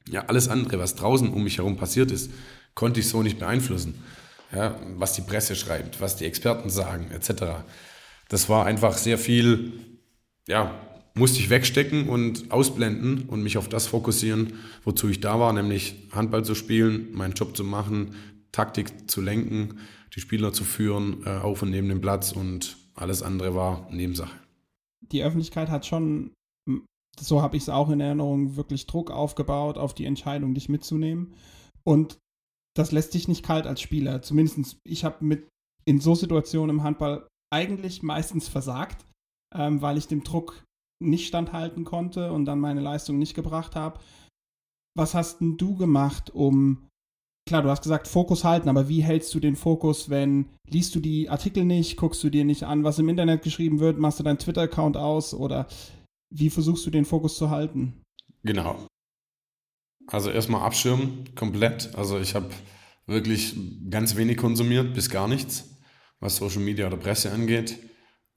Ja, 0.09 0.25
alles 0.27 0.49
andere, 0.49 0.79
was 0.79 0.95
draußen 0.95 1.29
um 1.29 1.45
mich 1.45 1.59
herum 1.59 1.77
passiert 1.77 2.11
ist, 2.11 2.31
konnte 2.75 3.01
ich 3.01 3.09
so 3.09 3.23
nicht 3.23 3.39
beeinflussen. 3.39 4.03
Ja, 4.55 4.79
was 4.97 5.15
die 5.15 5.23
Presse 5.23 5.57
schreibt, 5.57 6.01
was 6.01 6.17
die 6.17 6.27
Experten 6.27 6.71
sagen, 6.71 7.11
etc. 7.11 7.65
Das 8.29 8.49
war 8.49 8.67
einfach 8.67 8.97
sehr 8.97 9.19
viel, 9.19 9.73
ja, 10.47 10.75
musste 11.15 11.39
ich 11.39 11.51
wegstecken 11.51 12.09
und 12.09 12.51
ausblenden 12.51 13.29
und 13.29 13.43
mich 13.43 13.59
auf 13.59 13.69
das 13.69 13.87
fokussieren, 13.87 14.55
wozu 14.85 15.09
ich 15.09 15.21
da 15.21 15.39
war, 15.41 15.53
nämlich 15.53 16.09
Handball 16.13 16.45
zu 16.45 16.55
spielen, 16.55 17.13
meinen 17.13 17.35
Job 17.35 17.57
zu 17.57 17.65
machen, 17.65 18.15
Taktik 18.53 19.11
zu 19.11 19.21
lenken, 19.21 19.79
die 20.15 20.21
Spieler 20.21 20.53
zu 20.53 20.65
führen, 20.65 21.25
äh, 21.25 21.31
auf 21.31 21.63
und 21.63 21.71
neben 21.71 21.89
dem 21.89 22.01
Platz 22.01 22.33
und 22.33 22.77
alles 22.95 23.23
andere 23.23 23.55
war 23.55 23.89
Nebensache. 23.91 24.37
Die 25.01 25.23
Öffentlichkeit 25.23 25.69
hat 25.69 25.87
schon, 25.87 26.33
so 27.19 27.43
habe 27.43 27.57
ich 27.57 27.65
es 27.65 27.69
auch 27.69 27.91
in 27.91 28.01
Erinnerung, 28.01 28.57
wirklich 28.57 28.87
Druck 28.87 29.11
aufgebaut 29.11 29.79
auf 29.79 29.95
die 29.95 30.05
Entscheidung, 30.05 30.55
dich 30.55 30.69
mitzunehmen. 30.69 31.35
Und 31.83 32.19
das 32.77 32.93
lässt 32.93 33.15
dich 33.15 33.29
nicht 33.29 33.45
kalt 33.45 33.67
als 33.67 33.81
Spieler. 33.81 34.23
Zumindest 34.23 34.79
ich 34.85 35.05
habe 35.05 35.25
mit 35.25 35.49
in 35.85 36.01
so 36.01 36.15
Situationen 36.15 36.77
im 36.77 36.83
Handball 36.83 37.27
eigentlich 37.53 38.03
meistens 38.03 38.49
versagt, 38.49 39.05
ähm, 39.55 39.81
weil 39.81 39.99
ich 39.99 40.09
dem 40.09 40.25
Druck 40.25 40.65
nicht 41.03 41.29
standhalten 41.29 41.85
konnte 41.85 42.33
und 42.33 42.45
dann 42.47 42.61
meine 42.61 42.81
Leistung 42.81 43.19
nicht 43.19 43.35
gebracht 43.35 43.77
habe. 43.77 44.01
Was 44.97 45.15
hast 45.15 45.41
denn 45.41 45.57
du 45.57 45.77
gemacht, 45.77 46.31
um 46.31 46.89
klar, 47.47 47.63
du 47.63 47.69
hast 47.69 47.83
gesagt, 47.83 48.09
Fokus 48.09 48.45
halten, 48.45 48.69
aber 48.69 48.89
wie 48.89 49.03
hältst 49.03 49.35
du 49.35 49.41
den 49.41 49.57
Fokus, 49.57 50.09
wenn 50.09 50.47
liest 50.69 50.95
du 50.95 51.01
die 51.01 51.29
Artikel 51.29 51.65
nicht, 51.65 51.97
guckst 51.97 52.23
du 52.25 52.31
dir 52.31 52.45
nicht 52.45 52.65
an, 52.65 52.85
was 52.85 52.99
im 52.99 53.09
Internet 53.09 53.43
geschrieben 53.43 53.81
wird, 53.81 53.99
machst 53.99 54.19
du 54.19 54.25
deinen 54.25 54.39
Twitter-Account 54.39 54.97
aus 54.97 55.35
oder 55.35 55.67
wie 56.33 56.51
versuchst 56.51 56.87
du 56.87 56.91
den 56.91 57.05
Fokus 57.05 57.37
zu 57.37 57.51
halten? 57.51 58.03
Genau. 58.43 58.87
Also 60.07 60.31
erstmal 60.31 60.63
abschirmen, 60.63 61.35
komplett. 61.35 61.95
Also 61.95 62.19
ich 62.19 62.35
habe 62.35 62.51
wirklich 63.07 63.57
ganz 63.91 64.17
wenig 64.17 64.37
konsumiert, 64.37 64.95
bis 64.95 65.11
gar 65.11 65.29
nichts, 65.29 65.65
was 66.21 66.37
Social 66.37 66.61
Media 66.61 66.87
oder 66.87 66.97
Presse 66.97 67.33
angeht. 67.33 67.79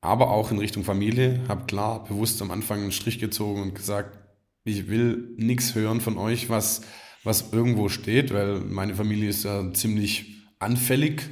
Aber 0.02 0.32
auch 0.32 0.52
in 0.52 0.60
Richtung 0.60 0.84
Familie, 0.84 1.42
habe 1.48 1.66
klar 1.66 2.04
bewusst 2.04 2.42
am 2.42 2.52
Anfang 2.52 2.82
einen 2.82 2.92
Strich 2.92 3.20
gezogen 3.20 3.62
und 3.62 3.76
gesagt, 3.76 4.18
ich 4.64 4.90
will 4.90 5.34
nichts 5.38 5.76
hören 5.76 6.02
von 6.02 6.18
euch, 6.18 6.50
was 6.50 6.82
was 7.28 7.52
irgendwo 7.52 7.90
steht, 7.90 8.34
weil 8.34 8.62
meine 8.62 8.96
Familie 8.96 9.30
ist 9.30 9.44
ja 9.44 9.72
ziemlich 9.74 10.38
anfällig, 10.60 11.24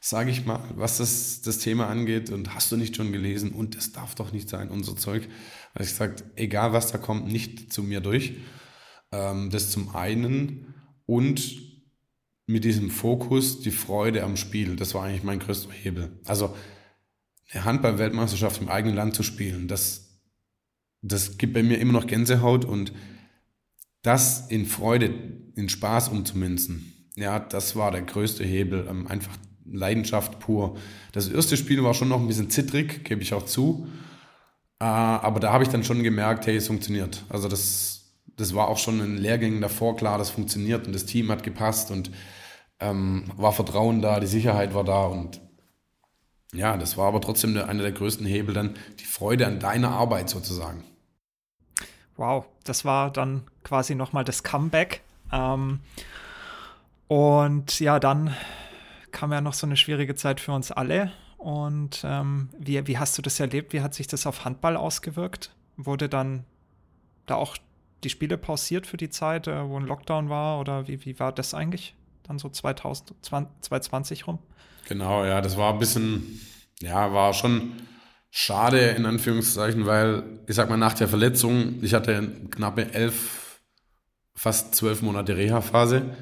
sage 0.00 0.30
ich 0.30 0.46
mal, 0.46 0.62
was 0.76 0.98
das, 0.98 1.42
das 1.42 1.58
Thema 1.58 1.88
angeht. 1.88 2.30
Und 2.30 2.54
hast 2.54 2.72
du 2.72 2.76
nicht 2.76 2.96
schon 2.96 3.12
gelesen? 3.12 3.52
Und 3.52 3.76
das 3.76 3.92
darf 3.92 4.14
doch 4.14 4.32
nicht 4.32 4.48
sein, 4.48 4.70
unser 4.70 4.96
Zeug. 4.96 5.28
Weil 5.74 5.84
ich 5.84 5.90
gesagt, 5.90 6.24
egal 6.36 6.72
was 6.72 6.92
da 6.92 6.98
kommt, 6.98 7.30
nicht 7.30 7.72
zu 7.72 7.82
mir 7.82 8.00
durch. 8.00 8.34
Ähm, 9.12 9.50
das 9.50 9.70
zum 9.70 9.94
einen. 9.94 10.74
Und 11.06 11.60
mit 12.46 12.64
diesem 12.64 12.90
Fokus 12.90 13.60
die 13.60 13.70
Freude 13.70 14.24
am 14.24 14.36
Spiel. 14.36 14.76
Das 14.76 14.94
war 14.94 15.04
eigentlich 15.04 15.22
mein 15.22 15.38
größter 15.38 15.72
Hebel. 15.72 16.10
Also 16.24 16.54
eine 17.52 17.64
Handball-Weltmeisterschaft 17.64 18.60
im 18.60 18.68
eigenen 18.68 18.96
Land 18.96 19.14
zu 19.14 19.22
spielen, 19.22 19.68
das, 19.68 20.20
das 21.02 21.38
gibt 21.38 21.54
bei 21.54 21.62
mir 21.62 21.78
immer 21.78 21.92
noch 21.92 22.06
Gänsehaut 22.06 22.64
und 22.64 22.92
das 24.02 24.48
in 24.48 24.66
Freude, 24.66 25.12
in 25.56 25.68
Spaß 25.68 26.08
umzumünzen, 26.08 27.00
ja, 27.16 27.38
das 27.38 27.76
war 27.76 27.90
der 27.90 28.02
größte 28.02 28.44
Hebel. 28.44 28.86
Ähm, 28.88 29.06
einfach 29.06 29.36
Leidenschaft 29.66 30.40
pur. 30.40 30.76
Das 31.12 31.28
erste 31.28 31.56
Spiel 31.56 31.84
war 31.84 31.94
schon 31.94 32.08
noch 32.08 32.20
ein 32.20 32.26
bisschen 32.26 32.50
zittrig, 32.50 33.04
gebe 33.04 33.22
ich 33.22 33.34
auch 33.34 33.44
zu. 33.44 33.86
Äh, 34.80 34.84
aber 34.84 35.38
da 35.38 35.52
habe 35.52 35.62
ich 35.62 35.70
dann 35.70 35.84
schon 35.84 36.02
gemerkt, 36.02 36.46
hey, 36.46 36.56
es 36.56 36.66
funktioniert. 36.66 37.24
Also 37.28 37.48
das, 37.48 37.99
das 38.40 38.54
war 38.54 38.68
auch 38.68 38.78
schon 38.78 39.00
in 39.00 39.16
Lehrgängen 39.18 39.60
davor 39.60 39.96
klar, 39.96 40.18
das 40.18 40.30
funktioniert 40.30 40.86
und 40.86 40.94
das 40.94 41.06
Team 41.06 41.30
hat 41.30 41.42
gepasst 41.42 41.90
und 41.90 42.10
ähm, 42.80 43.30
war 43.36 43.52
Vertrauen 43.52 44.00
da, 44.02 44.20
die 44.20 44.26
Sicherheit 44.26 44.74
war 44.74 44.84
da 44.84 45.06
und 45.06 45.40
ja, 46.52 46.76
das 46.76 46.96
war 46.96 47.06
aber 47.06 47.20
trotzdem 47.20 47.56
einer 47.56 47.82
der 47.82 47.92
größten 47.92 48.26
Hebel 48.26 48.54
dann, 48.54 48.74
die 48.98 49.04
Freude 49.04 49.46
an 49.46 49.60
deiner 49.60 49.90
Arbeit 49.90 50.28
sozusagen. 50.28 50.82
Wow, 52.16 52.46
das 52.64 52.84
war 52.84 53.10
dann 53.10 53.44
quasi 53.62 53.94
nochmal 53.94 54.24
das 54.24 54.42
Comeback. 54.42 55.02
Ähm, 55.32 55.80
und 57.06 57.80
ja, 57.80 58.00
dann 58.00 58.34
kam 59.12 59.32
ja 59.32 59.40
noch 59.40 59.54
so 59.54 59.66
eine 59.66 59.76
schwierige 59.76 60.14
Zeit 60.16 60.40
für 60.40 60.52
uns 60.52 60.72
alle. 60.72 61.12
Und 61.38 62.02
ähm, 62.04 62.50
wie, 62.58 62.86
wie 62.86 62.98
hast 62.98 63.16
du 63.16 63.22
das 63.22 63.40
erlebt? 63.40 63.72
Wie 63.72 63.80
hat 63.80 63.94
sich 63.94 64.06
das 64.06 64.26
auf 64.26 64.44
Handball 64.44 64.76
ausgewirkt? 64.76 65.54
Wurde 65.76 66.08
dann 66.08 66.44
da 67.26 67.36
auch 67.36 67.56
die 68.04 68.10
Spiele 68.10 68.38
pausiert 68.38 68.86
für 68.86 68.96
die 68.96 69.10
Zeit, 69.10 69.46
äh, 69.46 69.68
wo 69.68 69.78
ein 69.78 69.86
Lockdown 69.86 70.28
war? 70.28 70.60
Oder 70.60 70.88
wie, 70.88 71.04
wie 71.04 71.18
war 71.18 71.32
das 71.32 71.54
eigentlich? 71.54 71.94
Dann 72.24 72.38
so 72.38 72.48
2020 72.48 74.26
rum? 74.26 74.38
Genau, 74.88 75.24
ja, 75.24 75.40
das 75.40 75.56
war 75.56 75.72
ein 75.72 75.78
bisschen, 75.78 76.40
ja, 76.80 77.12
war 77.12 77.34
schon 77.34 77.72
schade 78.30 78.80
in 78.80 79.06
Anführungszeichen, 79.06 79.86
weil 79.86 80.22
ich 80.46 80.54
sag 80.54 80.68
mal 80.68 80.76
nach 80.76 80.94
der 80.94 81.08
Verletzung, 81.08 81.82
ich 81.82 81.94
hatte 81.94 82.46
knappe 82.50 82.92
elf, 82.94 83.60
fast 84.34 84.74
zwölf 84.74 85.02
Monate 85.02 85.36
Reha-Phase 85.36 86.16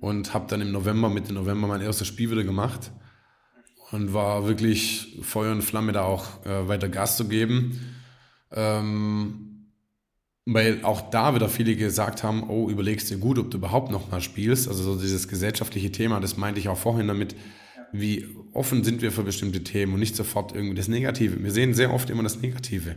und 0.00 0.34
habe 0.34 0.46
dann 0.48 0.60
im 0.60 0.72
November, 0.72 1.08
Mitte 1.08 1.32
November 1.32 1.68
mein 1.68 1.80
erstes 1.80 2.06
Spiel 2.06 2.30
wieder 2.30 2.44
gemacht 2.44 2.90
und 3.90 4.12
war 4.12 4.46
wirklich 4.46 5.18
Feuer 5.22 5.52
und 5.52 5.62
Flamme 5.62 5.92
da 5.92 6.02
auch 6.02 6.44
äh, 6.44 6.68
weiter 6.68 6.88
Gas 6.88 7.16
zu 7.16 7.26
geben. 7.26 7.96
Ähm, 8.50 9.47
weil 10.50 10.82
auch 10.82 11.10
da 11.10 11.34
wieder 11.34 11.50
viele 11.50 11.76
gesagt 11.76 12.22
haben, 12.22 12.48
oh, 12.48 12.70
überlegst 12.70 13.10
dir 13.10 13.18
gut, 13.18 13.38
ob 13.38 13.50
du 13.50 13.58
überhaupt 13.58 13.90
noch 13.90 14.10
mal 14.10 14.22
spielst. 14.22 14.66
Also 14.66 14.82
so 14.82 14.98
dieses 14.98 15.28
gesellschaftliche 15.28 15.92
Thema, 15.92 16.20
das 16.20 16.38
meinte 16.38 16.58
ich 16.58 16.70
auch 16.70 16.78
vorhin 16.78 17.06
damit, 17.06 17.36
wie 17.92 18.26
offen 18.54 18.82
sind 18.82 19.02
wir 19.02 19.12
für 19.12 19.24
bestimmte 19.24 19.62
Themen 19.62 19.92
und 19.92 20.00
nicht 20.00 20.16
sofort 20.16 20.54
irgendwie 20.54 20.74
das 20.74 20.88
Negative. 20.88 21.42
Wir 21.42 21.50
sehen 21.50 21.74
sehr 21.74 21.92
oft 21.92 22.08
immer 22.08 22.22
das 22.22 22.40
Negative. 22.40 22.96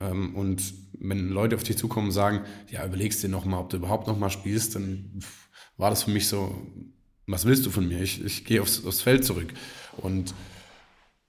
Ähm, 0.00 0.34
und 0.34 0.62
wenn 0.98 1.28
Leute 1.28 1.56
auf 1.56 1.62
dich 1.62 1.76
zukommen 1.76 2.06
und 2.06 2.12
sagen, 2.12 2.40
ja, 2.70 2.86
überlegst 2.86 3.22
dir 3.22 3.28
nochmal, 3.28 3.60
ob 3.60 3.68
du 3.68 3.76
überhaupt 3.76 4.06
nochmal 4.06 4.30
spielst, 4.30 4.74
dann 4.74 5.20
war 5.76 5.90
das 5.90 6.04
für 6.04 6.10
mich 6.10 6.26
so, 6.26 6.56
was 7.26 7.44
willst 7.44 7.66
du 7.66 7.70
von 7.70 7.86
mir? 7.86 8.00
Ich, 8.00 8.24
ich 8.24 8.46
gehe 8.46 8.62
aufs, 8.62 8.82
aufs 8.86 9.02
Feld 9.02 9.26
zurück. 9.26 9.52
Und 9.98 10.32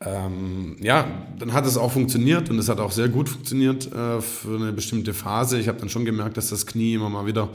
ähm, 0.02 0.78
ja, 0.80 1.06
dann 1.38 1.52
hat 1.52 1.66
es 1.66 1.78
auch 1.78 1.92
funktioniert 1.92 2.50
und 2.50 2.58
es 2.58 2.70
hat 2.70 2.80
auch 2.80 2.92
sehr 2.92 3.10
gut 3.10 3.28
funktioniert 3.28 3.92
äh, 3.92 4.22
für 4.22 4.56
eine 4.56 4.72
bestimmte 4.72 5.14
Phase. 5.14 5.60
Ich 5.60 5.68
habe 5.68 5.80
dann 5.80 5.90
schon 5.90 6.06
gemerkt, 6.06 6.38
dass 6.38 6.50
das 6.50 6.66
Knie 6.66 6.94
immer 6.94 7.10
mal 7.10 7.26
wieder 7.26 7.50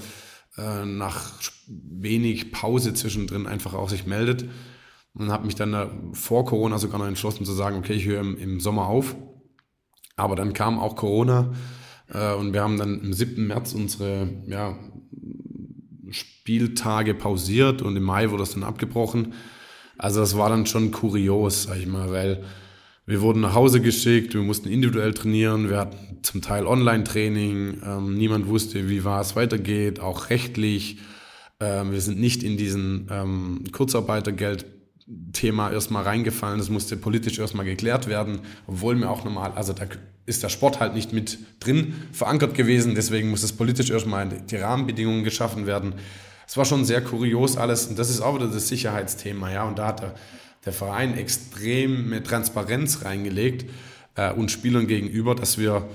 äh, 0.59 0.85
nach 0.85 1.33
wenig 1.67 2.53
Pause 2.53 2.93
zwischendrin 2.93 3.47
einfach 3.47 3.73
auch 3.73 3.89
sich 3.89 4.07
meldet. 4.07 4.45
Und 5.15 5.31
habe 5.31 5.47
mich 5.47 5.55
dann 5.55 5.73
äh, 5.73 5.87
vor 6.13 6.45
Corona 6.45 6.79
sogar 6.79 6.99
noch 6.99 7.07
entschlossen 7.07 7.47
zu 7.47 7.53
sagen, 7.53 7.79
okay, 7.79 7.95
ich 7.95 8.05
höre 8.05 8.21
im, 8.21 8.37
im 8.37 8.61
Sommer 8.61 8.89
auf. 8.89 9.17
Aber 10.17 10.37
dann 10.37 10.53
kam 10.53 10.79
auch 10.79 10.97
Corona 10.97 11.53
äh, 12.09 12.35
und 12.35 12.53
wir 12.53 12.63
haben 12.63 12.79
dann 12.79 13.01
am 13.01 13.13
7. 13.13 13.47
März 13.47 13.73
unsere 13.73 14.29
ja, 14.47 14.77
Spieltage 16.11 17.15
pausiert 17.15 17.81
und 17.81 17.97
im 17.97 18.03
Mai 18.03 18.31
wurde 18.31 18.43
das 18.43 18.53
dann 18.53 18.65
abgebrochen. 18.65 19.33
Also 19.99 20.21
das 20.21 20.37
war 20.37 20.49
dann 20.49 20.67
schon 20.67 20.91
kurios, 20.91 21.65
sag 21.65 21.79
ich 21.79 21.87
mal, 21.87 22.11
weil 22.11 22.45
wir 23.07 23.21
wurden 23.21 23.41
nach 23.43 23.55
Hause 23.55 23.81
geschickt, 23.81 24.35
wir 24.35 24.41
mussten 24.43 24.69
individuell 24.69 25.13
trainieren, 25.13 25.69
wir 25.69 25.77
hatten 25.79 26.21
zum 26.23 26.41
Teil 26.41 26.67
Online-Training, 26.67 27.83
ähm, 27.85 28.15
niemand 28.15 28.49
wusste, 28.49 28.89
wie 28.89 28.99
es 28.99 29.37
weitergeht, 29.37 30.01
auch 30.01 30.31
rechtlich. 30.31 30.99
Ähm, 31.61 31.93
wir 31.93 32.01
sind 32.01 32.19
nicht 32.19 32.43
in 32.43 32.57
diesen 32.57 33.07
ähm, 33.11 33.65
Kurzarbeitergeld-Thema 33.73 35.71
erstmal 35.71 36.05
reingefallen, 36.05 36.59
das 36.59 36.71
musste 36.71 36.97
politisch 36.97 37.39
erstmal 37.39 37.67
geklärt 37.67 38.09
werden, 38.09 38.41
obwohl 38.67 38.95
mir 38.95 39.11
auch 39.11 39.23
normal, 39.23 39.53
also 39.55 39.75
da 39.75 39.85
ist 40.25 40.43
der 40.43 40.49
Sport 40.49 40.81
halt 40.81 40.95
nicht 40.95 41.13
mit 41.13 41.39
drin 41.61 41.93
verankert 42.11 42.55
gewesen, 42.55 42.95
deswegen 42.95 43.29
muss 43.29 43.43
es 43.43 43.53
politisch 43.53 43.91
erstmal 43.91 44.27
die 44.29 44.57
Rahmenbedingungen 44.57 45.25
geschaffen 45.25 45.67
werden 45.67 45.93
es 46.47 46.57
war 46.57 46.65
schon 46.65 46.85
sehr 46.85 47.03
kurios 47.03 47.57
alles. 47.57 47.87
Und 47.87 47.99
das 47.99 48.11
ist 48.11 48.21
auch 48.21 48.35
wieder 48.35 48.49
das 48.49 48.69
Sicherheitsthema, 48.69 49.51
ja, 49.51 49.65
und 49.65 49.79
da 49.79 49.89
hat 49.89 50.01
der, 50.01 50.15
der 50.65 50.73
Verein 50.73 51.17
extrem 51.17 52.09
mit 52.09 52.27
Transparenz 52.27 53.05
reingelegt 53.05 53.67
äh, 54.15 54.33
uns 54.33 54.53
Spielern 54.53 54.87
gegenüber, 54.87 55.35
dass 55.35 55.59
wir 55.59 55.89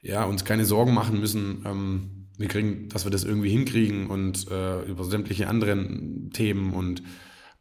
ja, 0.00 0.24
uns 0.24 0.44
keine 0.44 0.64
Sorgen 0.64 0.94
machen 0.94 1.20
müssen, 1.20 1.64
ähm, 1.66 2.10
wir 2.38 2.48
kriegen, 2.48 2.88
dass 2.88 3.04
wir 3.04 3.10
das 3.10 3.24
irgendwie 3.24 3.50
hinkriegen 3.50 4.06
und 4.06 4.48
äh, 4.50 4.82
über 4.82 5.04
sämtliche 5.04 5.48
anderen 5.48 6.30
Themen. 6.32 6.72
Und 6.72 7.02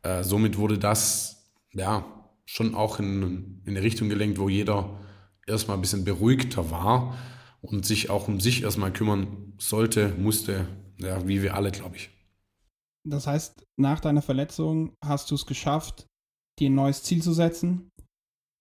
äh, 0.04 0.24
somit 0.24 0.58
wurde 0.58 0.78
das 0.78 1.48
ja 1.74 2.06
schon 2.46 2.76
auch 2.76 3.00
in, 3.00 3.62
in 3.66 3.76
eine 3.76 3.82
Richtung 3.82 4.08
gelenkt, 4.08 4.38
wo 4.38 4.50
jeder 4.50 5.00
erstmal 5.48 5.78
ein 5.78 5.82
bisschen 5.82 6.06
beruhigter 6.06 6.70
war 6.70 7.18
und 7.62 7.86
sich 7.86 8.12
auch 8.12 8.28
um 8.28 8.40
sich 8.40 8.64
erstmal 8.64 8.94
kümmern 8.94 9.54
sollte, 9.58 10.14
musste, 10.20 10.68
ja, 11.00 11.28
wie 11.28 11.42
wir 11.42 11.56
alle, 11.56 11.72
glaube 11.72 11.96
ich. 11.96 12.12
Das 13.10 13.26
heißt, 13.26 13.64
nach 13.80 13.99
deiner 13.99 14.22
Verletzung 14.22 14.95
hast 15.03 15.32
du 15.32 15.36
es 15.36 15.45
geschafft, 15.45 16.08
dir 16.60 16.70
ein 16.70 16.76
neues 16.76 17.03
Ziel 17.03 17.22
zu 17.22 17.32
setzen, 17.32 17.89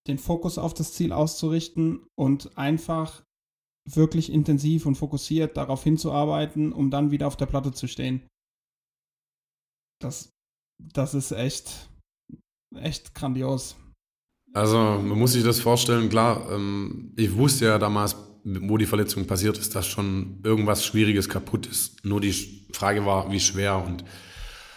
den 0.07 0.19
Fokus 0.19 0.59
auf 0.59 0.73
das 0.73 0.93
Ziel 0.93 1.13
auszurichten 1.13 2.07
und 2.17 2.57
einfach 2.57 3.25
wirklich 3.89 4.33
intensiv 4.33 4.87
und 4.87 4.97
fokussiert 4.97 5.57
darauf 5.57 5.83
hinzuarbeiten, 5.83 6.73
um 6.73 6.91
dann 6.91 7.11
wieder 7.11 7.27
auf 7.27 7.37
der 7.37 7.47
Platte 7.47 7.73
zu 7.73 7.89
stehen. 7.89 8.27
Das, 10.01 10.31
das 10.81 11.15
ist 11.15 11.33
echt, 11.33 11.89
echt 12.77 13.15
grandios. 13.15 13.77
Also 14.53 14.79
man 14.79 15.19
muss 15.19 15.33
sich 15.33 15.45
das 15.45 15.61
vorstellen, 15.61 16.09
klar, 16.09 16.51
ähm, 16.51 17.13
ich 17.17 17.35
wusste 17.37 17.67
ja 17.67 17.79
damals, 17.79 18.17
wo 18.45 18.77
die 18.77 18.87
Verletzung 18.87 19.27
passiert 19.27 19.59
ist, 19.59 19.75
dass 19.75 19.87
schon 19.87 20.41
irgendwas 20.45 20.85
Schwieriges 20.85 21.29
kaputt 21.29 21.67
ist. 21.67 22.05
Nur 22.05 22.21
die 22.21 22.67
Frage 22.73 23.05
war, 23.05 23.31
wie 23.31 23.41
schwer 23.41 23.85
und 23.85 24.05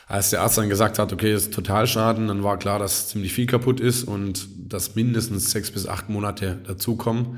als 0.10 0.32
der 0.32 0.41
Arzt 0.41 0.57
dann 0.57 0.70
gesagt 0.70 0.97
hat, 0.97 1.14
okay, 1.14 1.32
das 1.32 1.43
ist 1.43 1.53
Totalschaden, 1.53 2.28
dann 2.28 2.43
war 2.43 2.57
klar, 2.57 2.80
dass 2.80 3.10
ziemlich 3.10 3.32
viel 3.32 3.45
kaputt 3.45 3.80
ist 3.80 4.03
und 4.03 4.47
dass 4.57 4.95
mindestens 4.95 5.51
sechs 5.51 5.70
bis 5.70 5.88
acht 5.88 6.10
Monate 6.10 6.60
dazukommen. 6.66 7.38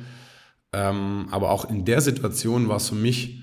Ähm, 0.72 1.28
aber 1.32 1.52
auch 1.52 1.70
in 1.70 1.84
der 1.84 2.00
Situation 2.00 2.70
war 2.70 2.78
es 2.78 2.88
für 2.88 2.96
mich, 2.96 3.42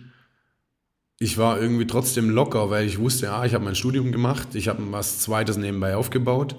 ich 1.19 1.37
war 1.37 1.61
irgendwie 1.61 1.87
trotzdem 1.87 2.31
locker, 2.31 2.71
weil 2.71 2.87
ich 2.87 2.99
wusste, 2.99 3.27
ja, 3.27 3.45
ich 3.45 3.53
habe 3.53 3.65
mein 3.65 3.75
Studium 3.75 4.13
gemacht, 4.13 4.55
ich 4.55 4.67
habe 4.69 4.83
was 4.93 5.19
Zweites 5.19 5.59
nebenbei 5.59 5.95
aufgebaut 5.95 6.57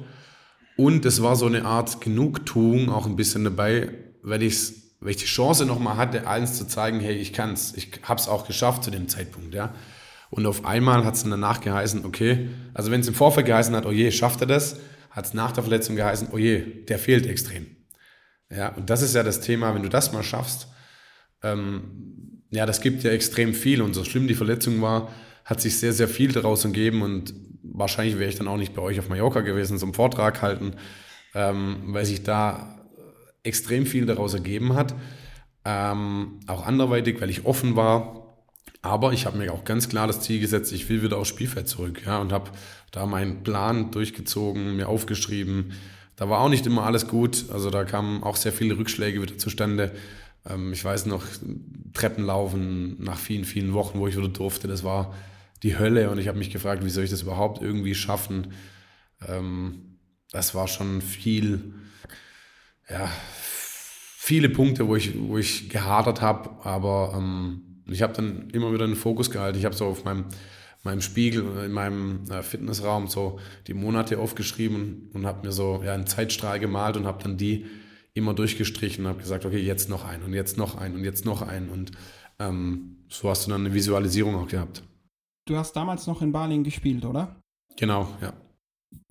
und 0.77 1.05
es 1.07 1.23
war 1.23 1.35
so 1.35 1.47
eine 1.47 1.65
Art 1.65 2.01
Genugtuung 2.01 2.91
auch 2.91 3.07
ein 3.07 3.15
bisschen 3.15 3.45
dabei, 3.45 3.89
weil, 4.21 4.43
ich's, 4.43 4.95
weil 4.99 5.11
ich 5.11 5.17
die 5.17 5.25
Chance 5.25 5.65
nochmal 5.65 5.97
hatte, 5.97 6.27
allen 6.27 6.45
zu 6.45 6.67
zeigen, 6.67 6.99
hey, 6.99 7.15
ich 7.15 7.33
kann's, 7.33 7.73
ich 7.75 7.89
habe 8.03 8.19
es 8.19 8.27
auch 8.27 8.45
geschafft 8.45 8.83
zu 8.83 8.91
dem 8.91 9.07
Zeitpunkt, 9.07 9.55
ja. 9.55 9.73
Und 10.29 10.45
auf 10.45 10.65
einmal 10.65 11.05
hat 11.05 11.15
es 11.15 11.23
danach 11.23 11.61
geheißen, 11.61 12.05
okay, 12.05 12.49
also 12.73 12.91
wenn 12.91 13.01
es 13.01 13.07
im 13.07 13.15
Vorfeld 13.15 13.47
geheißen 13.47 13.75
hat, 13.75 13.85
oh 13.85 13.91
je, 13.91 14.11
schafft 14.11 14.41
er 14.41 14.47
das, 14.47 14.79
hat 15.09 15.25
es 15.25 15.33
nach 15.33 15.51
der 15.51 15.63
Verletzung 15.63 15.95
geheißen, 15.95 16.29
oh 16.31 16.37
je, 16.37 16.59
der 16.59 16.99
fehlt 16.99 17.25
extrem. 17.25 17.65
Ja, 18.51 18.69
und 18.69 18.89
das 18.89 19.01
ist 19.01 19.15
ja 19.15 19.23
das 19.23 19.41
Thema, 19.41 19.73
wenn 19.73 19.83
du 19.83 19.89
das 19.89 20.11
mal 20.11 20.23
schaffst, 20.23 20.67
ähm, 21.43 22.43
ja, 22.51 22.65
das 22.65 22.81
gibt 22.81 23.03
ja 23.03 23.11
extrem 23.11 23.53
viel 23.53 23.81
und 23.81 23.93
so 23.93 24.03
schlimm 24.03 24.27
die 24.27 24.35
Verletzung 24.35 24.81
war, 24.81 25.09
hat 25.45 25.61
sich 25.61 25.77
sehr, 25.77 25.93
sehr 25.93 26.07
viel 26.07 26.31
daraus 26.31 26.63
gegeben 26.63 27.01
und 27.01 27.33
wahrscheinlich 27.63 28.17
wäre 28.17 28.29
ich 28.29 28.37
dann 28.37 28.47
auch 28.47 28.57
nicht 28.57 28.73
bei 28.73 28.81
euch 28.81 28.99
auf 28.99 29.09
Mallorca 29.09 29.41
gewesen 29.41 29.77
zum 29.77 29.93
Vortrag 29.93 30.41
halten, 30.41 30.73
ähm, 31.33 31.77
weil 31.87 32.05
sich 32.05 32.23
da 32.23 32.79
extrem 33.43 33.85
viel 33.85 34.05
daraus 34.05 34.33
ergeben 34.33 34.73
hat. 34.73 34.95
Ähm, 35.65 36.39
auch 36.47 36.65
anderweitig, 36.65 37.21
weil 37.21 37.29
ich 37.29 37.45
offen 37.45 37.75
war, 37.75 38.28
aber 38.81 39.11
ich 39.11 39.25
habe 39.25 39.37
mir 39.37 39.53
auch 39.53 39.65
ganz 39.65 39.89
klar 39.89 40.07
das 40.07 40.21
Ziel 40.21 40.39
gesetzt, 40.39 40.71
ich 40.71 40.87
will 40.87 41.03
wieder 41.03 41.17
aufs 41.17 41.29
Spielfeld 41.29 41.67
zurück. 41.67 42.01
Ja, 42.05 42.19
und 42.19 42.31
habe 42.31 42.51
da 42.91 43.05
meinen 43.05 43.43
Plan 43.43 43.91
durchgezogen, 43.91 44.77
mir 44.77 44.87
aufgeschrieben. 44.87 45.73
Da 46.15 46.29
war 46.29 46.39
auch 46.39 46.49
nicht 46.49 46.65
immer 46.65 46.83
alles 46.83 47.07
gut. 47.07 47.45
Also 47.51 47.69
da 47.69 47.83
kamen 47.83 48.23
auch 48.23 48.35
sehr 48.35 48.53
viele 48.53 48.77
Rückschläge 48.77 49.21
wieder 49.21 49.37
zustande. 49.37 49.91
Ähm, 50.47 50.71
ich 50.73 50.83
weiß 50.83 51.05
noch, 51.07 51.25
Treppenlaufen 51.93 53.01
nach 53.03 53.17
vielen, 53.17 53.43
vielen 53.43 53.73
Wochen, 53.73 53.99
wo 53.99 54.07
ich 54.07 54.17
wieder 54.17 54.29
durfte, 54.29 54.67
das 54.67 54.83
war 54.83 55.13
die 55.63 55.77
Hölle. 55.77 56.09
Und 56.09 56.17
ich 56.17 56.27
habe 56.27 56.37
mich 56.37 56.51
gefragt, 56.51 56.85
wie 56.85 56.89
soll 56.89 57.03
ich 57.03 57.09
das 57.09 57.23
überhaupt 57.23 57.61
irgendwie 57.61 57.95
schaffen? 57.95 58.53
Ähm, 59.27 59.97
das 60.31 60.55
war 60.55 60.67
schon 60.67 61.01
viel, 61.01 61.73
ja, 62.89 63.09
viele 64.17 64.49
Punkte, 64.49 64.87
wo 64.87 64.95
ich, 64.95 65.19
wo 65.19 65.37
ich 65.37 65.69
gehadert 65.69 66.21
habe, 66.21 66.63
aber 66.63 67.13
ähm, 67.17 67.68
und 67.89 67.95
ich 67.95 68.03
habe 68.03 68.13
dann 68.13 68.51
immer 68.51 68.71
wieder 68.71 68.85
den 68.85 68.95
Fokus 68.95 69.31
gehalten. 69.31 69.57
Ich 69.57 69.65
habe 69.65 69.73
so 69.73 69.87
auf 69.87 70.05
meinem, 70.05 70.25
meinem 70.83 71.01
Spiegel, 71.01 71.65
in 71.65 71.71
meinem 71.71 72.23
äh, 72.29 72.43
Fitnessraum 72.43 73.07
so 73.07 73.39
die 73.65 73.73
Monate 73.73 74.19
aufgeschrieben 74.19 75.09
und 75.11 75.25
habe 75.25 75.47
mir 75.47 75.51
so 75.51 75.81
ja, 75.83 75.95
einen 75.95 76.05
Zeitstrahl 76.05 76.59
gemalt 76.59 76.97
und 76.97 77.07
habe 77.07 77.23
dann 77.23 77.37
die 77.37 77.65
immer 78.13 78.35
durchgestrichen 78.35 79.05
und 79.05 79.09
habe 79.09 79.21
gesagt, 79.21 79.43
okay, 79.43 79.57
jetzt 79.57 79.89
noch 79.89 80.05
ein 80.05 80.21
und 80.21 80.35
jetzt 80.35 80.55
noch 80.55 80.75
ein 80.75 80.93
und 80.93 81.03
jetzt 81.03 81.25
noch 81.25 81.41
ein. 81.41 81.67
Und 81.67 81.93
ähm, 82.37 82.97
so 83.09 83.27
hast 83.27 83.47
du 83.47 83.51
dann 83.51 83.61
eine 83.61 83.73
Visualisierung 83.73 84.35
auch 84.35 84.47
gehabt. 84.47 84.83
Du 85.47 85.57
hast 85.57 85.73
damals 85.73 86.05
noch 86.05 86.21
in 86.21 86.31
Berlin 86.31 86.63
gespielt, 86.63 87.05
oder? 87.05 87.41
Genau, 87.75 88.07
ja. 88.21 88.33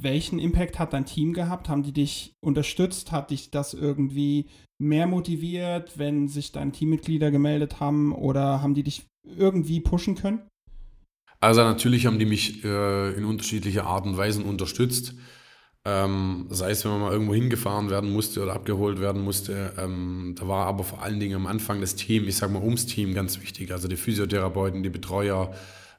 Welchen 0.01 0.39
Impact 0.39 0.79
hat 0.79 0.93
dein 0.93 1.05
Team 1.05 1.33
gehabt? 1.33 1.69
Haben 1.69 1.83
die 1.83 1.93
dich 1.93 2.37
unterstützt? 2.41 3.11
Hat 3.11 3.33
dich 3.33 3.51
das 3.51 3.75
irgendwie 3.75 4.47
mehr 4.79 5.07
motiviert, 5.07 5.99
wenn 5.99 6.29
sich 6.29 6.53
deine 6.53 6.73
Teammitglieder 6.73 7.31
gemeldet 7.31 7.81
haben 7.81 8.13
oder 8.13 8.63
haben 8.63 8.75
die 8.75 8.85
dich 8.85 9.07
irgendwie 9.25 9.81
pushen 9.81 10.15
können? 10.15 10.43
Also 11.41 11.63
natürlich 11.63 12.07
haben 12.07 12.19
die 12.19 12.27
mich 12.27 12.65
äh, 12.65 13.13
in 13.13 13.25
unterschiedlicher 13.25 13.87
Art 13.87 14.07
und 14.07 14.17
Weise 14.17 14.43
unterstützt. 14.43 15.15
Ähm, 15.85 16.47
sei 16.51 16.71
es, 16.71 16.85
wenn 16.85 16.93
man 16.93 17.01
mal 17.01 17.13
irgendwo 17.13 17.35
hingefahren 17.35 17.89
werden 17.89 18.13
musste 18.13 18.43
oder 18.43 18.55
abgeholt 18.55 19.01
werden 19.01 19.23
musste. 19.23 19.73
Ähm, 19.79 20.35
da 20.39 20.49
war 20.49 20.67
aber 20.67 20.85
vor 20.85 21.03
allen 21.03 21.21
Dingen 21.21 21.37
am 21.37 21.47
Anfang 21.47 21.81
das 21.81 21.95
Team, 21.95 22.27
ich 22.27 22.37
sage 22.37 22.53
mal 22.53 22.63
ums 22.63 22.87
Team 22.87 23.15
ganz 23.15 23.41
wichtig. 23.41 23.71
Also 23.73 23.87
die 23.89 23.97
Physiotherapeuten, 23.97 24.83
die 24.83 24.91
Betreuer, 24.91 25.55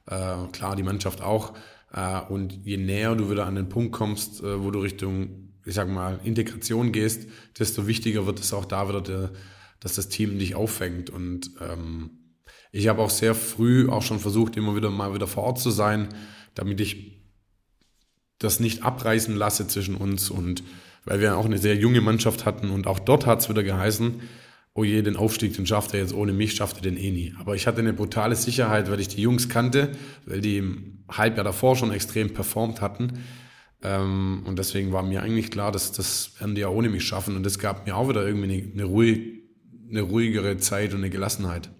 äh, 0.06 0.36
klar 0.52 0.76
die 0.76 0.82
Mannschaft 0.82 1.22
auch. 1.22 1.54
Äh, 1.92 2.20
und 2.28 2.64
je 2.64 2.76
näher 2.76 3.14
du 3.16 3.30
wieder 3.30 3.46
an 3.46 3.54
den 3.54 3.68
Punkt 3.68 3.92
kommst, 3.92 4.42
äh, 4.42 4.62
wo 4.62 4.70
du 4.70 4.80
Richtung 4.80 5.49
ich 5.70 5.76
sag 5.76 5.88
mal, 5.88 6.18
Integration 6.24 6.90
gehst, 6.90 7.28
desto 7.56 7.86
wichtiger 7.86 8.26
wird 8.26 8.40
es 8.40 8.52
auch 8.52 8.64
da 8.64 8.88
wieder, 8.88 9.00
der, 9.00 9.30
dass 9.78 9.94
das 9.94 10.08
Team 10.08 10.36
dich 10.36 10.56
auffängt. 10.56 11.10
Und 11.10 11.52
ähm, 11.60 12.10
ich 12.72 12.88
habe 12.88 13.00
auch 13.00 13.08
sehr 13.08 13.36
früh 13.36 13.88
auch 13.88 14.02
schon 14.02 14.18
versucht, 14.18 14.56
immer 14.56 14.74
wieder 14.74 14.90
mal 14.90 15.14
wieder 15.14 15.28
vor 15.28 15.44
Ort 15.44 15.60
zu 15.60 15.70
sein, 15.70 16.08
damit 16.56 16.80
ich 16.80 17.22
das 18.40 18.58
nicht 18.58 18.82
abreißen 18.82 19.36
lasse 19.36 19.68
zwischen 19.68 19.94
uns 19.94 20.28
und 20.28 20.64
weil 21.04 21.20
wir 21.20 21.36
auch 21.36 21.44
eine 21.44 21.58
sehr 21.58 21.76
junge 21.76 22.00
Mannschaft 22.00 22.46
hatten 22.46 22.70
und 22.70 22.88
auch 22.88 22.98
dort 22.98 23.24
hat 23.24 23.38
es 23.38 23.48
wieder 23.48 23.62
geheißen, 23.62 24.20
oh 24.74 24.82
je, 24.82 25.02
den 25.02 25.14
Aufstieg, 25.14 25.54
den 25.54 25.66
schafft 25.66 25.94
er 25.94 26.00
jetzt 26.00 26.12
ohne 26.12 26.32
mich, 26.32 26.56
schafft 26.56 26.78
er 26.78 26.82
den 26.82 26.96
eh 26.96 27.12
nie. 27.12 27.32
Aber 27.38 27.54
ich 27.54 27.68
hatte 27.68 27.78
eine 27.78 27.92
brutale 27.92 28.34
Sicherheit, 28.34 28.90
weil 28.90 28.98
ich 28.98 29.08
die 29.08 29.22
Jungs 29.22 29.48
kannte, 29.48 29.92
weil 30.26 30.40
die 30.40 30.56
im 30.56 31.04
Halbjahr 31.08 31.44
davor 31.44 31.76
schon 31.76 31.92
extrem 31.92 32.34
performt 32.34 32.80
hatten 32.80 33.20
ähm, 33.82 34.42
und 34.46 34.58
deswegen 34.58 34.92
war 34.92 35.02
mir 35.02 35.22
eigentlich 35.22 35.50
klar, 35.50 35.72
dass 35.72 35.92
das 35.92 36.38
werden 36.38 36.54
die 36.54 36.60
ja 36.60 36.68
ohne 36.68 36.88
mich 36.88 37.04
schaffen. 37.04 37.36
Und 37.36 37.44
das 37.44 37.58
gab 37.58 37.86
mir 37.86 37.96
auch 37.96 38.08
wieder 38.08 38.26
irgendwie 38.26 38.52
eine, 38.52 38.72
eine, 38.72 38.84
ruhig, 38.84 39.42
eine 39.88 40.02
ruhigere 40.02 40.56
Zeit 40.58 40.92
und 40.92 40.98
eine 40.98 41.10
Gelassenheit. 41.10 41.70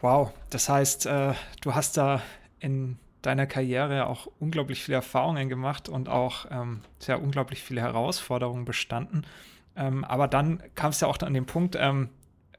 Wow, 0.00 0.32
das 0.50 0.68
heißt, 0.68 1.06
äh, 1.06 1.34
du 1.60 1.74
hast 1.74 1.96
da 1.96 2.22
in 2.60 2.98
deiner 3.22 3.46
Karriere 3.46 4.06
auch 4.06 4.28
unglaublich 4.38 4.82
viele 4.82 4.96
Erfahrungen 4.96 5.48
gemacht 5.48 5.88
und 5.88 6.08
auch 6.08 6.46
ähm, 6.50 6.82
sehr 7.00 7.20
unglaublich 7.20 7.62
viele 7.62 7.80
Herausforderungen 7.80 8.64
bestanden. 8.64 9.26
Ähm, 9.74 10.04
aber 10.04 10.28
dann 10.28 10.62
kam 10.76 10.90
es 10.90 11.00
ja 11.00 11.08
auch 11.08 11.18
an 11.18 11.34
den 11.34 11.46
Punkt, 11.46 11.76
ähm, 11.78 12.10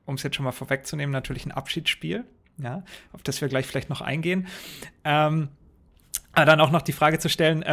um 0.05 0.15
es 0.15 0.23
jetzt 0.23 0.35
schon 0.35 0.43
mal 0.43 0.51
vorwegzunehmen, 0.51 1.13
natürlich 1.13 1.45
ein 1.45 1.53
Abschiedsspiel, 1.53 2.25
ja, 2.57 2.83
auf 3.13 3.23
das 3.23 3.39
wir 3.39 3.47
gleich 3.47 3.67
vielleicht 3.67 3.89
noch 3.89 4.01
eingehen. 4.01 4.47
Ähm, 5.05 5.47
aber 6.33 6.45
dann 6.45 6.59
auch 6.59 6.71
noch 6.71 6.81
die 6.81 6.91
Frage 6.91 7.19
zu 7.19 7.29
stellen, 7.29 7.63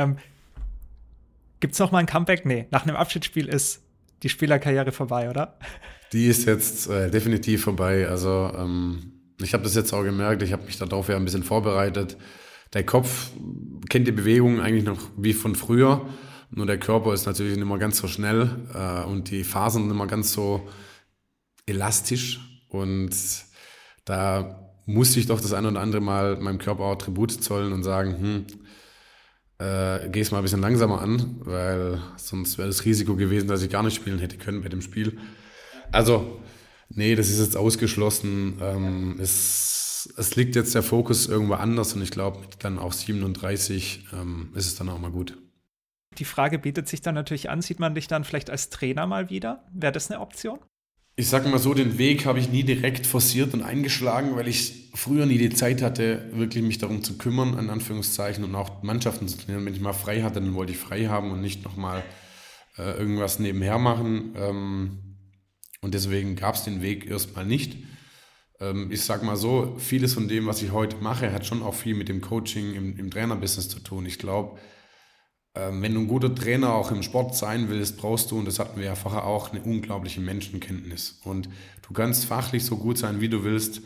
gibt 1.61 1.75
es 1.75 1.79
noch 1.79 1.93
mal 1.93 1.99
ein 1.99 2.07
Comeback? 2.07 2.45
Nee, 2.47 2.67
nach 2.71 2.85
einem 2.85 2.97
Abschiedsspiel 2.97 3.49
ist 3.49 3.83
die 4.23 4.29
Spielerkarriere 4.29 4.93
vorbei, 4.93 5.31
oder? 5.31 5.59
Die 6.13 6.27
ist 6.27 6.47
jetzt 6.47 6.89
äh, 6.89 7.11
definitiv 7.11 7.65
vorbei. 7.65 8.09
Also 8.09 8.53
ähm, 8.57 9.13
ich 9.41 9.53
habe 9.53 9.65
das 9.65 9.75
jetzt 9.75 9.93
auch 9.93 10.03
gemerkt, 10.03 10.43
ich 10.43 10.53
habe 10.53 10.65
mich 10.65 10.79
darauf 10.79 11.09
ja 11.09 11.17
ein 11.17 11.25
bisschen 11.25 11.43
vorbereitet. 11.43 12.17
Der 12.73 12.85
Kopf 12.85 13.31
kennt 13.89 14.07
die 14.07 14.13
Bewegungen 14.13 14.61
eigentlich 14.61 14.85
noch 14.85 15.01
wie 15.17 15.33
von 15.33 15.55
früher, 15.55 16.07
nur 16.51 16.67
der 16.67 16.79
Körper 16.79 17.13
ist 17.13 17.27
natürlich 17.27 17.57
nicht 17.57 17.67
mehr 17.67 17.79
ganz 17.79 17.99
so 17.99 18.09
schnell 18.09 18.51
äh, 18.75 19.05
und 19.05 19.31
die 19.31 19.45
Fasern 19.45 19.87
nicht 19.87 19.97
mehr 19.97 20.07
ganz 20.07 20.33
so 20.33 20.69
elastisch 21.67 22.41
und 22.69 23.15
da 24.05 24.73
musste 24.87 25.19
ich 25.19 25.27
doch 25.27 25.41
das 25.41 25.53
ein 25.53 25.67
oder 25.67 25.81
andere 25.81 26.01
Mal 26.01 26.37
meinem 26.37 26.59
Körper 26.59 26.85
auch 26.85 26.97
Tribut 26.97 27.33
zollen 27.33 27.73
und 27.73 27.83
sagen, 27.83 28.19
hm, 28.19 28.47
äh, 29.59 30.09
geh 30.11 30.21
es 30.21 30.31
mal 30.31 30.39
ein 30.39 30.43
bisschen 30.43 30.61
langsamer 30.61 31.01
an, 31.01 31.37
weil 31.41 32.01
sonst 32.17 32.59
wäre 32.59 32.69
das 32.69 32.85
Risiko 32.85 33.17
gewesen, 33.17 33.49
dass 33.49 33.63
ich 33.63 33.71
gar 33.71 33.83
nicht 33.83 33.95
spielen 33.95 34.19
hätte 34.19 34.37
können 34.37 34.63
bei 34.63 34.69
dem 34.69 34.83
Spiel. 34.83 35.19
Also, 35.93 36.41
nee, 36.89 37.15
das 37.15 37.29
ist 37.31 37.39
jetzt 37.39 37.57
ausgeschlossen. 37.57 38.59
Ähm, 38.61 39.19
es, 39.21 40.13
es 40.17 40.37
liegt 40.37 40.57
jetzt 40.57 40.75
der 40.75 40.83
Fokus 40.83 41.27
irgendwo 41.27 41.55
anders 41.55 41.95
und 41.95 42.03
ich 42.03 42.11
glaube, 42.11 42.41
dann 42.59 42.79
auch 42.79 42.93
37 42.93 44.09
ähm, 44.13 44.51
ist 44.55 44.67
es 44.67 44.77
dann 44.77 44.89
auch 44.89 44.99
mal 44.99 45.11
gut. 45.11 45.39
Die 46.19 46.25
Frage 46.25 46.59
bietet 46.59 46.89
sich 46.89 47.01
dann 47.01 47.15
natürlich 47.15 47.51
an, 47.51 47.63
sieht 47.63 47.79
man 47.79 47.95
dich 47.95 48.09
dann 48.09 48.25
vielleicht 48.25 48.51
als 48.51 48.71
Trainer 48.71 49.07
mal 49.07 49.31
wieder? 49.31 49.67
Wäre 49.73 49.93
das 49.93 50.11
eine 50.11 50.21
Option? 50.21 50.59
Ich 51.19 51.31
sage 51.31 51.49
mal 51.49 51.59
so, 51.59 51.73
den 51.73 51.97
Weg 51.97 52.27
habe 52.27 52.39
ich 52.39 52.51
nie 52.51 52.63
direkt 52.63 53.07
forciert 53.07 53.55
und 53.55 53.63
eingeschlagen, 53.63 54.37
weil 54.37 54.49
ich 54.49 54.91
früher 54.93 55.25
nie 55.25 55.39
die 55.39 55.49
Zeit 55.49 55.81
hatte, 55.81 56.29
wirklich 56.33 56.63
mich 56.63 56.77
darum 56.77 57.03
zu 57.03 57.17
kümmern, 57.17 57.59
in 57.59 57.71
Anführungszeichen, 57.71 58.45
und 58.45 58.55
auch 58.55 58.83
Mannschaften 58.83 59.27
zu 59.27 59.39
trainieren. 59.39 59.65
Wenn 59.65 59.73
ich 59.73 59.81
mal 59.81 59.95
frei 59.95 60.21
hatte, 60.21 60.43
dann 60.43 60.53
wollte 60.53 60.73
ich 60.73 60.79
frei 60.79 61.07
haben 61.07 61.31
und 61.31 61.41
nicht 61.41 61.65
nochmal 61.65 62.05
äh, 62.77 62.99
irgendwas 62.99 63.39
nebenher 63.39 63.79
machen. 63.79 64.35
Ähm, 64.37 64.99
und 65.81 65.95
deswegen 65.95 66.37
gab 66.37 66.55
es 66.55 66.65
den 66.65 66.83
Weg 66.83 67.07
erstmal 67.07 67.47
nicht. 67.47 67.79
Ähm, 68.61 68.93
ich 68.93 69.01
sage 69.01 69.25
mal 69.25 69.37
so, 69.37 69.75
vieles 69.79 70.13
von 70.13 70.29
dem, 70.29 70.47
was 70.47 70.61
ich 70.61 70.73
heute 70.73 70.99
mache, 70.99 71.33
hat 71.33 71.47
schon 71.47 71.63
auch 71.63 71.75
viel 71.75 71.95
mit 71.95 72.11
dem 72.11 72.21
Coaching 72.21 72.75
im, 72.75 72.99
im 72.99 73.11
Trainerbusiness 73.11 73.71
zu 73.71 73.81
tun. 73.81 74.05
Ich 74.05 74.19
glaube, 74.19 74.59
wenn 75.59 75.95
du 75.95 76.01
ein 76.01 76.09
guter 76.09 76.35
Trainer 76.35 76.75
auch 76.75 76.91
im 76.91 77.03
Sport 77.03 77.35
sein 77.35 77.69
willst, 77.69 77.97
brauchst 77.97 78.31
du, 78.31 78.39
und 78.39 78.45
das 78.47 78.59
hatten 78.59 78.79
wir 78.79 78.87
ja 78.87 78.95
vorher 78.95 79.25
auch, 79.25 79.53
eine 79.53 79.63
unglaubliche 79.63 80.21
Menschenkenntnis. 80.21 81.21
Und 81.25 81.49
du 81.87 81.95
kannst 81.95 82.27
fachlich 82.27 82.65
so 82.65 82.77
gut 82.77 82.99
sein, 82.99 83.21
wie 83.21 83.29
du 83.29 83.43
willst, 83.43 83.81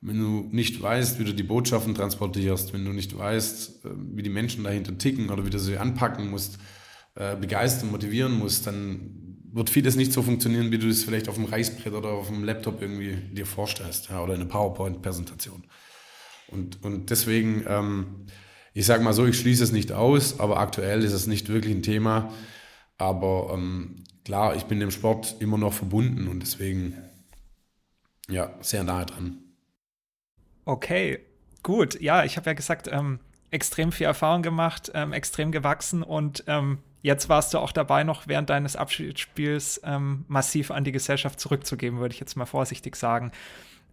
wenn 0.00 0.20
du 0.20 0.48
nicht 0.50 0.80
weißt, 0.80 1.18
wie 1.18 1.24
du 1.24 1.34
die 1.34 1.42
Botschaften 1.42 1.94
transportierst, 1.94 2.72
wenn 2.72 2.84
du 2.84 2.92
nicht 2.92 3.16
weißt, 3.16 3.84
äh, 3.84 3.88
wie 4.14 4.22
die 4.22 4.30
Menschen 4.30 4.64
dahinter 4.64 4.96
ticken 4.98 5.30
oder 5.30 5.44
wie 5.44 5.50
du 5.50 5.58
sie 5.58 5.78
anpacken 5.78 6.30
musst, 6.30 6.58
äh, 7.14 7.34
begeistern, 7.36 7.90
motivieren 7.90 8.38
musst, 8.38 8.66
dann 8.66 9.38
wird 9.52 9.70
vieles 9.70 9.96
nicht 9.96 10.12
so 10.12 10.22
funktionieren, 10.22 10.70
wie 10.70 10.78
du 10.78 10.88
es 10.88 11.04
vielleicht 11.04 11.28
auf 11.28 11.36
dem 11.36 11.46
Reißbrett 11.46 11.94
oder 11.94 12.10
auf 12.10 12.28
dem 12.28 12.44
Laptop 12.44 12.82
irgendwie 12.82 13.16
dir 13.32 13.46
vorstellst 13.46 14.10
ja, 14.10 14.22
oder 14.22 14.34
in 14.34 14.42
einer 14.42 14.50
PowerPoint-Präsentation. 14.50 15.64
Und, 16.48 16.84
und 16.84 17.10
deswegen 17.10 17.64
ähm, 17.66 18.06
ich 18.76 18.84
sage 18.84 19.02
mal 19.02 19.14
so, 19.14 19.24
ich 19.24 19.38
schließe 19.38 19.64
es 19.64 19.72
nicht 19.72 19.90
aus, 19.90 20.38
aber 20.38 20.58
aktuell 20.58 21.02
ist 21.02 21.14
es 21.14 21.26
nicht 21.26 21.48
wirklich 21.48 21.74
ein 21.74 21.82
Thema. 21.82 22.30
Aber 22.98 23.50
ähm, 23.54 24.04
klar, 24.22 24.54
ich 24.54 24.64
bin 24.64 24.80
dem 24.80 24.90
Sport 24.90 25.36
immer 25.40 25.56
noch 25.56 25.72
verbunden 25.72 26.28
und 26.28 26.40
deswegen 26.40 26.94
ja, 28.28 28.52
sehr 28.60 28.84
nahe 28.84 29.06
dran. 29.06 29.38
Okay, 30.66 31.20
gut. 31.62 31.98
Ja, 32.02 32.24
ich 32.24 32.36
habe 32.36 32.50
ja 32.50 32.52
gesagt, 32.52 32.86
ähm, 32.92 33.18
extrem 33.50 33.92
viel 33.92 34.06
Erfahrung 34.06 34.42
gemacht, 34.42 34.92
ähm, 34.92 35.14
extrem 35.14 35.52
gewachsen 35.52 36.02
und 36.02 36.44
ähm, 36.46 36.76
jetzt 37.00 37.30
warst 37.30 37.54
du 37.54 37.58
auch 37.58 37.72
dabei, 37.72 38.04
noch 38.04 38.28
während 38.28 38.50
deines 38.50 38.76
Abschiedsspiels 38.76 39.80
ähm, 39.84 40.26
massiv 40.28 40.70
an 40.70 40.84
die 40.84 40.92
Gesellschaft 40.92 41.40
zurückzugeben, 41.40 41.98
würde 41.98 42.12
ich 42.12 42.20
jetzt 42.20 42.36
mal 42.36 42.44
vorsichtig 42.44 42.96
sagen. 42.96 43.32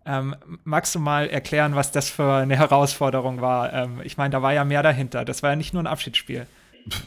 Ähm, 0.05 0.35
magst 0.63 0.93
du 0.95 0.99
mal 0.99 1.27
erklären, 1.27 1.75
was 1.75 1.91
das 1.91 2.09
für 2.09 2.33
eine 2.33 2.57
Herausforderung 2.57 3.41
war? 3.41 3.71
Ähm, 3.71 4.01
ich 4.03 4.17
meine, 4.17 4.31
da 4.31 4.41
war 4.41 4.53
ja 4.53 4.65
mehr 4.65 4.83
dahinter. 4.83 5.23
Das 5.25 5.43
war 5.43 5.51
ja 5.51 5.55
nicht 5.55 5.73
nur 5.73 5.83
ein 5.83 5.87
Abschiedsspiel. 5.87 6.45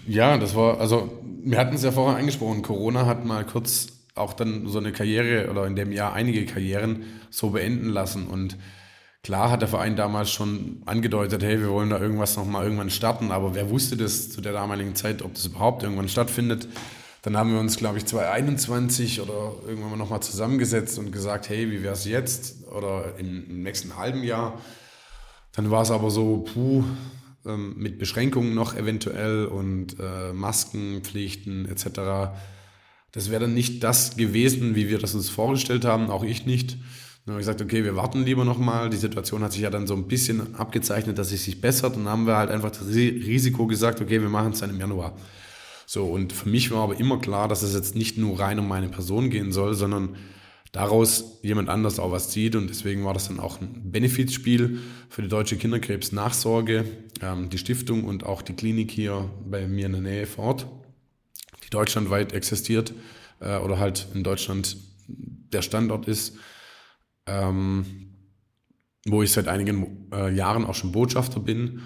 Ja, 0.07 0.39
das 0.39 0.55
war, 0.55 0.81
also 0.81 1.23
wir 1.43 1.59
hatten 1.59 1.75
es 1.75 1.83
ja 1.83 1.93
vorher 1.93 2.19
angesprochen, 2.19 2.63
Corona 2.63 3.05
hat 3.05 3.25
mal 3.25 3.45
kurz 3.45 3.89
auch 4.15 4.33
dann 4.33 4.67
so 4.67 4.79
eine 4.79 4.93
Karriere 4.93 5.51
oder 5.51 5.67
in 5.67 5.77
dem 5.77 5.93
Jahr 5.93 6.15
einige 6.15 6.47
Karrieren 6.47 7.05
so 7.31 7.51
beenden 7.51 7.91
lassen. 7.91 8.27
Und 8.27 8.57
klar 9.23 9.51
hat 9.51 9.61
der 9.61 9.69
Verein 9.69 9.95
damals 9.97 10.31
schon 10.31 10.83
angedeutet, 10.87 11.43
hey, 11.43 11.61
wir 11.61 11.69
wollen 11.69 11.91
da 11.91 12.01
irgendwas 12.01 12.37
nochmal 12.37 12.65
irgendwann 12.65 12.89
starten, 12.89 13.31
aber 13.31 13.55
wer 13.55 13.69
wusste 13.69 13.97
das 13.97 14.31
zu 14.31 14.41
der 14.41 14.53
damaligen 14.53 14.95
Zeit, 14.95 15.23
ob 15.23 15.35
das 15.35 15.45
überhaupt 15.45 15.83
irgendwann 15.83 16.09
stattfindet? 16.09 16.67
Dann 17.23 17.37
haben 17.37 17.53
wir 17.53 17.59
uns, 17.59 17.77
glaube 17.77 17.99
ich, 17.99 18.07
2021 18.07 19.21
oder 19.21 19.55
irgendwann 19.67 19.91
mal 19.91 19.97
nochmal 19.97 20.23
zusammengesetzt 20.23 20.99
und 20.99 21.11
gesagt, 21.11 21.49
hey, 21.49 21.71
wie 21.71 21.83
wäre 21.83 21.93
es 21.93 22.05
jetzt 22.05 22.66
oder 22.77 23.15
im, 23.19 23.49
im, 23.49 23.63
nächsten 23.63 23.97
halben 23.97 24.23
Jahr? 24.23 24.61
Dann 25.53 25.71
war 25.71 25.83
es 25.83 25.91
aber 25.91 26.11
so, 26.11 26.45
puh, 26.53 26.85
ähm, 27.47 27.75
mit 27.77 27.99
Beschränkungen 27.99 28.55
noch 28.55 28.75
eventuell 28.77 29.47
und 29.47 29.97
äh, 29.99 30.33
Maskenpflichten 30.33 31.67
etc. 31.69 32.35
Das 33.13 33.31
wäre 33.31 33.43
dann 33.43 33.55
nicht 33.55 33.83
das 33.83 34.17
gewesen, 34.17 34.75
wie 34.75 34.89
wir 34.89 34.99
das 34.99 35.15
uns 35.15 35.31
vorgestellt 35.31 35.85
haben, 35.85 36.11
auch 36.11 36.25
ich 36.25 36.45
nicht. 36.45 36.77
Dann 37.27 37.33
habe 37.33 37.41
ich 37.41 37.47
gesagt, 37.47 37.61
okay, 37.61 37.83
wir 37.83 37.97
warten 37.97 38.23
lieber 38.25 38.45
nochmal. 38.45 38.89
Die 38.89 38.97
Situation 38.97 39.43
hat 39.43 39.53
sich 39.53 39.63
ja 39.63 39.71
dann 39.71 39.89
so 39.89 39.95
ein 39.95 40.07
bisschen 40.07 40.55
abgezeichnet, 40.55 41.19
dass 41.19 41.33
es 41.33 41.43
sich 41.43 41.61
bessert. 41.61 41.97
Und 41.97 42.05
dann 42.05 42.13
haben 42.13 42.27
wir 42.27 42.37
halt 42.37 42.51
einfach 42.51 42.71
das 42.71 42.87
Risiko 42.87 43.67
gesagt, 43.67 44.01
okay, 44.01 44.21
wir 44.23 44.29
machen 44.29 44.53
es 44.53 44.61
dann 44.61 44.71
im 44.71 44.79
Januar. 44.79 45.17
So, 45.87 46.05
und 46.05 46.33
für 46.33 46.49
mich 46.49 46.71
war 46.71 46.83
aber 46.83 47.01
immer 47.01 47.19
klar, 47.19 47.49
dass 47.49 47.63
es 47.63 47.75
jetzt 47.75 47.97
nicht 47.97 48.17
nur 48.17 48.39
rein 48.39 48.61
um 48.61 48.69
meine 48.69 48.89
Person 48.89 49.31
gehen 49.31 49.51
soll, 49.51 49.75
sondern 49.75 50.17
daraus 50.77 51.39
jemand 51.43 51.71
anders 51.71 51.99
auch 51.99 52.13
was 52.13 52.29
zieht. 52.29 52.55
Und 52.55 52.69
deswegen 52.69 53.03
war 53.05 53.15
das 53.15 53.29
dann 53.29 53.41
auch 53.41 53.63
ein 53.63 53.91
Benefizspiel 53.91 54.79
für 55.09 55.23
die 55.23 55.29
Deutsche 55.29 55.57
Kinderkrebsnachsorge, 55.57 56.85
ähm, 57.23 57.49
die 57.49 57.57
Stiftung 57.57 58.05
und 58.05 58.27
auch 58.27 58.43
die 58.43 58.53
Klinik 58.53 58.91
hier 58.91 59.31
bei 59.49 59.67
mir 59.67 59.87
in 59.87 59.93
der 59.93 60.03
Nähe 60.03 60.27
vor 60.27 60.45
Ort, 60.45 60.67
die 61.65 61.71
deutschlandweit 61.71 62.35
existiert 62.35 62.93
äh, 63.41 63.57
oder 63.57 63.79
halt 63.79 64.07
in 64.13 64.23
Deutschland 64.23 64.77
der 65.09 65.63
Standort 65.63 66.09
ist, 66.09 66.37
ähm, 67.25 68.13
wo 69.07 69.23
ich 69.23 69.33
seit 69.33 69.49
einigen 69.49 70.11
äh, 70.13 70.31
Jahren 70.31 70.67
auch 70.67 70.75
schon 70.75 70.93
Botschafter 70.93 71.41
bin. 71.41 71.81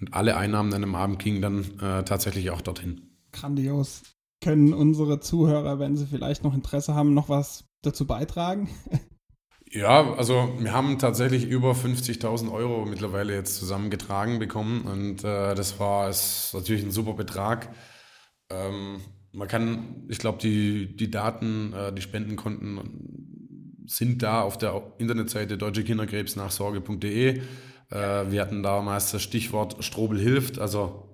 Und 0.00 0.14
alle 0.14 0.38
Einnahmen 0.38 0.72
an 0.72 0.82
einem 0.82 0.94
Abend 0.94 1.18
gingen 1.18 1.42
dann 1.42 1.78
äh, 1.78 2.04
tatsächlich 2.04 2.48
auch 2.48 2.62
dorthin 2.62 3.02
grandios. 3.32 4.02
Können 4.40 4.72
unsere 4.72 5.20
Zuhörer, 5.20 5.78
wenn 5.78 5.96
sie 5.96 6.06
vielleicht 6.06 6.44
noch 6.44 6.54
Interesse 6.54 6.94
haben, 6.94 7.14
noch 7.14 7.28
was 7.28 7.64
dazu 7.82 8.06
beitragen? 8.06 8.68
Ja, 9.72 10.14
also 10.14 10.52
wir 10.58 10.72
haben 10.72 10.98
tatsächlich 10.98 11.46
über 11.46 11.72
50.000 11.72 12.50
Euro 12.50 12.86
mittlerweile 12.86 13.34
jetzt 13.34 13.56
zusammengetragen 13.56 14.40
bekommen 14.40 14.82
und 14.82 15.22
äh, 15.22 15.54
das 15.54 15.78
war 15.78 16.08
ist 16.10 16.50
natürlich 16.54 16.82
ein 16.82 16.90
super 16.90 17.12
Betrag. 17.12 17.72
Ähm, 18.50 19.00
man 19.32 19.46
kann, 19.46 20.06
ich 20.08 20.18
glaube, 20.18 20.38
die, 20.38 20.96
die 20.96 21.08
Daten, 21.08 21.72
äh, 21.72 21.92
die 21.92 22.02
Spendenkonten 22.02 23.84
sind 23.86 24.24
da 24.24 24.42
auf 24.42 24.58
der 24.58 24.82
Internetseite 24.98 25.56
deutschekinderkrebsnachsorge.de. 25.56 27.38
Äh, 27.38 27.42
wir 27.90 28.40
hatten 28.40 28.64
damals 28.64 29.12
das 29.12 29.22
Stichwort 29.22 29.84
Strobel 29.84 30.18
hilft, 30.18 30.58
also 30.58 31.09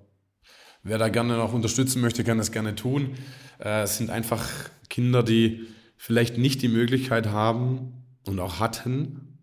Wer 0.87 0.97
da 0.97 1.09
gerne 1.09 1.35
noch 1.35 1.51
unterstützen 1.51 2.01
möchte, 2.01 2.23
kann 2.23 2.37
das 2.37 2.53
gerne 2.53 2.73
tun. 2.73 3.17
Äh, 3.59 3.81
es 3.81 3.97
sind 3.97 4.09
einfach 4.09 4.47
Kinder, 4.89 5.21
die 5.21 5.67
vielleicht 5.97 6.37
nicht 6.37 6.61
die 6.61 6.69
Möglichkeit 6.69 7.27
haben 7.27 8.05
und 8.25 8.39
auch 8.39 8.61
hatten, 8.61 9.37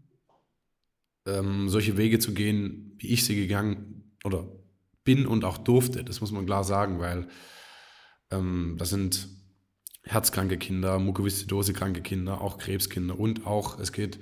ähm, 1.26 1.68
solche 1.68 1.98
Wege 1.98 2.18
zu 2.18 2.32
gehen, 2.32 2.94
wie 2.96 3.08
ich 3.08 3.26
sie 3.26 3.36
gegangen 3.36 4.14
oder 4.24 4.48
bin 5.04 5.26
und 5.26 5.44
auch 5.44 5.58
durfte. 5.58 6.02
Das 6.02 6.22
muss 6.22 6.32
man 6.32 6.46
klar 6.46 6.64
sagen, 6.64 6.98
weil 6.98 7.28
ähm, 8.30 8.76
das 8.78 8.88
sind 8.88 9.28
herzkranke 10.02 10.56
Kinder, 10.56 10.98
Mukoviszidose-kranke 10.98 12.00
Kinder, 12.00 12.40
auch 12.40 12.56
Krebskinder 12.56 13.20
und 13.20 13.46
auch, 13.46 13.78
es 13.78 13.92
geht 13.92 14.18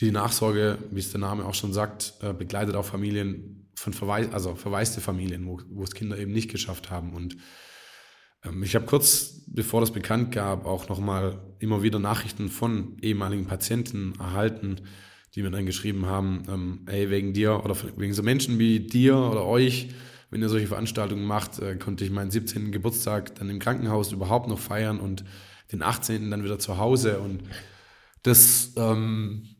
die 0.00 0.10
Nachsorge, 0.10 0.78
wie 0.90 0.98
es 0.98 1.12
der 1.12 1.20
Name 1.20 1.44
auch 1.44 1.54
schon 1.54 1.72
sagt, 1.72 2.14
äh, 2.22 2.32
begleitet 2.32 2.74
auch 2.74 2.84
Familien 2.84 3.63
von 3.74 3.92
Verweis, 3.92 4.32
also 4.32 4.54
verwaiste 4.54 5.00
Familien, 5.00 5.46
wo, 5.46 5.60
wo 5.68 5.82
es 5.82 5.94
Kinder 5.94 6.18
eben 6.18 6.32
nicht 6.32 6.50
geschafft 6.50 6.90
haben. 6.90 7.12
Und 7.12 7.36
ähm, 8.44 8.62
ich 8.62 8.74
habe 8.74 8.86
kurz, 8.86 9.42
bevor 9.46 9.80
das 9.80 9.92
bekannt 9.92 10.32
gab, 10.32 10.66
auch 10.66 10.88
nochmal 10.88 11.40
immer 11.58 11.82
wieder 11.82 11.98
Nachrichten 11.98 12.48
von 12.48 12.96
ehemaligen 13.00 13.46
Patienten 13.46 14.14
erhalten, 14.18 14.80
die 15.34 15.42
mir 15.42 15.50
dann 15.50 15.66
geschrieben 15.66 16.06
haben, 16.06 16.42
ähm, 16.48 16.80
ey, 16.86 17.10
wegen 17.10 17.32
dir 17.32 17.64
oder 17.64 17.76
wegen 17.96 18.14
so 18.14 18.22
Menschen 18.22 18.58
wie 18.58 18.80
dir 18.80 19.16
oder 19.16 19.44
euch, 19.44 19.88
wenn 20.30 20.42
ihr 20.42 20.48
solche 20.48 20.66
Veranstaltungen 20.66 21.24
macht, 21.24 21.58
äh, 21.58 21.76
konnte 21.76 22.04
ich 22.04 22.10
meinen 22.10 22.30
17. 22.30 22.72
Geburtstag 22.72 23.34
dann 23.36 23.50
im 23.50 23.58
Krankenhaus 23.58 24.12
überhaupt 24.12 24.48
noch 24.48 24.58
feiern 24.58 25.00
und 25.00 25.24
den 25.72 25.82
18. 25.82 26.30
dann 26.30 26.44
wieder 26.44 26.58
zu 26.58 26.78
Hause. 26.78 27.18
Und 27.20 27.42
das 28.22 28.72
ähm, 28.76 29.53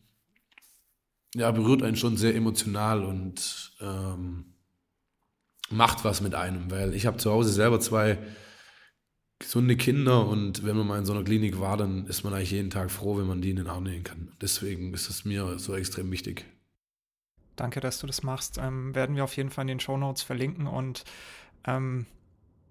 ja, 1.35 1.51
berührt 1.51 1.83
einen 1.83 1.97
schon 1.97 2.17
sehr 2.17 2.35
emotional 2.35 3.05
und 3.05 3.73
ähm, 3.81 4.55
macht 5.71 6.05
was 6.05 6.21
mit 6.21 6.35
einem, 6.35 6.71
weil 6.71 6.95
ich 6.95 7.07
habe 7.07 7.17
zu 7.17 7.31
Hause 7.31 7.51
selber 7.51 7.81
zwei 7.81 8.19
gesunde 9.41 9.77
Kinder 9.77 10.27
und 10.27 10.65
wenn 10.65 10.77
man 10.77 10.87
mal 10.87 10.99
in 10.99 11.05
so 11.05 11.13
einer 11.13 11.25
Klinik 11.25 11.59
war, 11.59 11.77
dann 11.77 12.07
ist 12.07 12.25
man 12.25 12.33
eigentlich 12.33 12.53
jeden 12.53 12.71
Tag 12.71 12.91
froh, 12.91 13.19
wenn 13.19 13.27
man 13.27 13.43
die 13.43 13.51
in 13.51 13.57
den 13.57 13.67
Arm 13.67 13.83
nehmen 13.83 14.05
kann. 14.05 14.33
Deswegen 14.41 14.95
ist 14.95 15.11
es 15.11 15.25
mir 15.25 15.59
so 15.59 15.75
extrem 15.75 16.11
wichtig. 16.11 16.47
Danke, 17.57 17.81
dass 17.81 17.99
du 17.99 18.07
das 18.07 18.23
machst. 18.23 18.59
Ähm, 18.59 18.95
werden 18.95 19.17
wir 19.17 19.25
auf 19.25 19.37
jeden 19.37 19.51
Fall 19.51 19.63
in 19.63 19.69
den 19.69 19.81
Show 19.81 19.97
Notes 19.97 20.23
verlinken 20.23 20.67
und 20.67 21.05
ähm, 21.67 22.07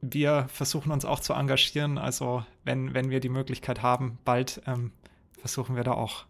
wir 0.01 0.47
versuchen 0.49 0.91
uns 0.91 1.05
auch 1.05 1.19
zu 1.19 1.33
engagieren. 1.33 1.97
Also 1.97 2.45
wenn, 2.63 2.93
wenn 2.93 3.09
wir 3.09 3.19
die 3.19 3.29
Möglichkeit 3.29 3.81
haben, 3.81 4.17
bald 4.25 4.61
ähm, 4.65 4.91
versuchen 5.37 5.75
wir 5.75 5.83
da 5.83 5.93
auch 5.93 6.25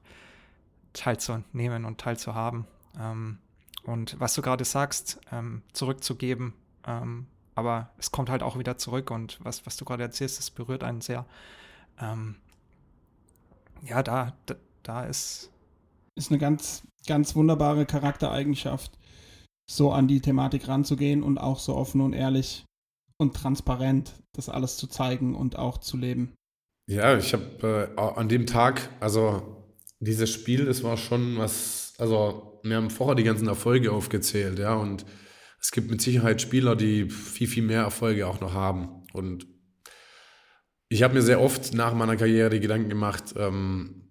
teilzunehmen 0.94 1.86
und 1.86 2.00
teilzuhaben. 2.00 2.66
Ähm, 3.00 3.40
und 3.84 4.20
was 4.20 4.34
du 4.34 4.42
gerade 4.42 4.66
sagst, 4.66 5.20
ähm, 5.32 5.62
zurückzugeben, 5.74 6.54
ähm, 6.88 7.28
aber 7.56 7.90
es 7.98 8.12
kommt 8.12 8.30
halt 8.30 8.44
auch 8.44 8.58
wieder 8.58 8.78
zurück 8.78 9.12
und 9.12 9.40
was, 9.44 9.66
was 9.66 9.78
du 9.78 9.86
gerade 9.86 10.04
erzählst, 10.04 10.40
das 10.40 10.52
berührt 10.52 10.84
einen 10.84 11.02
sehr. 11.02 11.26
Ähm, 12.00 12.36
ja, 13.84 14.02
da, 14.02 14.34
da, 14.46 14.56
da 14.84 15.04
ist. 15.06 15.50
Ist 16.16 16.30
eine 16.30 16.38
ganz, 16.38 16.84
ganz 17.08 17.36
wunderbare 17.36 17.88
Charaktereigenschaft, 17.88 19.00
so 19.68 19.92
an 19.92 20.08
die 20.08 20.22
Thematik 20.22 20.68
ranzugehen 20.68 21.24
und 21.24 21.40
auch 21.40 21.58
so 21.58 21.76
offen 21.76 22.02
und 22.02 22.14
ehrlich 22.14 22.66
und 23.18 23.36
transparent 23.36 24.14
das 24.34 24.48
alles 24.48 24.78
zu 24.78 24.88
zeigen 24.88 25.34
und 25.34 25.58
auch 25.58 25.80
zu 25.80 25.98
leben. 25.98 26.36
Ja, 26.88 27.18
ich 27.18 27.34
habe 27.34 27.92
äh, 27.98 28.00
an 28.00 28.30
dem 28.30 28.46
Tag, 28.46 28.90
also 29.00 29.63
dieses 30.04 30.32
Spiel, 30.32 30.66
das 30.66 30.84
war 30.84 30.98
schon 30.98 31.38
was, 31.38 31.94
also 31.98 32.60
wir 32.64 32.76
haben 32.76 32.90
vorher 32.90 33.16
die 33.16 33.24
ganzen 33.24 33.48
Erfolge 33.48 33.92
aufgezählt, 33.92 34.60
ja, 34.60 34.76
und 34.76 35.06
es 35.60 35.72
gibt 35.72 35.90
mit 35.90 36.02
Sicherheit 36.02 36.42
Spieler, 36.42 36.76
die 36.76 37.10
viel, 37.10 37.48
viel 37.48 37.64
mehr 37.64 37.82
Erfolge 37.82 38.28
auch 38.28 38.42
noch 38.42 38.54
haben. 38.54 39.06
Und 39.14 39.48
ich 40.90 41.04
habe 41.04 41.14
mir 41.14 41.22
sehr 41.22 41.42
oft 41.42 41.74
nach 41.74 41.94
meiner 41.94 42.18
Karriere 42.18 42.50
die 42.50 42.60
Gedanken 42.60 42.90
gemacht, 42.90 43.34
ähm, 43.38 44.04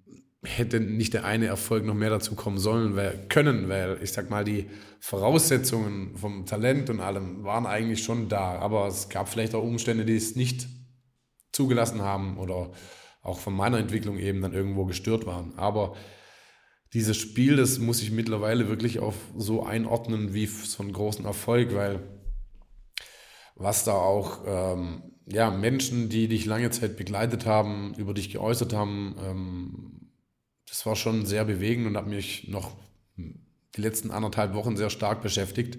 hätte 0.44 0.80
nicht 0.80 1.14
der 1.14 1.24
eine 1.24 1.46
Erfolg 1.46 1.84
noch 1.84 1.94
mehr 1.94 2.10
dazu 2.10 2.34
kommen 2.34 2.58
sollen, 2.58 2.96
weil, 2.96 3.26
können, 3.28 3.68
weil 3.68 3.98
ich 4.02 4.12
sag 4.12 4.30
mal, 4.30 4.44
die 4.44 4.68
Voraussetzungen 4.98 6.16
vom 6.16 6.46
Talent 6.46 6.90
und 6.90 7.00
allem 7.00 7.44
waren 7.44 7.66
eigentlich 7.66 8.02
schon 8.02 8.28
da, 8.28 8.58
aber 8.58 8.88
es 8.88 9.08
gab 9.08 9.28
vielleicht 9.28 9.54
auch 9.54 9.62
Umstände, 9.62 10.04
die 10.04 10.16
es 10.16 10.34
nicht 10.34 10.66
zugelassen 11.52 12.02
haben 12.02 12.38
oder 12.38 12.72
auch 13.22 13.38
von 13.38 13.54
meiner 13.54 13.78
Entwicklung 13.78 14.18
eben 14.18 14.42
dann 14.42 14.52
irgendwo 14.52 14.84
gestört 14.84 15.26
waren. 15.26 15.56
Aber 15.56 15.96
dieses 16.92 17.16
Spiel, 17.16 17.56
das 17.56 17.78
muss 17.78 18.02
ich 18.02 18.10
mittlerweile 18.10 18.68
wirklich 18.68 18.98
auf 18.98 19.14
so 19.36 19.64
einordnen 19.64 20.34
wie 20.34 20.46
so 20.46 20.82
einen 20.82 20.92
großen 20.92 21.24
Erfolg, 21.24 21.74
weil 21.74 22.00
was 23.54 23.84
da 23.84 23.92
auch 23.92 24.40
ähm, 24.46 25.02
ja, 25.26 25.50
Menschen, 25.50 26.08
die 26.08 26.28
dich 26.28 26.46
lange 26.46 26.70
Zeit 26.70 26.96
begleitet 26.96 27.46
haben, 27.46 27.94
über 27.94 28.12
dich 28.12 28.30
geäußert 28.30 28.72
haben, 28.72 29.16
ähm, 29.24 30.10
das 30.68 30.84
war 30.84 30.96
schon 30.96 31.26
sehr 31.26 31.44
bewegend 31.44 31.86
und 31.86 31.96
hat 31.96 32.06
mich 32.06 32.48
noch 32.48 32.72
die 33.16 33.80
letzten 33.80 34.10
anderthalb 34.10 34.54
Wochen 34.54 34.76
sehr 34.76 34.90
stark 34.90 35.22
beschäftigt. 35.22 35.78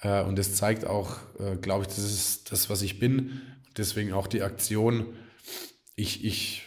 Äh, 0.00 0.22
und 0.24 0.36
das 0.38 0.54
zeigt 0.54 0.84
auch, 0.84 1.16
äh, 1.38 1.56
glaube 1.56 1.82
ich, 1.82 1.88
das 1.88 1.98
ist 1.98 2.52
das, 2.52 2.70
was 2.70 2.82
ich 2.82 2.98
bin. 2.98 3.40
Deswegen 3.76 4.12
auch 4.12 4.26
die 4.26 4.42
Aktion. 4.42 5.06
Ich, 5.96 6.24
ich 6.24 6.62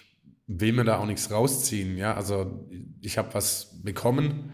will 0.48 0.74
mir 0.74 0.84
da 0.84 0.98
auch 0.98 1.06
nichts 1.06 1.32
rausziehen. 1.32 1.98
Ja, 1.98 2.14
also 2.14 2.68
ich 3.02 3.18
habe 3.18 3.34
was 3.34 3.82
bekommen 3.84 4.52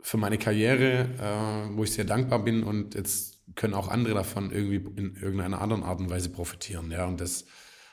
für 0.00 0.16
meine 0.16 0.38
Karriere, 0.38 1.08
äh, 1.18 1.76
wo 1.76 1.84
ich 1.84 1.92
sehr 1.92 2.04
dankbar 2.04 2.40
bin 2.40 2.62
und 2.62 2.94
jetzt 2.94 3.34
können 3.54 3.74
auch 3.74 3.88
andere 3.88 4.14
davon 4.14 4.50
irgendwie 4.50 4.76
in 5.00 5.14
irgendeiner 5.16 5.60
anderen 5.60 5.82
Art 5.82 6.00
und 6.00 6.10
Weise 6.10 6.30
profitieren. 6.30 6.90
Ja, 6.90 7.06
und 7.06 7.20
das 7.20 7.46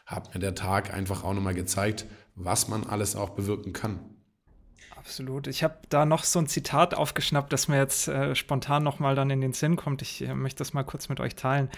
hat 0.06 0.34
mir 0.34 0.40
der 0.40 0.56
Tag 0.56 0.94
einfach 0.94 1.24
auch 1.24 1.34
nochmal 1.34 1.54
gezeigt, 1.54 2.06
was 2.36 2.68
man 2.68 2.86
alles 2.86 3.16
auch 3.16 3.30
bewirken 3.30 3.74
kann. 3.74 4.00
Absolut. 4.98 5.48
Ich 5.48 5.64
habe 5.64 5.80
da 5.90 6.06
noch 6.06 6.24
so 6.24 6.40
ein 6.40 6.48
Zitat 6.48 6.94
aufgeschnappt, 6.94 7.52
das 7.52 7.68
mir 7.68 7.78
jetzt 7.78 8.08
äh, 8.08 8.36
spontan 8.36 8.84
nochmal 8.84 9.16
dann 9.16 9.30
in 9.30 9.42
den 9.42 9.54
Sinn 9.54 9.76
kommt. 9.76 10.02
Ich 10.02 10.22
äh, 10.22 10.36
möchte 10.36 10.60
das 10.60 10.74
mal 10.74 10.84
kurz 10.84 11.10
mit 11.10 11.20
euch 11.20 11.36
teilen. 11.36 11.70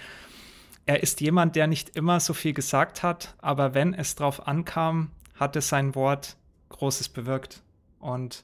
Er 0.86 1.02
ist 1.02 1.22
jemand, 1.22 1.56
der 1.56 1.68
nicht 1.68 1.96
immer 1.96 2.20
so 2.20 2.34
viel 2.34 2.54
gesagt 2.54 3.04
hat, 3.04 3.36
aber 3.40 3.74
wenn 3.74 3.94
es 3.94 4.16
drauf 4.16 4.48
ankam, 4.48 5.12
hatte 5.36 5.62
sein 5.62 5.96
Wort 5.96 6.36
Großes 6.70 7.10
bewirkt. 7.10 7.62
Und 8.00 8.44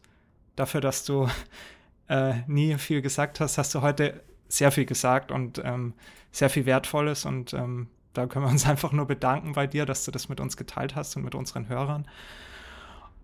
dafür, 0.56 0.82
dass 0.82 1.04
du 1.04 1.28
äh, 2.08 2.36
nie 2.48 2.78
viel 2.78 3.02
gesagt 3.02 3.40
hast, 3.40 3.58
hast 3.58 3.76
du 3.76 3.82
heute 3.82 4.22
sehr 4.48 4.72
viel 4.72 4.86
gesagt 4.86 5.32
und 5.32 5.62
ähm, 5.64 5.94
sehr 6.32 6.50
viel 6.50 6.66
Wertvolles. 6.66 7.26
Und 7.26 7.54
ähm, 7.54 7.88
da 8.14 8.26
können 8.28 8.46
wir 8.46 8.52
uns 8.52 8.66
einfach 8.68 8.92
nur 8.92 9.06
bedanken 9.06 9.54
bei 9.54 9.68
dir, 9.68 9.86
dass 9.86 10.06
du 10.06 10.12
das 10.12 10.30
mit 10.30 10.40
uns 10.40 10.56
geteilt 10.58 10.96
hast 10.96 11.16
und 11.16 11.24
mit 11.24 11.36
unseren 11.36 11.68
Hörern. 11.68 12.08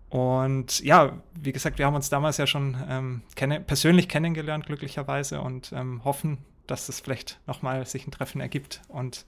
Und 0.08 0.80
ja, 0.80 1.20
wie 1.34 1.52
gesagt, 1.52 1.78
wir 1.78 1.86
haben 1.86 1.96
uns 1.96 2.10
damals 2.10 2.36
ja 2.36 2.46
schon 2.46 2.76
ähm, 2.88 3.22
kenne 3.34 3.60
persönlich 3.60 4.08
kennengelernt, 4.08 4.66
glücklicherweise, 4.66 5.40
und 5.40 5.72
ähm, 5.72 6.04
hoffen, 6.04 6.38
dass 6.66 6.88
es 6.88 7.00
vielleicht 7.00 7.38
nochmal 7.46 7.86
sich 7.86 8.06
ein 8.06 8.10
Treffen 8.10 8.40
ergibt 8.40 8.82
und 8.88 9.26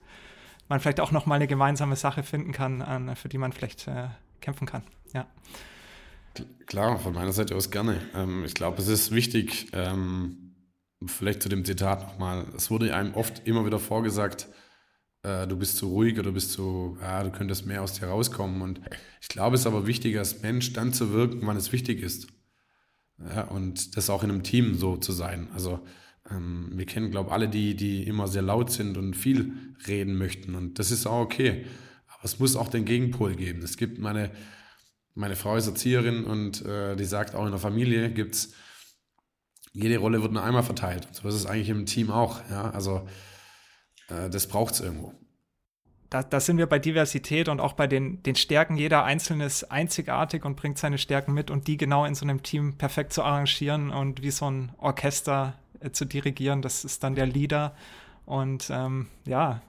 man 0.67 0.79
vielleicht 0.79 0.99
auch 0.99 1.11
nochmal 1.11 1.37
eine 1.37 1.47
gemeinsame 1.47 1.95
Sache 1.95 2.23
finden 2.23 2.51
kann, 2.51 2.81
an, 2.81 3.15
für 3.15 3.29
die 3.29 3.37
man 3.37 3.51
vielleicht 3.51 3.87
äh, 3.87 4.07
kämpfen 4.41 4.67
kann. 4.67 4.83
Ja. 5.13 5.27
Klar, 6.67 6.99
von 6.99 7.13
meiner 7.13 7.33
Seite 7.33 7.55
aus 7.55 7.71
gerne. 7.71 7.99
Ähm, 8.13 8.45
ich 8.45 8.53
glaube, 8.53 8.81
es 8.81 8.87
ist 8.87 9.11
wichtig, 9.11 9.69
ähm, 9.73 10.55
vielleicht 11.05 11.41
zu 11.41 11.49
dem 11.49 11.65
Zitat 11.65 12.03
nochmal. 12.03 12.45
Es 12.55 12.69
wurde 12.69 12.95
einem 12.95 13.15
oft 13.15 13.47
immer 13.47 13.65
wieder 13.65 13.79
vorgesagt, 13.79 14.47
äh, 15.23 15.47
du 15.47 15.57
bist 15.57 15.77
zu 15.77 15.89
ruhig 15.89 16.19
oder 16.19 16.31
bist 16.31 16.51
zu, 16.51 16.97
ja, 17.01 17.23
du 17.23 17.31
könntest 17.31 17.65
mehr 17.65 17.81
aus 17.81 17.93
dir 17.93 18.07
rauskommen. 18.07 18.61
Und 18.61 18.81
ich 19.21 19.27
glaube, 19.27 19.55
es 19.55 19.61
ist 19.61 19.67
aber 19.67 19.87
wichtig, 19.87 20.17
als 20.17 20.41
Mensch 20.41 20.73
dann 20.73 20.93
zu 20.93 21.11
wirken, 21.11 21.41
wann 21.43 21.57
es 21.57 21.71
wichtig 21.71 22.01
ist. 22.01 22.27
Ja, 23.17 23.43
und 23.43 23.97
das 23.97 24.09
auch 24.09 24.23
in 24.23 24.29
einem 24.29 24.43
Team 24.43 24.75
so 24.75 24.95
zu 24.95 25.11
sein. 25.11 25.49
Also 25.53 25.79
ähm, 26.31 26.69
wir 26.73 26.85
kennen, 26.85 27.11
glaube 27.11 27.29
ich, 27.29 27.33
alle 27.33 27.49
die, 27.49 27.75
die 27.75 28.03
immer 28.03 28.27
sehr 28.27 28.41
laut 28.41 28.71
sind 28.71 28.97
und 28.97 29.15
viel 29.15 29.53
reden 29.87 30.17
möchten. 30.17 30.55
Und 30.55 30.79
das 30.79 30.91
ist 30.91 31.07
auch 31.07 31.21
okay. 31.21 31.65
Aber 32.07 32.25
es 32.25 32.39
muss 32.39 32.55
auch 32.55 32.67
den 32.67 32.85
Gegenpol 32.85 33.35
geben. 33.35 33.61
Es 33.61 33.77
gibt 33.77 33.99
meine, 33.99 34.31
meine 35.15 35.35
Frau 35.35 35.55
ist 35.55 35.67
Erzieherin 35.67 36.25
und 36.25 36.65
äh, 36.65 36.95
die 36.95 37.05
sagt, 37.05 37.35
auch 37.35 37.45
in 37.45 37.51
der 37.51 37.59
Familie 37.59 38.11
gibt 38.11 38.35
es, 38.35 38.53
jede 39.73 39.97
Rolle 39.97 40.21
wird 40.21 40.33
nur 40.33 40.43
einmal 40.43 40.63
verteilt. 40.63 41.07
so 41.11 41.27
ist 41.27 41.35
es 41.35 41.45
eigentlich 41.45 41.69
im 41.69 41.85
Team 41.85 42.11
auch. 42.11 42.41
Ja? 42.49 42.71
Also 42.71 43.07
äh, 44.09 44.29
das 44.29 44.47
braucht 44.47 44.73
es 44.73 44.81
irgendwo. 44.81 45.13
Da, 46.09 46.23
da, 46.23 46.39
sind 46.39 46.57
wir 46.57 46.65
bei 46.65 46.79
Diversität 46.79 47.49
und 47.49 47.59
auch 47.59 47.73
bei 47.73 47.85
den, 47.85 48.23
den 48.23 48.35
Stärken. 48.35 48.77
Jeder 48.77 49.03
Einzelne 49.03 49.45
ist 49.45 49.65
einzigartig 49.65 50.43
und 50.43 50.55
bringt 50.55 50.79
seine 50.79 50.97
Stärken 50.97 51.33
mit 51.33 51.51
und 51.51 51.67
die 51.67 51.77
genau 51.77 52.03
in 52.03 52.15
so 52.15 52.25
einem 52.25 52.41
Team 52.41 52.77
perfekt 52.79 53.13
zu 53.13 53.21
arrangieren 53.21 53.91
und 53.91 54.23
wie 54.23 54.31
so 54.31 54.49
ein 54.49 54.71
Orchester 54.79 55.53
äh, 55.79 55.91
zu 55.91 56.05
dirigieren, 56.05 56.61
das 56.61 56.85
ist 56.85 57.03
dann 57.03 57.15
der 57.15 57.25
Leader. 57.25 57.73
Und 58.25 58.69
ähm, 58.69 59.07
ja, 59.25 59.61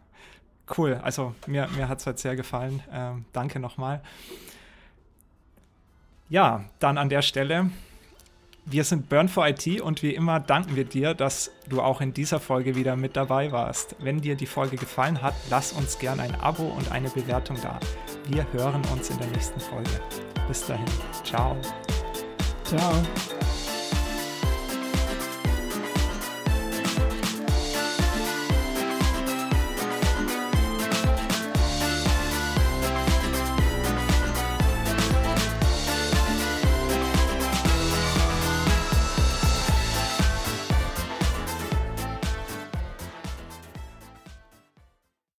cool. 0.77 1.01
Also 1.03 1.35
mir, 1.47 1.69
mir 1.77 1.89
hat 1.89 2.01
es 2.01 2.07
halt 2.07 2.19
sehr 2.19 2.37
gefallen. 2.37 2.83
Ähm, 2.93 3.25
danke 3.33 3.59
nochmal. 3.59 4.03
Ja, 6.29 6.65
dann 6.79 6.99
an 6.99 7.09
der 7.09 7.23
Stelle. 7.23 7.71
Wir 8.67 8.85
sind 8.85 9.09
Burn 9.09 9.29
for 9.29 9.49
IT 9.49 9.81
und 9.81 10.03
wie 10.03 10.15
immer 10.15 10.39
danken 10.39 10.77
wir 10.77 10.85
dir, 10.85 11.15
dass 11.15 11.51
du 11.69 11.81
auch 11.81 12.01
in 12.01 12.13
dieser 12.13 12.39
Folge 12.39 12.77
wieder 12.77 12.95
mit 12.95 13.17
dabei 13.17 13.51
warst. 13.51 13.97
Wenn 13.99 14.21
dir 14.21 14.37
die 14.37 14.47
Folge 14.47 14.77
gefallen 14.77 15.23
hat, 15.23 15.35
lass 15.49 15.73
uns 15.73 15.99
gerne 15.99 16.23
ein 16.23 16.35
Abo 16.37 16.65
und 16.65 16.93
eine 16.93 17.09
Bewertung 17.09 17.57
da. 17.63 17.81
Wir 18.29 18.47
hören 18.53 18.83
uns 18.93 19.11
in 19.11 19.19
der 19.19 19.29
nächsten 19.29 19.59
Folge. 19.59 19.91
Bis 20.47 20.67
dahin. 20.67 20.87
Ciao. 21.25 21.57
Ciao. 22.65 22.93